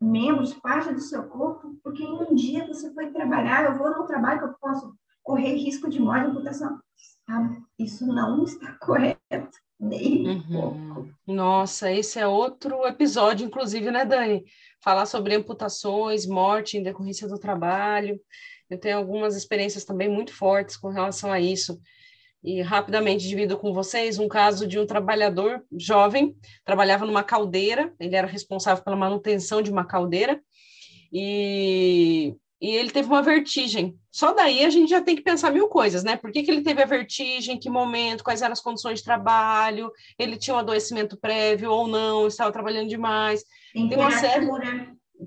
membros, 0.00 0.54
parte 0.54 0.92
do 0.92 1.00
seu 1.00 1.24
corpo, 1.24 1.78
porque 1.84 2.02
em 2.02 2.10
um 2.10 2.34
dia 2.34 2.66
você 2.66 2.92
foi 2.94 3.10
trabalhar, 3.10 3.64
eu 3.64 3.78
vou 3.78 3.90
no 3.90 4.06
trabalho 4.06 4.40
que 4.40 4.46
eu 4.46 4.54
posso 4.54 4.94
correr 5.22 5.54
risco 5.54 5.88
de 5.88 6.00
morte, 6.00 6.26
amputação. 6.26 6.80
Isso 7.78 8.06
não 8.06 8.42
está 8.44 8.72
correto. 8.80 9.60
Nem 9.78 10.28
uhum. 10.28 10.52
pouco. 10.52 11.08
Nossa, 11.26 11.90
esse 11.90 12.18
é 12.18 12.26
outro 12.26 12.86
episódio, 12.86 13.44
inclusive, 13.44 13.90
né, 13.90 14.04
Dani? 14.04 14.44
Falar 14.80 15.06
sobre 15.06 15.34
amputações, 15.34 16.24
morte 16.24 16.78
em 16.78 16.84
decorrência 16.84 17.26
do 17.26 17.38
trabalho. 17.38 18.20
Eu 18.72 18.78
tenho 18.78 18.96
algumas 18.96 19.36
experiências 19.36 19.84
também 19.84 20.08
muito 20.08 20.32
fortes 20.34 20.78
com 20.78 20.88
relação 20.88 21.30
a 21.30 21.38
isso. 21.38 21.78
E 22.42 22.62
rapidamente 22.62 23.28
divido 23.28 23.58
com 23.58 23.74
vocês 23.74 24.18
um 24.18 24.26
caso 24.26 24.66
de 24.66 24.78
um 24.78 24.86
trabalhador 24.86 25.62
jovem, 25.76 26.34
trabalhava 26.64 27.04
numa 27.04 27.22
caldeira, 27.22 27.92
ele 28.00 28.16
era 28.16 28.26
responsável 28.26 28.82
pela 28.82 28.96
manutenção 28.96 29.60
de 29.60 29.70
uma 29.70 29.86
caldeira, 29.86 30.40
e, 31.12 32.34
e 32.62 32.70
ele 32.70 32.90
teve 32.90 33.08
uma 33.08 33.22
vertigem. 33.22 33.94
Só 34.10 34.32
daí 34.32 34.64
a 34.64 34.70
gente 34.70 34.88
já 34.88 35.02
tem 35.02 35.16
que 35.16 35.22
pensar 35.22 35.52
mil 35.52 35.68
coisas, 35.68 36.02
né? 36.02 36.16
Por 36.16 36.32
que, 36.32 36.42
que 36.42 36.50
ele 36.50 36.62
teve 36.62 36.82
a 36.82 36.86
vertigem, 36.86 37.60
que 37.60 37.68
momento, 37.68 38.24
quais 38.24 38.40
eram 38.40 38.54
as 38.54 38.60
condições 38.60 39.00
de 39.00 39.04
trabalho, 39.04 39.92
ele 40.18 40.38
tinha 40.38 40.56
um 40.56 40.58
adoecimento 40.58 41.18
prévio 41.18 41.70
ou 41.70 41.86
não, 41.86 42.26
estava 42.26 42.50
trabalhando 42.50 42.88
demais. 42.88 43.44
Tem 43.74 43.98
uma 43.98 44.12
série 44.12 44.46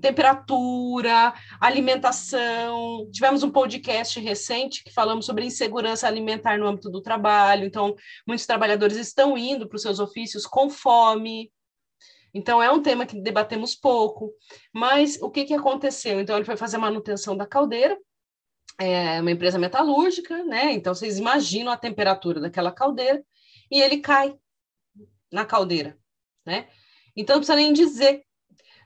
temperatura, 0.00 1.34
alimentação. 1.60 3.08
Tivemos 3.12 3.42
um 3.42 3.50
podcast 3.50 4.18
recente 4.20 4.84
que 4.84 4.92
falamos 4.92 5.26
sobre 5.26 5.44
insegurança 5.44 6.06
alimentar 6.06 6.58
no 6.58 6.66
âmbito 6.66 6.90
do 6.90 7.00
trabalho. 7.00 7.64
Então, 7.64 7.94
muitos 8.26 8.46
trabalhadores 8.46 8.96
estão 8.96 9.36
indo 9.36 9.68
para 9.68 9.76
os 9.76 9.82
seus 9.82 9.98
ofícios 9.98 10.46
com 10.46 10.68
fome. 10.70 11.50
Então, 12.34 12.62
é 12.62 12.70
um 12.70 12.82
tema 12.82 13.06
que 13.06 13.20
debatemos 13.20 13.74
pouco. 13.74 14.32
Mas 14.72 15.20
o 15.22 15.30
que, 15.30 15.44
que 15.44 15.54
aconteceu? 15.54 16.20
Então, 16.20 16.36
ele 16.36 16.44
foi 16.44 16.56
fazer 16.56 16.76
a 16.76 16.80
manutenção 16.80 17.36
da 17.36 17.46
caldeira, 17.46 17.98
é 18.78 19.20
uma 19.22 19.30
empresa 19.30 19.58
metalúrgica, 19.58 20.44
né? 20.44 20.72
Então, 20.72 20.94
vocês 20.94 21.18
imaginam 21.18 21.72
a 21.72 21.78
temperatura 21.78 22.40
daquela 22.40 22.70
caldeira, 22.70 23.24
e 23.70 23.80
ele 23.80 23.98
cai 23.98 24.36
na 25.32 25.46
caldeira, 25.46 25.98
né? 26.44 26.68
Então, 27.16 27.36
não 27.36 27.40
precisa 27.40 27.56
nem 27.56 27.72
dizer 27.72 28.25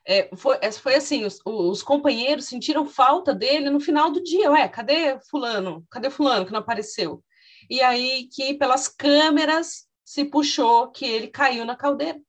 é, 0.06 0.34
foi, 0.36 0.58
é, 0.60 0.72
foi 0.72 0.94
assim, 0.94 1.24
os, 1.24 1.40
os, 1.44 1.82
companheiros 1.82 2.46
sentiram 2.46 2.86
falta 2.86 3.34
dele 3.34 3.70
no 3.70 3.80
final 3.80 4.10
do 4.10 4.22
dia. 4.22 4.50
Ué, 4.50 4.68
cadê 4.68 5.18
fulano? 5.28 5.86
Cadê 5.90 6.10
fulano 6.10 6.46
que 6.46 6.52
não 6.52 6.60
apareceu? 6.60 7.22
E 7.68 7.80
aí 7.80 8.28
que 8.28 8.54
pelas 8.54 8.88
câmeras 8.88 9.88
se 10.04 10.24
puxou 10.24 10.90
que 10.90 11.04
ele 11.04 11.28
caiu 11.28 11.64
na 11.64 11.76
caldeira. 11.76 12.20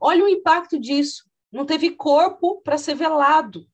Olha 0.00 0.24
o 0.24 0.28
impacto 0.28 0.78
disso. 0.78 1.24
Não 1.50 1.64
teve 1.64 1.90
corpo 1.90 2.60
para 2.62 2.76
ser 2.76 2.94
velado. 2.94 3.66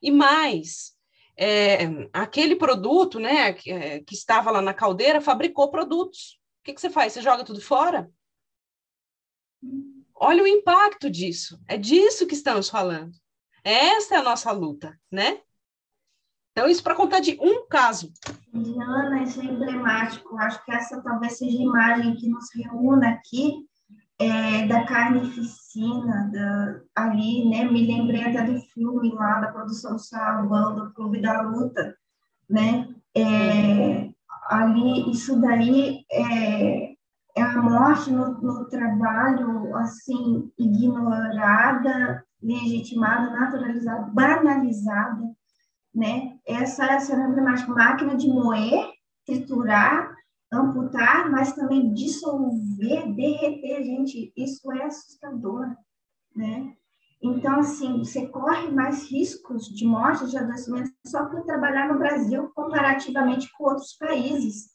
E 0.00 0.10
mais, 0.10 0.94
é, 1.36 1.80
aquele 2.12 2.56
produto 2.56 3.18
né, 3.18 3.52
que, 3.52 3.70
é, 3.70 4.00
que, 4.00 4.14
estava 4.14 4.50
lá 4.50 4.62
na 4.62 4.72
caldeira 4.72 5.20
fabricou 5.20 5.70
produtos. 5.70 6.38
O 6.60 6.64
que, 6.64 6.72
que 6.72 6.80
você 6.80 6.88
faz? 6.88 7.12
Você 7.12 7.20
joga 7.20 7.44
tudo 7.44 7.60
fora? 7.60 8.10
Olha 10.14 10.42
o 10.42 10.46
impacto 10.46 11.10
disso. 11.10 11.60
É 11.68 11.76
disso 11.76 12.26
que 12.26 12.34
estamos 12.34 12.68
falando. 12.68 13.12
Essa 13.62 14.16
é 14.16 14.18
a 14.18 14.22
nossa 14.22 14.52
luta, 14.52 14.98
né? 15.10 15.40
Então, 16.52 16.68
isso 16.68 16.82
para 16.84 16.94
contar 16.94 17.18
de 17.18 17.36
um 17.40 17.66
caso. 17.66 18.12
Diana, 18.52 19.24
isso 19.24 19.40
é 19.40 19.44
emblemático. 19.44 20.36
Acho 20.36 20.64
que 20.64 20.72
essa 20.72 21.02
talvez 21.02 21.36
seja 21.38 21.58
a 21.58 21.62
imagem 21.62 22.14
que 22.14 22.28
nos 22.28 22.46
reúna 22.54 23.08
aqui 23.08 23.66
é, 24.18 24.66
da 24.66 24.84
carnificina, 24.84 26.30
da, 26.32 26.80
ali, 26.94 27.48
né? 27.48 27.64
Me 27.64 27.86
lembrei 27.86 28.22
até 28.22 28.44
do 28.44 28.60
filme 28.60 29.12
lá 29.12 29.40
da 29.40 29.50
produção 29.50 29.98
Salvão, 29.98 30.76
do 30.76 30.92
Clube 30.92 31.20
da 31.20 31.42
Luta, 31.42 31.96
né? 32.48 32.88
É, 33.16 34.10
ali, 34.48 35.10
isso 35.10 35.40
daí 35.40 36.04
é 36.12 36.93
a 37.42 37.60
morte 37.60 38.10
no, 38.10 38.40
no 38.40 38.68
trabalho, 38.68 39.74
assim, 39.76 40.52
ignorada, 40.58 42.24
legitimada, 42.40 43.30
naturalizada, 43.30 44.10
banalizada, 44.12 45.34
né? 45.94 46.38
Essa, 46.46 46.84
essa 46.86 47.14
é 47.14 47.16
a. 47.16 47.68
Máquina 47.68 48.16
de 48.16 48.28
moer, 48.28 48.88
triturar, 49.26 50.14
amputar, 50.52 51.30
mas 51.30 51.52
também 51.54 51.92
dissolver, 51.92 53.12
derreter, 53.14 53.84
gente, 53.84 54.32
isso 54.36 54.70
é 54.72 54.84
assustador, 54.84 55.74
né? 56.34 56.74
Então, 57.22 57.60
assim, 57.60 57.98
você 57.98 58.26
corre 58.26 58.70
mais 58.70 59.10
riscos 59.10 59.66
de 59.66 59.86
morte, 59.86 60.28
de 60.28 60.36
adoecimento, 60.36 60.92
só 61.06 61.24
por 61.24 61.42
trabalhar 61.44 61.88
no 61.88 61.98
Brasil 61.98 62.50
comparativamente 62.54 63.50
com 63.56 63.64
outros 63.64 63.94
países. 63.94 64.68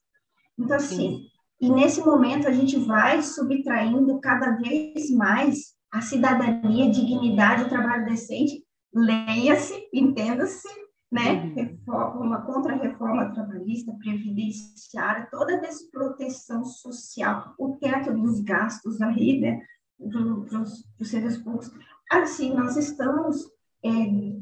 Então, 0.58 0.76
assim, 0.76 0.98
Sim. 0.98 1.29
E 1.60 1.70
nesse 1.70 2.00
momento 2.02 2.48
a 2.48 2.52
gente 2.52 2.78
vai 2.78 3.22
subtraindo 3.22 4.20
cada 4.20 4.52
vez 4.52 5.12
mais 5.12 5.76
a 5.92 6.02
cidadania, 6.02 6.90
dignidade, 6.90 7.64
o 7.64 7.70
trabalho 7.70 8.06
decente. 8.06 8.64
Leia-se, 8.94 9.74
entenda-se, 9.94 10.68
né? 11.12 11.34
Uhum. 11.34 11.54
Reforma, 11.56 12.22
uma 12.22 12.42
contra-reforma 12.42 13.34
trabalhista, 13.34 13.92
previdenciária, 14.00 15.28
toda 15.30 15.56
a 15.56 15.60
desproteção 15.60 16.64
social, 16.64 17.54
o 17.58 17.78
teto 17.78 18.14
dos 18.14 18.40
gastos 18.42 19.02
aí, 19.02 19.40
né? 19.40 19.62
Para 20.00 20.62
os 20.62 21.10
serviços 21.10 21.44
públicos. 21.44 21.72
Assim, 22.10 22.54
nós 22.54 22.78
estamos 22.78 23.46
é, 23.84 23.90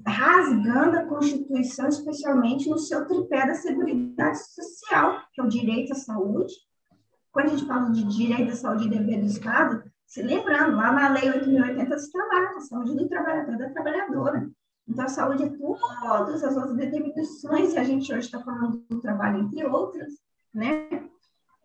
rasgando 0.09 0.97
a 0.97 1.05
Constituição, 1.05 1.87
especialmente 1.87 2.69
no 2.69 2.77
seu 2.77 3.07
tripé 3.07 3.47
da 3.47 3.53
Seguridade 3.53 4.37
Social, 4.53 5.21
que 5.33 5.41
é 5.41 5.43
o 5.43 5.49
direito 5.49 5.93
à 5.93 5.95
saúde, 5.95 6.53
quando 7.31 7.47
a 7.47 7.49
gente 7.49 7.65
fala 7.65 7.91
de 7.91 8.03
direito 8.03 8.51
à 8.51 8.55
saúde 8.55 8.87
e 8.87 8.89
dever 8.89 9.19
do 9.19 9.25
Estado, 9.25 9.83
se 10.05 10.21
lembrando, 10.21 10.75
lá 10.75 10.91
na 10.91 11.09
Lei 11.09 11.29
8.080 11.29 11.93
está 11.95 12.19
lá, 12.19 12.51
a 12.55 12.59
saúde 12.61 12.95
do 12.95 13.09
trabalhador 13.09 13.57
da 13.57 13.69
trabalhadora. 13.69 14.49
Então, 14.87 15.03
a 15.03 15.09
saúde 15.09 15.43
é 15.43 15.49
todas 15.49 16.43
as 16.43 16.55
outras 16.55 16.77
determinações, 16.77 17.73
e 17.73 17.77
a 17.77 17.83
gente 17.83 18.11
hoje 18.11 18.25
está 18.25 18.39
falando 18.39 18.81
do 18.89 19.01
trabalho, 19.01 19.41
entre 19.41 19.65
outras, 19.65 20.13
né? 20.53 20.87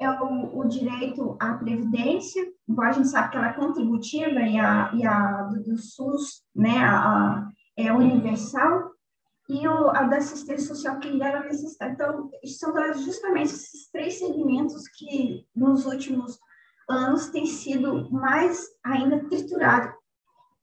É 0.00 0.10
o, 0.10 0.58
o, 0.58 0.64
direito 0.64 1.36
à 1.38 1.54
previdência, 1.54 2.44
igual 2.68 2.88
a 2.88 2.92
gente 2.92 3.06
sabe 3.06 3.30
que 3.30 3.36
ela 3.36 3.50
é 3.50 3.52
contributiva 3.52 4.40
e 4.40 4.58
a, 4.58 4.90
e 4.92 5.06
a 5.06 5.42
do, 5.42 5.62
do 5.62 5.76
SUS, 5.78 6.42
né, 6.52 6.76
a, 6.78 6.96
a, 6.96 7.48
é 7.76 7.92
universal, 7.92 8.90
e 9.52 9.68
o, 9.68 9.90
a 9.90 10.04
da 10.04 10.16
assistência 10.16 10.74
social 10.74 10.98
que 10.98 11.18
dela 11.18 11.44
necessitar. 11.44 11.90
Então, 11.90 12.30
são 12.46 12.72
justamente 12.94 13.52
esses 13.52 13.90
três 13.90 14.18
segmentos 14.18 14.88
que, 14.88 15.46
nos 15.54 15.84
últimos 15.84 16.38
anos, 16.88 17.28
têm 17.28 17.44
sido 17.44 18.10
mais 18.10 18.66
ainda 18.82 19.22
triturados. 19.28 19.92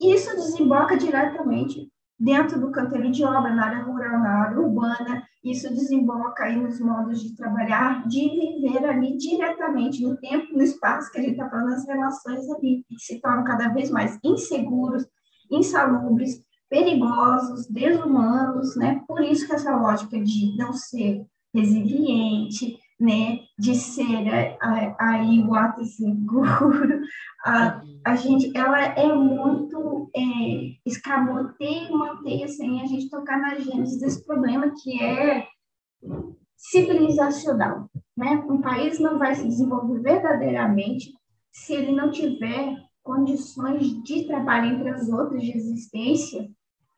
Isso 0.00 0.34
desemboca 0.34 0.96
diretamente 0.96 1.88
dentro 2.18 2.60
do 2.60 2.72
canteiro 2.72 3.10
de 3.12 3.24
obra, 3.24 3.54
na 3.54 3.66
área 3.66 3.82
rural, 3.84 4.18
na 4.18 4.42
área 4.42 4.58
urbana, 4.58 5.22
isso 5.42 5.70
desemboca 5.70 6.44
aí 6.44 6.56
nos 6.56 6.78
modos 6.80 7.22
de 7.22 7.34
trabalhar, 7.34 8.06
de 8.06 8.20
viver 8.20 8.84
ali 8.84 9.16
diretamente 9.16 10.02
no 10.02 10.16
tempo, 10.16 10.52
no 10.52 10.62
espaço 10.62 11.10
que 11.10 11.18
a 11.18 11.22
gente 11.22 11.32
está 11.32 11.48
falando, 11.48 11.72
as 11.72 11.86
relações 11.86 12.50
ali, 12.50 12.84
que 12.88 12.98
se 12.98 13.20
tornam 13.20 13.44
cada 13.44 13.68
vez 13.68 13.88
mais 13.90 14.18
inseguros, 14.22 15.06
insalubres, 15.50 16.42
perigosos, 16.70 17.66
desumanos, 17.66 18.76
né? 18.76 19.02
Por 19.06 19.20
isso 19.22 19.46
que 19.46 19.52
essa 19.52 19.76
lógica 19.76 20.18
de 20.22 20.56
não 20.56 20.72
ser 20.72 21.26
resiliente, 21.52 22.78
né, 22.98 23.40
de 23.58 23.74
ser 23.74 24.56
aí 24.98 25.40
o 25.40 25.54
ato 25.54 25.84
seguro, 25.84 27.00
a, 27.44 27.82
a 28.06 28.14
gente, 28.14 28.56
ela 28.56 28.78
é 28.78 29.12
muito 29.12 30.10
é, 30.14 30.20
escamoteia 30.86 31.88
e 31.88 31.92
manter 31.92 32.46
sem 32.48 32.80
a 32.80 32.86
gente 32.86 33.10
tocar 33.10 33.38
na 33.40 33.58
gênese 33.58 33.98
desse 33.98 34.24
problema 34.24 34.72
que 34.80 35.02
é 35.02 35.46
civilizacional, 36.56 37.90
né? 38.16 38.44
Um 38.48 38.60
país 38.60 39.00
não 39.00 39.18
vai 39.18 39.34
se 39.34 39.48
desenvolver 39.48 40.02
verdadeiramente 40.02 41.10
se 41.50 41.72
ele 41.72 41.92
não 41.92 42.10
tiver 42.10 42.76
condições 43.02 44.02
de 44.04 44.26
trabalho 44.26 44.74
entre 44.74 44.90
as 44.90 45.08
outras 45.08 45.42
de 45.42 45.56
existência 45.56 46.48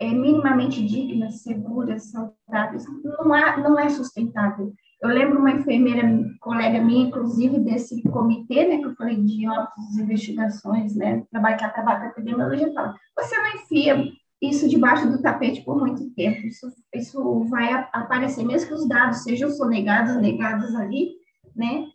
é, 0.02 0.12
minimamente 0.12 0.84
dignas, 0.84 1.42
seguras, 1.42 2.10
saudáveis, 2.10 2.84
não, 3.04 3.32
há, 3.32 3.56
não 3.58 3.78
é 3.78 3.88
sustentável. 3.88 4.72
Eu 5.00 5.08
lembro 5.08 5.38
uma 5.38 5.52
enfermeira, 5.52 6.02
colega 6.40 6.82
minha, 6.82 7.06
inclusive, 7.06 7.58
desse 7.60 8.02
comitê, 8.02 8.66
né, 8.66 8.78
que 8.78 8.86
eu 8.86 8.94
falei 8.94 9.16
de 9.16 9.48
óbitos, 9.48 9.96
investigações, 9.96 10.96
né, 10.96 11.24
trabalho 11.30 11.56
que 11.56 11.64
acaba 11.64 11.96
com 11.96 12.02
a 12.02 12.08
epidemiologia, 12.08 12.72
fala, 12.72 12.94
você 13.16 13.36
não 13.36 13.48
enfia 13.54 14.12
isso 14.40 14.68
debaixo 14.68 15.08
do 15.08 15.22
tapete 15.22 15.64
por 15.64 15.78
muito 15.78 16.10
tempo, 16.14 16.46
isso, 16.46 16.66
isso 16.92 17.44
vai 17.44 17.72
aparecer, 17.92 18.44
mesmo 18.44 18.68
que 18.68 18.74
os 18.74 18.88
dados 18.88 19.22
sejam 19.22 19.50
sonegados, 19.50 20.16
negados 20.16 20.74
ali, 20.74 21.12
né, 21.54 21.86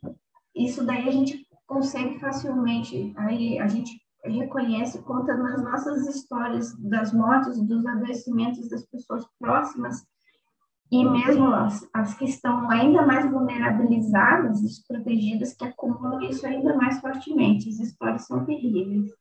isso 0.56 0.86
daí 0.86 1.08
a 1.08 1.12
gente 1.12 1.46
consegue 1.66 2.20
facilmente, 2.20 3.14
aí 3.18 3.60
a 3.60 3.68
gente 3.68 4.02
reconhece, 4.24 5.02
conta 5.04 5.36
nas 5.36 5.62
nossas 5.64 6.08
histórias 6.08 6.76
das 6.78 7.14
mortes, 7.14 7.62
dos 7.62 7.86
adoecimentos 7.86 8.70
das 8.70 8.86
pessoas 8.86 9.26
próximas, 9.40 10.06
e 10.92 11.04
mesmo 11.04 11.54
as, 11.54 11.88
as 11.94 12.14
que 12.14 12.26
estão 12.26 12.70
ainda 12.70 13.06
mais 13.06 13.30
vulnerabilizadas, 13.30 14.62
desprotegidas, 14.62 15.54
que 15.54 15.66
acumulam 15.66 16.22
isso 16.22 16.48
ainda 16.48 16.76
mais 16.76 17.00
fortemente. 17.02 17.68
As 17.68 17.80
histórias 17.80 18.26
são 18.26 18.46
terríveis. 18.46 19.12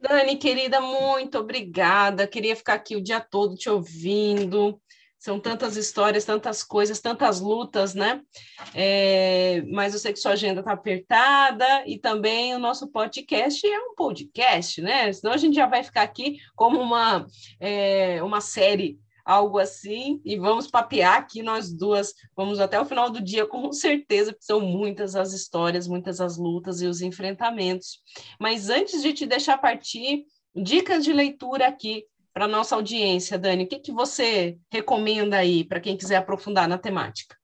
Dani, 0.00 0.36
querida, 0.36 0.80
muito 0.80 1.38
obrigada. 1.38 2.26
Queria 2.26 2.56
ficar 2.56 2.74
aqui 2.74 2.96
o 2.96 3.02
dia 3.02 3.20
todo 3.20 3.54
te 3.54 3.68
ouvindo. 3.70 4.80
São 5.20 5.38
tantas 5.38 5.76
histórias, 5.76 6.24
tantas 6.24 6.62
coisas, 6.62 6.98
tantas 6.98 7.40
lutas, 7.40 7.94
né? 7.94 8.22
É, 8.74 9.62
mas 9.70 9.92
eu 9.92 10.00
sei 10.00 10.14
que 10.14 10.18
sua 10.18 10.32
agenda 10.32 10.60
está 10.60 10.72
apertada 10.72 11.84
e 11.86 11.98
também 11.98 12.54
o 12.54 12.58
nosso 12.58 12.90
podcast 12.90 13.66
é 13.66 13.78
um 13.78 13.94
podcast, 13.94 14.80
né? 14.80 15.12
Senão 15.12 15.34
a 15.34 15.36
gente 15.36 15.54
já 15.54 15.66
vai 15.66 15.84
ficar 15.84 16.02
aqui 16.02 16.38
como 16.56 16.80
uma, 16.80 17.26
é, 17.60 18.22
uma 18.22 18.40
série 18.40 18.98
algo 19.22 19.58
assim, 19.58 20.22
e 20.24 20.38
vamos 20.38 20.66
papear 20.66 21.18
aqui 21.18 21.42
nós 21.42 21.70
duas, 21.70 22.14
vamos 22.34 22.58
até 22.58 22.80
o 22.80 22.86
final 22.86 23.10
do 23.10 23.20
dia, 23.20 23.46
com 23.46 23.70
certeza, 23.72 24.32
porque 24.32 24.46
são 24.46 24.60
muitas 24.60 25.14
as 25.14 25.34
histórias, 25.34 25.86
muitas 25.86 26.18
as 26.20 26.38
lutas 26.38 26.80
e 26.80 26.86
os 26.86 27.02
enfrentamentos. 27.02 28.00
Mas 28.40 28.70
antes 28.70 29.02
de 29.02 29.12
te 29.12 29.26
deixar 29.26 29.58
partir, 29.58 30.24
dicas 30.56 31.04
de 31.04 31.12
leitura 31.12 31.68
aqui 31.68 32.04
para 32.32 32.48
nossa 32.48 32.74
audiência, 32.74 33.38
Dani, 33.38 33.64
o 33.64 33.68
que, 33.68 33.78
que 33.78 33.92
você 33.92 34.58
recomenda 34.70 35.36
aí 35.36 35.64
para 35.64 35.80
quem 35.80 35.96
quiser 35.96 36.16
aprofundar 36.16 36.68
na 36.68 36.78
temática? 36.78 37.36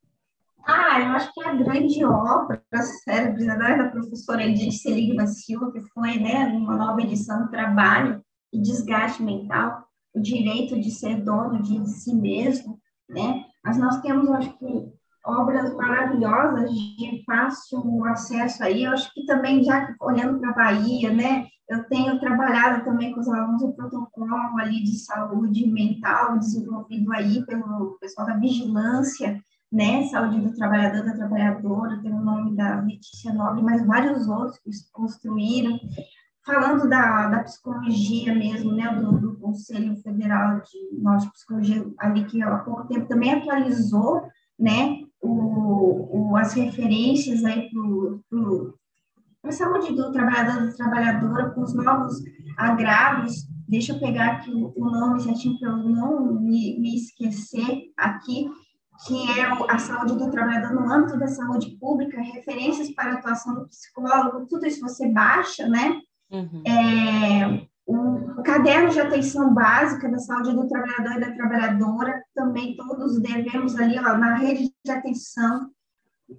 Ah, 0.66 1.01
eu 1.01 1.07
acho 1.12 1.32
que 1.32 1.45
a 1.45 1.55
grande 1.55 2.05
obra 2.05 2.62
Cérebros 3.05 3.47
né, 3.47 3.76
da 3.76 3.89
professora 3.89 4.45
Edith 4.45 4.72
Seligman 4.72 5.26
Silva, 5.26 5.70
que 5.70 5.80
foi 5.93 6.18
né, 6.18 6.47
uma 6.47 6.76
nova 6.76 7.01
edição 7.01 7.49
Trabalho 7.49 8.20
e 8.53 8.61
Desgaste 8.61 9.22
Mental, 9.22 9.84
o 10.12 10.20
direito 10.20 10.80
de 10.80 10.91
ser 10.91 11.22
dono 11.22 11.62
de 11.62 11.87
si 11.89 12.14
mesmo, 12.14 12.80
né? 13.09 13.45
Mas 13.64 13.78
nós 13.78 14.01
temos, 14.01 14.28
acho 14.30 14.59
que, 14.59 14.93
obras 15.26 15.74
maravilhosas 15.74 16.70
de 16.72 17.22
fácil 17.26 18.05
acesso 18.07 18.62
aí. 18.62 18.84
Eu 18.84 18.93
acho 18.93 19.12
que 19.12 19.26
também, 19.26 19.62
já 19.62 19.95
olhando 20.01 20.39
para 20.39 20.51
a 20.51 20.55
Bahia, 20.55 21.12
né? 21.12 21.47
Eu 21.69 21.83
tenho 21.85 22.21
trabalhado 22.21 22.85
também 22.85 23.12
com 23.12 23.21
os 23.21 23.29
alunos 23.29 23.62
o 23.62 23.73
protocolo 23.73 24.59
ali 24.59 24.85
de 24.85 24.99
saúde 24.99 25.67
mental 25.69 26.39
desenvolvido 26.39 27.12
aí 27.12 27.45
pelo 27.45 27.99
pessoal 28.01 28.27
da 28.27 28.37
vigilância, 28.37 29.41
né? 29.73 30.05
Saúde 30.05 30.41
do 30.41 30.55
trabalhador, 30.55 31.05
da 31.05 31.17
trabalhadora, 31.17 32.01
tem 32.01 32.12
o 32.12 32.23
nome 32.23 32.55
da 32.55 32.81
Letícia 32.81 33.33
Nobre, 33.33 33.62
mas 33.62 33.85
vários 33.85 34.29
outros 34.29 34.59
que 34.59 34.71
construíram. 34.93 35.79
Falando 36.45 36.89
da, 36.89 37.29
da 37.29 37.43
psicologia 37.43 38.33
mesmo, 38.33 38.71
né, 38.71 38.89
do, 38.95 39.19
do 39.19 39.37
Conselho 39.37 39.97
Federal 39.97 40.61
de 40.61 41.03
Nós 41.03 41.27
Psicologia, 41.33 41.85
ali 41.99 42.25
que 42.27 42.41
há 42.41 42.59
pouco 42.59 42.87
tempo 42.87 43.09
também 43.09 43.33
atualizou, 43.33 44.23
né, 44.57 45.01
o, 45.21 46.31
o 46.31 46.37
as 46.37 46.53
referências 46.53 47.45
aí 47.45 47.69
para 47.69 47.81
a 49.49 49.53
saúde 49.53 49.94
do 49.94 50.12
trabalhador 50.12 50.68
e 50.68 50.76
trabalhadora, 50.76 51.51
com 51.51 51.62
os 51.62 51.74
novos 51.74 52.22
agravos, 52.57 53.47
deixa 53.68 53.92
eu 53.92 54.01
pegar 54.01 54.32
aqui 54.32 54.51
o, 54.51 54.72
o 54.76 54.90
nome 54.90 55.20
certinho 55.20 55.59
para 55.59 55.70
eu 55.70 55.76
não 55.76 56.40
me, 56.40 56.78
me 56.78 56.97
esquecer 56.97 57.92
aqui, 57.97 58.51
que 59.07 59.38
é 59.38 59.44
a 59.70 59.78
saúde 59.78 60.16
do 60.16 60.30
trabalhador 60.30 60.74
no 60.74 60.90
âmbito 60.90 61.18
da 61.18 61.28
saúde 61.28 61.76
pública, 61.78 62.20
referências 62.20 62.90
para 62.94 63.12
a 63.12 63.14
atuação 63.14 63.55
do 63.55 63.68
psicólogo, 63.68 64.47
tudo 64.47 64.66
isso 64.66 64.80
você 64.80 65.09
baixa, 65.09 65.68
né, 65.68 66.01
Uhum. 66.30 66.62
É, 66.66 67.66
o, 67.86 68.40
o 68.40 68.42
caderno 68.42 68.90
de 68.90 69.01
atenção 69.01 69.55
básica 69.55 70.09
da 70.09 70.18
saúde 70.18 70.53
do 70.53 70.68
trabalhador 70.68 71.16
e 71.16 71.20
da 71.20 71.32
trabalhadora, 71.32 72.22
também 72.34 72.76
todos 72.76 73.20
devemos 73.20 73.76
ali 73.76 73.99
ó, 73.99 74.16
na 74.16 74.34
rede 74.36 74.72
de 74.84 74.90
atenção, 74.90 75.70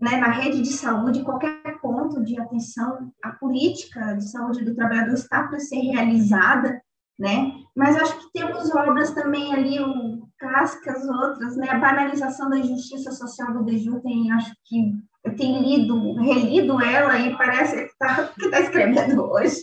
né, 0.02 0.18
na 0.18 0.30
rede 0.32 0.62
de 0.62 0.74
saúde, 0.74 1.24
qualquer 1.24 1.80
ponto 1.82 2.24
de 2.24 2.40
atenção, 2.40 3.12
a 3.24 3.32
política 3.32 4.14
de 4.16 4.30
saúde 4.30 4.66
do 4.66 4.76
trabalhador 4.76 5.14
está 5.14 5.44
para 5.44 5.60
ser 5.60 5.80
realizada, 5.80 6.82
né? 7.18 7.54
Mas 7.76 7.96
acho 7.96 8.20
que 8.20 8.32
temos 8.34 8.70
obras 8.76 9.12
também 9.14 9.54
ali, 9.54 9.80
um, 9.82 10.28
clássicas 10.38 11.08
outras, 11.08 11.56
né? 11.56 11.70
A 11.70 11.80
banalização 11.80 12.50
da 12.50 12.62
justiça 12.62 13.12
social 13.12 13.54
do 13.54 13.64
Deju 13.64 14.02
tem, 14.02 14.32
acho 14.34 14.52
que 14.66 14.94
eu 15.24 15.36
tenho 15.36 15.62
lido, 15.62 16.16
relido 16.16 16.82
ela 16.82 17.18
e 17.20 17.36
parece 17.36 17.76
que 17.76 17.92
está 17.92 18.28
que 18.28 18.50
tá 18.50 18.60
escrevendo 18.60 19.24
hoje. 19.32 19.56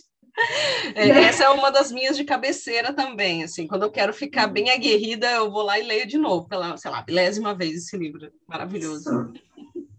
É, 0.97 1.07
né? 1.13 1.23
essa 1.25 1.45
é 1.45 1.49
uma 1.51 1.71
das 1.71 1.93
minhas 1.93 2.17
de 2.17 2.25
cabeceira 2.25 2.93
também, 2.93 3.45
assim, 3.45 3.69
quando 3.69 3.85
eu 3.85 3.91
quero 3.91 4.13
ficar 4.13 4.49
bem 4.49 4.69
aguerrida, 4.69 5.31
eu 5.31 5.49
vou 5.49 5.63
lá 5.63 5.79
e 5.79 5.85
leio 5.85 6.09
de 6.09 6.19
novo, 6.19 6.49
pela, 6.49 6.77
sei 6.77 6.91
lá, 6.91 7.05
milésima 7.07 7.55
vez 7.55 7.77
esse 7.77 7.97
livro, 7.97 8.33
maravilhoso. 8.49 8.99
Isso 8.99 9.45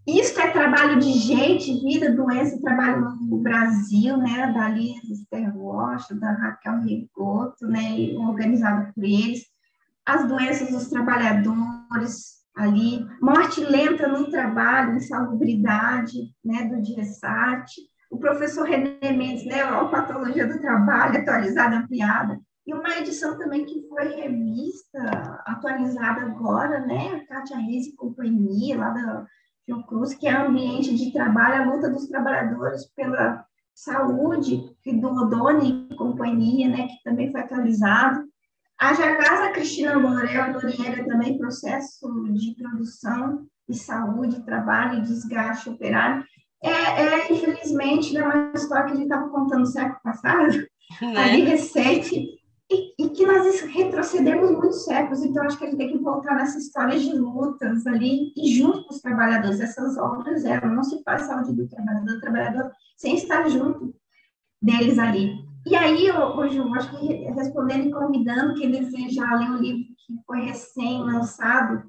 é 0.08 0.50
trabalho 0.52 1.00
de 1.00 1.12
gente, 1.12 1.80
vida, 1.80 2.14
doença, 2.14 2.60
trabalho 2.60 3.16
no 3.20 3.38
Brasil, 3.38 4.16
né, 4.16 4.52
da 4.52 4.68
Liz 4.68 5.02
Esther 5.10 5.52
da 6.20 6.32
Raquel 6.32 6.80
Rigoto, 6.82 7.66
né, 7.66 8.14
organizado 8.16 8.92
por 8.94 9.02
eles, 9.02 9.44
as 10.06 10.28
doenças 10.28 10.70
dos 10.70 10.88
trabalhadores 10.88 12.36
ali, 12.54 13.04
morte 13.20 13.60
lenta 13.60 14.06
no 14.06 14.30
trabalho, 14.30 14.94
insalubridade, 14.94 16.32
né, 16.44 16.64
do 16.64 16.80
DIESAT, 16.80 17.74
o 18.08 18.18
professor 18.18 18.64
René 18.64 19.12
Mendes, 19.12 19.44
né, 19.44 19.62
a 19.62 19.84
Patologia 19.86 20.46
do 20.46 20.60
Trabalho, 20.60 21.18
atualizada, 21.18 21.78
ampliada, 21.78 22.40
e 22.64 22.72
uma 22.72 22.96
edição 22.98 23.36
também 23.36 23.64
que 23.64 23.86
foi 23.88 24.08
revista, 24.14 25.42
atualizada 25.46 26.22
agora, 26.22 26.80
né, 26.86 27.08
a 27.16 27.26
Kátia 27.26 27.56
Reis 27.56 27.86
e 27.86 27.96
companhia, 27.96 28.78
lá 28.78 28.90
da 28.90 29.26
Fiocruz, 29.66 30.14
que 30.14 30.26
é 30.26 30.32
Ambiente 30.32 30.94
de 30.94 31.12
Trabalho, 31.12 31.62
a 31.62 31.74
luta 31.74 31.90
dos 31.90 32.06
trabalhadores 32.06 32.86
pela 32.94 33.44
saúde, 33.74 34.74
do 34.86 35.08
Odone 35.08 35.88
e 35.90 35.94
companhia, 35.96 36.68
né, 36.68 36.86
que 36.86 37.02
também 37.04 37.30
foi 37.30 37.42
atualizado. 37.42 38.24
A 38.78 38.94
Jacasa 38.94 39.50
Cristina 39.50 39.98
Lorel 39.98 40.52
Noriega 40.52 41.04
também, 41.04 41.36
processo 41.36 42.08
de 42.32 42.54
produção 42.54 43.46
e 43.68 43.74
saúde, 43.74 44.44
trabalho 44.44 44.98
e 44.98 45.02
desgaste 45.02 45.68
operário 45.68 46.24
é, 46.62 46.70
é 46.70 47.32
infelizmente, 47.32 48.14
né, 48.14 48.22
uma 48.22 48.52
história 48.54 48.86
que 48.86 48.92
a 48.92 48.94
gente 48.94 49.04
estava 49.04 49.28
contando 49.28 49.60
no 49.60 49.66
século 49.66 50.00
passado, 50.02 50.48
né? 51.00 51.16
ali 51.16 51.42
recente, 51.42 52.26
e, 52.70 52.94
e, 52.98 53.10
que 53.10 53.24
nós 53.24 53.60
retrocedemos 53.60 54.50
muitos 54.50 54.84
séculos, 54.84 55.22
então 55.22 55.44
acho 55.44 55.56
que 55.56 55.64
a 55.64 55.68
gente 55.68 55.78
tem 55.78 55.92
que 55.92 55.98
voltar 55.98 56.34
nessas 56.34 56.64
histórias 56.64 57.02
de 57.02 57.12
lutas 57.12 57.86
ali, 57.86 58.32
e 58.36 58.54
junto 58.56 58.84
com 58.84 58.94
os 58.94 59.00
trabalhadores, 59.00 59.60
essas 59.60 59.96
obras, 59.96 60.42
não 60.64 60.82
se 60.82 61.02
faz 61.04 61.22
saúde 61.22 61.52
do 61.52 61.68
trabalhador, 61.68 62.14
do 62.14 62.20
trabalhador, 62.20 62.72
sem 62.96 63.14
estar 63.14 63.48
junto 63.48 63.94
deles 64.60 64.98
ali. 64.98 65.46
E 65.64 65.76
aí, 65.76 66.10
hoje, 66.10 66.58
eu 66.58 66.74
acho 66.74 66.98
que 66.98 67.06
respondendo 67.06 67.86
e 67.86 67.92
convidando 67.92 68.54
quem 68.54 68.70
deseja 68.70 69.34
ler 69.34 69.50
o 69.50 69.56
livro 69.56 69.84
que 70.06 70.14
foi 70.26 70.42
recém-lançado, 70.42 71.88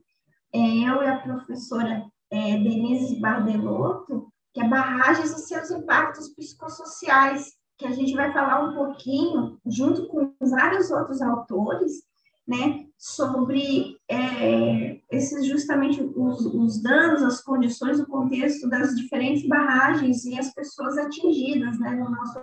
é, 0.54 0.60
eu 0.60 1.04
e 1.04 1.08
a 1.08 1.20
professora 1.20 2.04
é, 2.32 2.58
Denise 2.58 3.20
Bardelotto, 3.20 4.32
que 4.54 4.62
é 4.62 4.68
barragens 4.68 5.32
e 5.32 5.48
seus 5.48 5.70
impactos 5.72 6.30
psicossociais, 6.30 7.57
que 7.78 7.86
a 7.86 7.92
gente 7.92 8.14
vai 8.14 8.32
falar 8.34 8.64
um 8.64 8.74
pouquinho, 8.74 9.60
junto 9.66 10.08
com 10.08 10.34
vários 10.40 10.90
outros 10.90 11.22
autores, 11.22 12.04
né, 12.48 12.86
sobre 12.98 13.98
é, 14.10 15.02
esses 15.12 15.46
justamente 15.46 16.02
os, 16.02 16.46
os, 16.46 16.82
danos, 16.82 17.22
as 17.22 17.42
condições, 17.42 18.00
o 18.00 18.08
contexto 18.08 18.70
das 18.70 18.96
diferentes 18.96 19.46
barragens 19.48 20.26
e 20.26 20.40
as 20.40 20.54
pessoas 20.54 20.98
atingidas, 20.98 21.78
né, 21.80 21.92
no 21.92 22.10
nosso 22.10 22.40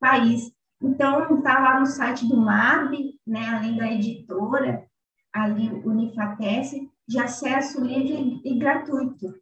país. 0.00 0.50
Então, 0.82 1.36
está 1.36 1.58
lá 1.58 1.80
no 1.80 1.86
site 1.86 2.26
do 2.26 2.36
MAB, 2.36 3.14
né, 3.26 3.46
além 3.46 3.76
da 3.76 3.92
editora, 3.92 4.86
ali 5.32 5.70
Unifatece, 5.84 6.90
de 7.06 7.18
acesso 7.18 7.84
livre 7.84 8.40
e 8.44 8.58
gratuito. 8.58 9.34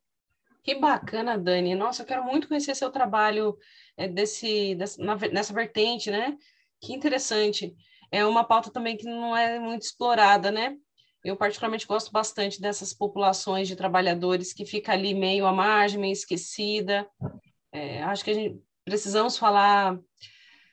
Que 0.64 0.74
bacana, 0.74 1.36
Dani. 1.36 1.74
Nossa, 1.74 2.02
eu 2.02 2.06
quero 2.06 2.24
muito 2.24 2.48
conhecer 2.48 2.74
seu 2.74 2.90
trabalho 2.90 3.56
é, 3.98 4.08
desse, 4.08 4.74
na, 4.98 5.14
nessa 5.30 5.52
vertente, 5.52 6.10
né? 6.10 6.38
Que 6.80 6.94
interessante. 6.94 7.74
É 8.10 8.24
uma 8.24 8.44
pauta 8.44 8.70
também 8.70 8.96
que 8.96 9.04
não 9.04 9.36
é 9.36 9.60
muito 9.60 9.82
explorada, 9.82 10.50
né? 10.50 10.74
Eu 11.22 11.36
particularmente 11.36 11.86
gosto 11.86 12.10
bastante 12.10 12.62
dessas 12.62 12.94
populações 12.94 13.68
de 13.68 13.76
trabalhadores 13.76 14.54
que 14.54 14.64
fica 14.64 14.92
ali 14.92 15.12
meio 15.12 15.46
à 15.46 15.52
margem, 15.52 16.00
meio 16.00 16.12
esquecida. 16.12 17.06
É, 17.70 18.02
acho 18.02 18.24
que 18.24 18.30
a 18.30 18.34
gente 18.34 18.58
precisamos 18.86 19.36
falar 19.36 19.98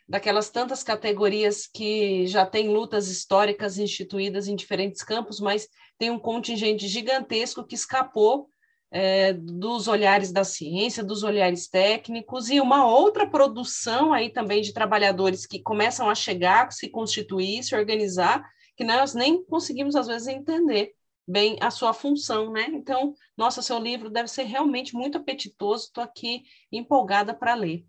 daquelas 0.07 0.49
tantas 0.49 0.83
categorias 0.83 1.67
que 1.67 2.27
já 2.27 2.45
têm 2.45 2.69
lutas 2.69 3.09
históricas 3.09 3.77
instituídas 3.77 4.47
em 4.47 4.55
diferentes 4.55 5.03
campos, 5.03 5.41
mas 5.41 5.67
tem 5.97 6.09
um 6.09 6.19
contingente 6.19 6.87
gigantesco 6.87 7.65
que 7.65 7.75
escapou 7.75 8.50
é, 8.91 9.33
dos 9.33 9.87
olhares 9.87 10.31
da 10.31 10.43
ciência, 10.43 11.03
dos 11.03 11.23
olhares 11.23 11.67
técnicos, 11.69 12.49
e 12.49 12.59
uma 12.59 12.85
outra 12.85 13.25
produção 13.25 14.13
aí 14.13 14.29
também 14.29 14.61
de 14.61 14.73
trabalhadores 14.73 15.45
que 15.45 15.61
começam 15.61 16.09
a 16.09 16.15
chegar, 16.15 16.71
se 16.71 16.89
constituir, 16.89 17.63
se 17.63 17.75
organizar, 17.75 18.43
que 18.75 18.83
nós 18.83 19.13
nem 19.13 19.43
conseguimos, 19.45 19.95
às 19.95 20.07
vezes, 20.07 20.27
entender 20.27 20.93
bem 21.27 21.57
a 21.61 21.71
sua 21.71 21.93
função, 21.93 22.51
né? 22.51 22.65
Então, 22.69 23.13
nossa, 23.37 23.61
seu 23.61 23.79
livro 23.79 24.09
deve 24.09 24.27
ser 24.27 24.43
realmente 24.43 24.93
muito 24.93 25.17
apetitoso, 25.17 25.85
estou 25.85 26.03
aqui 26.03 26.43
empolgada 26.71 27.33
para 27.33 27.53
ler. 27.53 27.85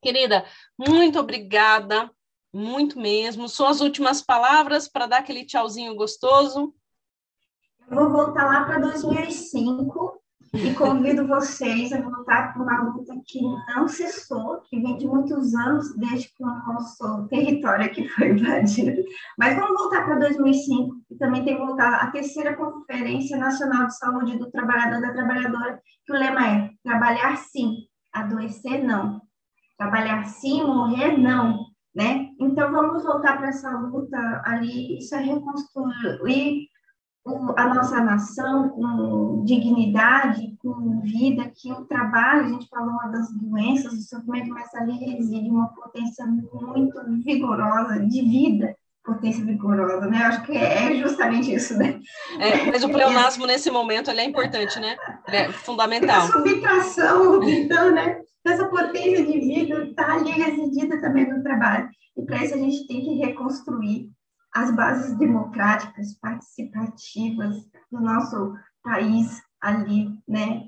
Querida, 0.00 0.46
muito 0.78 1.18
obrigada, 1.18 2.10
muito 2.52 2.98
mesmo. 2.98 3.48
Suas 3.48 3.80
últimas 3.80 4.22
palavras 4.22 4.88
para 4.88 5.06
dar 5.06 5.18
aquele 5.18 5.44
tchauzinho 5.44 5.94
gostoso. 5.94 6.74
Vou 7.90 8.10
voltar 8.10 8.44
lá 8.44 8.64
para 8.64 8.80
2005 8.80 10.20
e 10.54 10.74
convido 10.74 11.26
vocês 11.26 11.90
a 11.92 12.00
voltar 12.00 12.52
para 12.52 12.62
uma 12.62 12.82
luta 12.82 13.14
que 13.26 13.40
não 13.42 13.88
cessou, 13.88 14.60
que 14.68 14.78
vem 14.78 14.96
de 14.98 15.06
muitos 15.06 15.54
anos 15.54 15.94
desde 15.96 16.28
que 16.28 16.42
o 16.42 16.46
nosso 16.46 17.26
território 17.28 17.86
aqui 17.86 18.06
foi 18.08 18.30
invadido. 18.30 19.02
Mas 19.38 19.56
vamos 19.56 19.80
voltar 19.80 20.04
para 20.04 20.18
2005 20.18 20.96
e 21.10 21.16
também 21.16 21.44
tem 21.44 21.56
que 21.56 21.64
voltar 21.64 21.94
à 21.94 22.10
terceira 22.10 22.56
Conferência 22.56 23.38
Nacional 23.38 23.86
de 23.86 23.96
Saúde 23.96 24.38
do 24.38 24.50
Trabalhador 24.50 24.98
e 24.98 25.02
da 25.02 25.12
Trabalhadora, 25.12 25.80
que 26.04 26.12
o 26.12 26.16
lema 26.16 26.46
é 26.46 26.70
trabalhar 26.84 27.36
sim, 27.36 27.74
adoecer 28.12 28.84
não. 28.84 29.22
Trabalhar 29.78 30.24
sim, 30.24 30.62
morrer 30.62 31.16
não, 31.16 31.64
né? 31.94 32.28
Então 32.38 32.70
vamos 32.70 33.04
voltar 33.04 33.38
para 33.38 33.48
essa 33.48 33.70
luta 33.70 34.42
ali, 34.44 34.98
isso 34.98 35.14
é 35.14 35.20
reconstruir 35.20 36.68
a 37.56 37.74
nossa 37.74 38.00
nação 38.00 38.68
com 38.70 39.44
dignidade, 39.44 40.56
com 40.62 41.00
vida, 41.00 41.50
que 41.54 41.72
o 41.72 41.84
trabalho, 41.84 42.46
a 42.46 42.48
gente 42.48 42.68
falou 42.68 42.90
uma 42.90 43.08
das 43.08 43.30
doenças, 43.32 43.92
o 43.92 44.02
sofrimento, 44.02 44.50
mas 44.50 44.74
ali 44.74 44.92
reside 44.98 45.50
uma 45.50 45.68
potência 45.68 46.26
muito 46.26 46.98
vigorosa 47.24 48.00
de 48.06 48.22
vida, 48.22 48.76
potência 49.04 49.44
vigorosa, 49.44 50.06
né? 50.06 50.18
Acho 50.18 50.42
que 50.42 50.56
é 50.56 50.94
justamente 50.96 51.54
isso, 51.54 51.76
né? 51.76 52.00
É, 52.38 52.70
mas 52.70 52.84
o 52.84 52.88
pleonasmo 52.88 53.46
nesse 53.46 53.70
momento 53.70 54.10
ele 54.10 54.20
é 54.20 54.24
importante, 54.24 54.78
né? 54.80 54.96
Ele 55.26 55.36
é 55.36 55.52
fundamental. 55.52 56.22
A 56.22 56.32
subtração, 56.32 57.42
então, 57.42 57.90
né? 57.92 58.20
essa 58.46 58.66
potência 58.66 59.24
de 59.24 59.38
vida 59.40 59.84
está 59.84 60.14
ali 60.14 60.30
residida 60.30 61.00
também 61.00 61.28
no 61.28 61.42
trabalho. 61.42 61.88
E 62.16 62.22
para 62.22 62.44
isso 62.44 62.54
a 62.54 62.58
gente 62.58 62.86
tem 62.86 63.00
que 63.02 63.14
reconstruir 63.14 64.10
as 64.54 64.74
bases 64.74 65.16
democráticas, 65.18 66.14
participativas 66.20 67.56
do 67.90 68.00
nosso 68.00 68.54
país 68.82 69.40
ali, 69.60 70.10
né? 70.26 70.64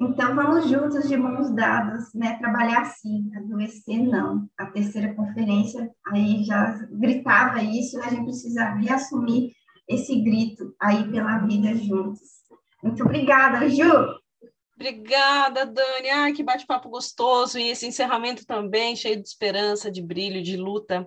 Então, 0.00 0.36
vamos 0.36 0.68
juntos, 0.68 1.08
de 1.08 1.16
mãos 1.16 1.52
dadas, 1.54 2.14
né? 2.14 2.38
Trabalhar 2.38 2.84
sim, 2.84 3.30
adoecer 3.36 4.00
não. 4.00 4.48
A 4.56 4.66
terceira 4.66 5.12
conferência 5.14 5.90
aí 6.06 6.44
já 6.44 6.72
gritava 6.92 7.60
isso, 7.62 7.98
a 8.00 8.08
gente 8.08 8.24
precisa 8.24 8.74
reassumir 8.74 9.52
esse 9.88 10.20
grito 10.22 10.72
aí 10.80 11.10
pela 11.10 11.38
vida 11.38 11.74
juntos. 11.74 12.20
Muito 12.82 13.02
obrigada, 13.02 13.68
Ju! 13.68 13.82
Obrigada, 14.80 15.66
Dani. 15.66 16.08
Ai, 16.08 16.32
que 16.32 16.44
bate-papo 16.44 16.88
gostoso. 16.88 17.58
E 17.58 17.68
esse 17.68 17.84
encerramento 17.84 18.46
também, 18.46 18.94
cheio 18.94 19.20
de 19.20 19.26
esperança, 19.26 19.90
de 19.90 20.00
brilho, 20.00 20.40
de 20.40 20.56
luta. 20.56 21.04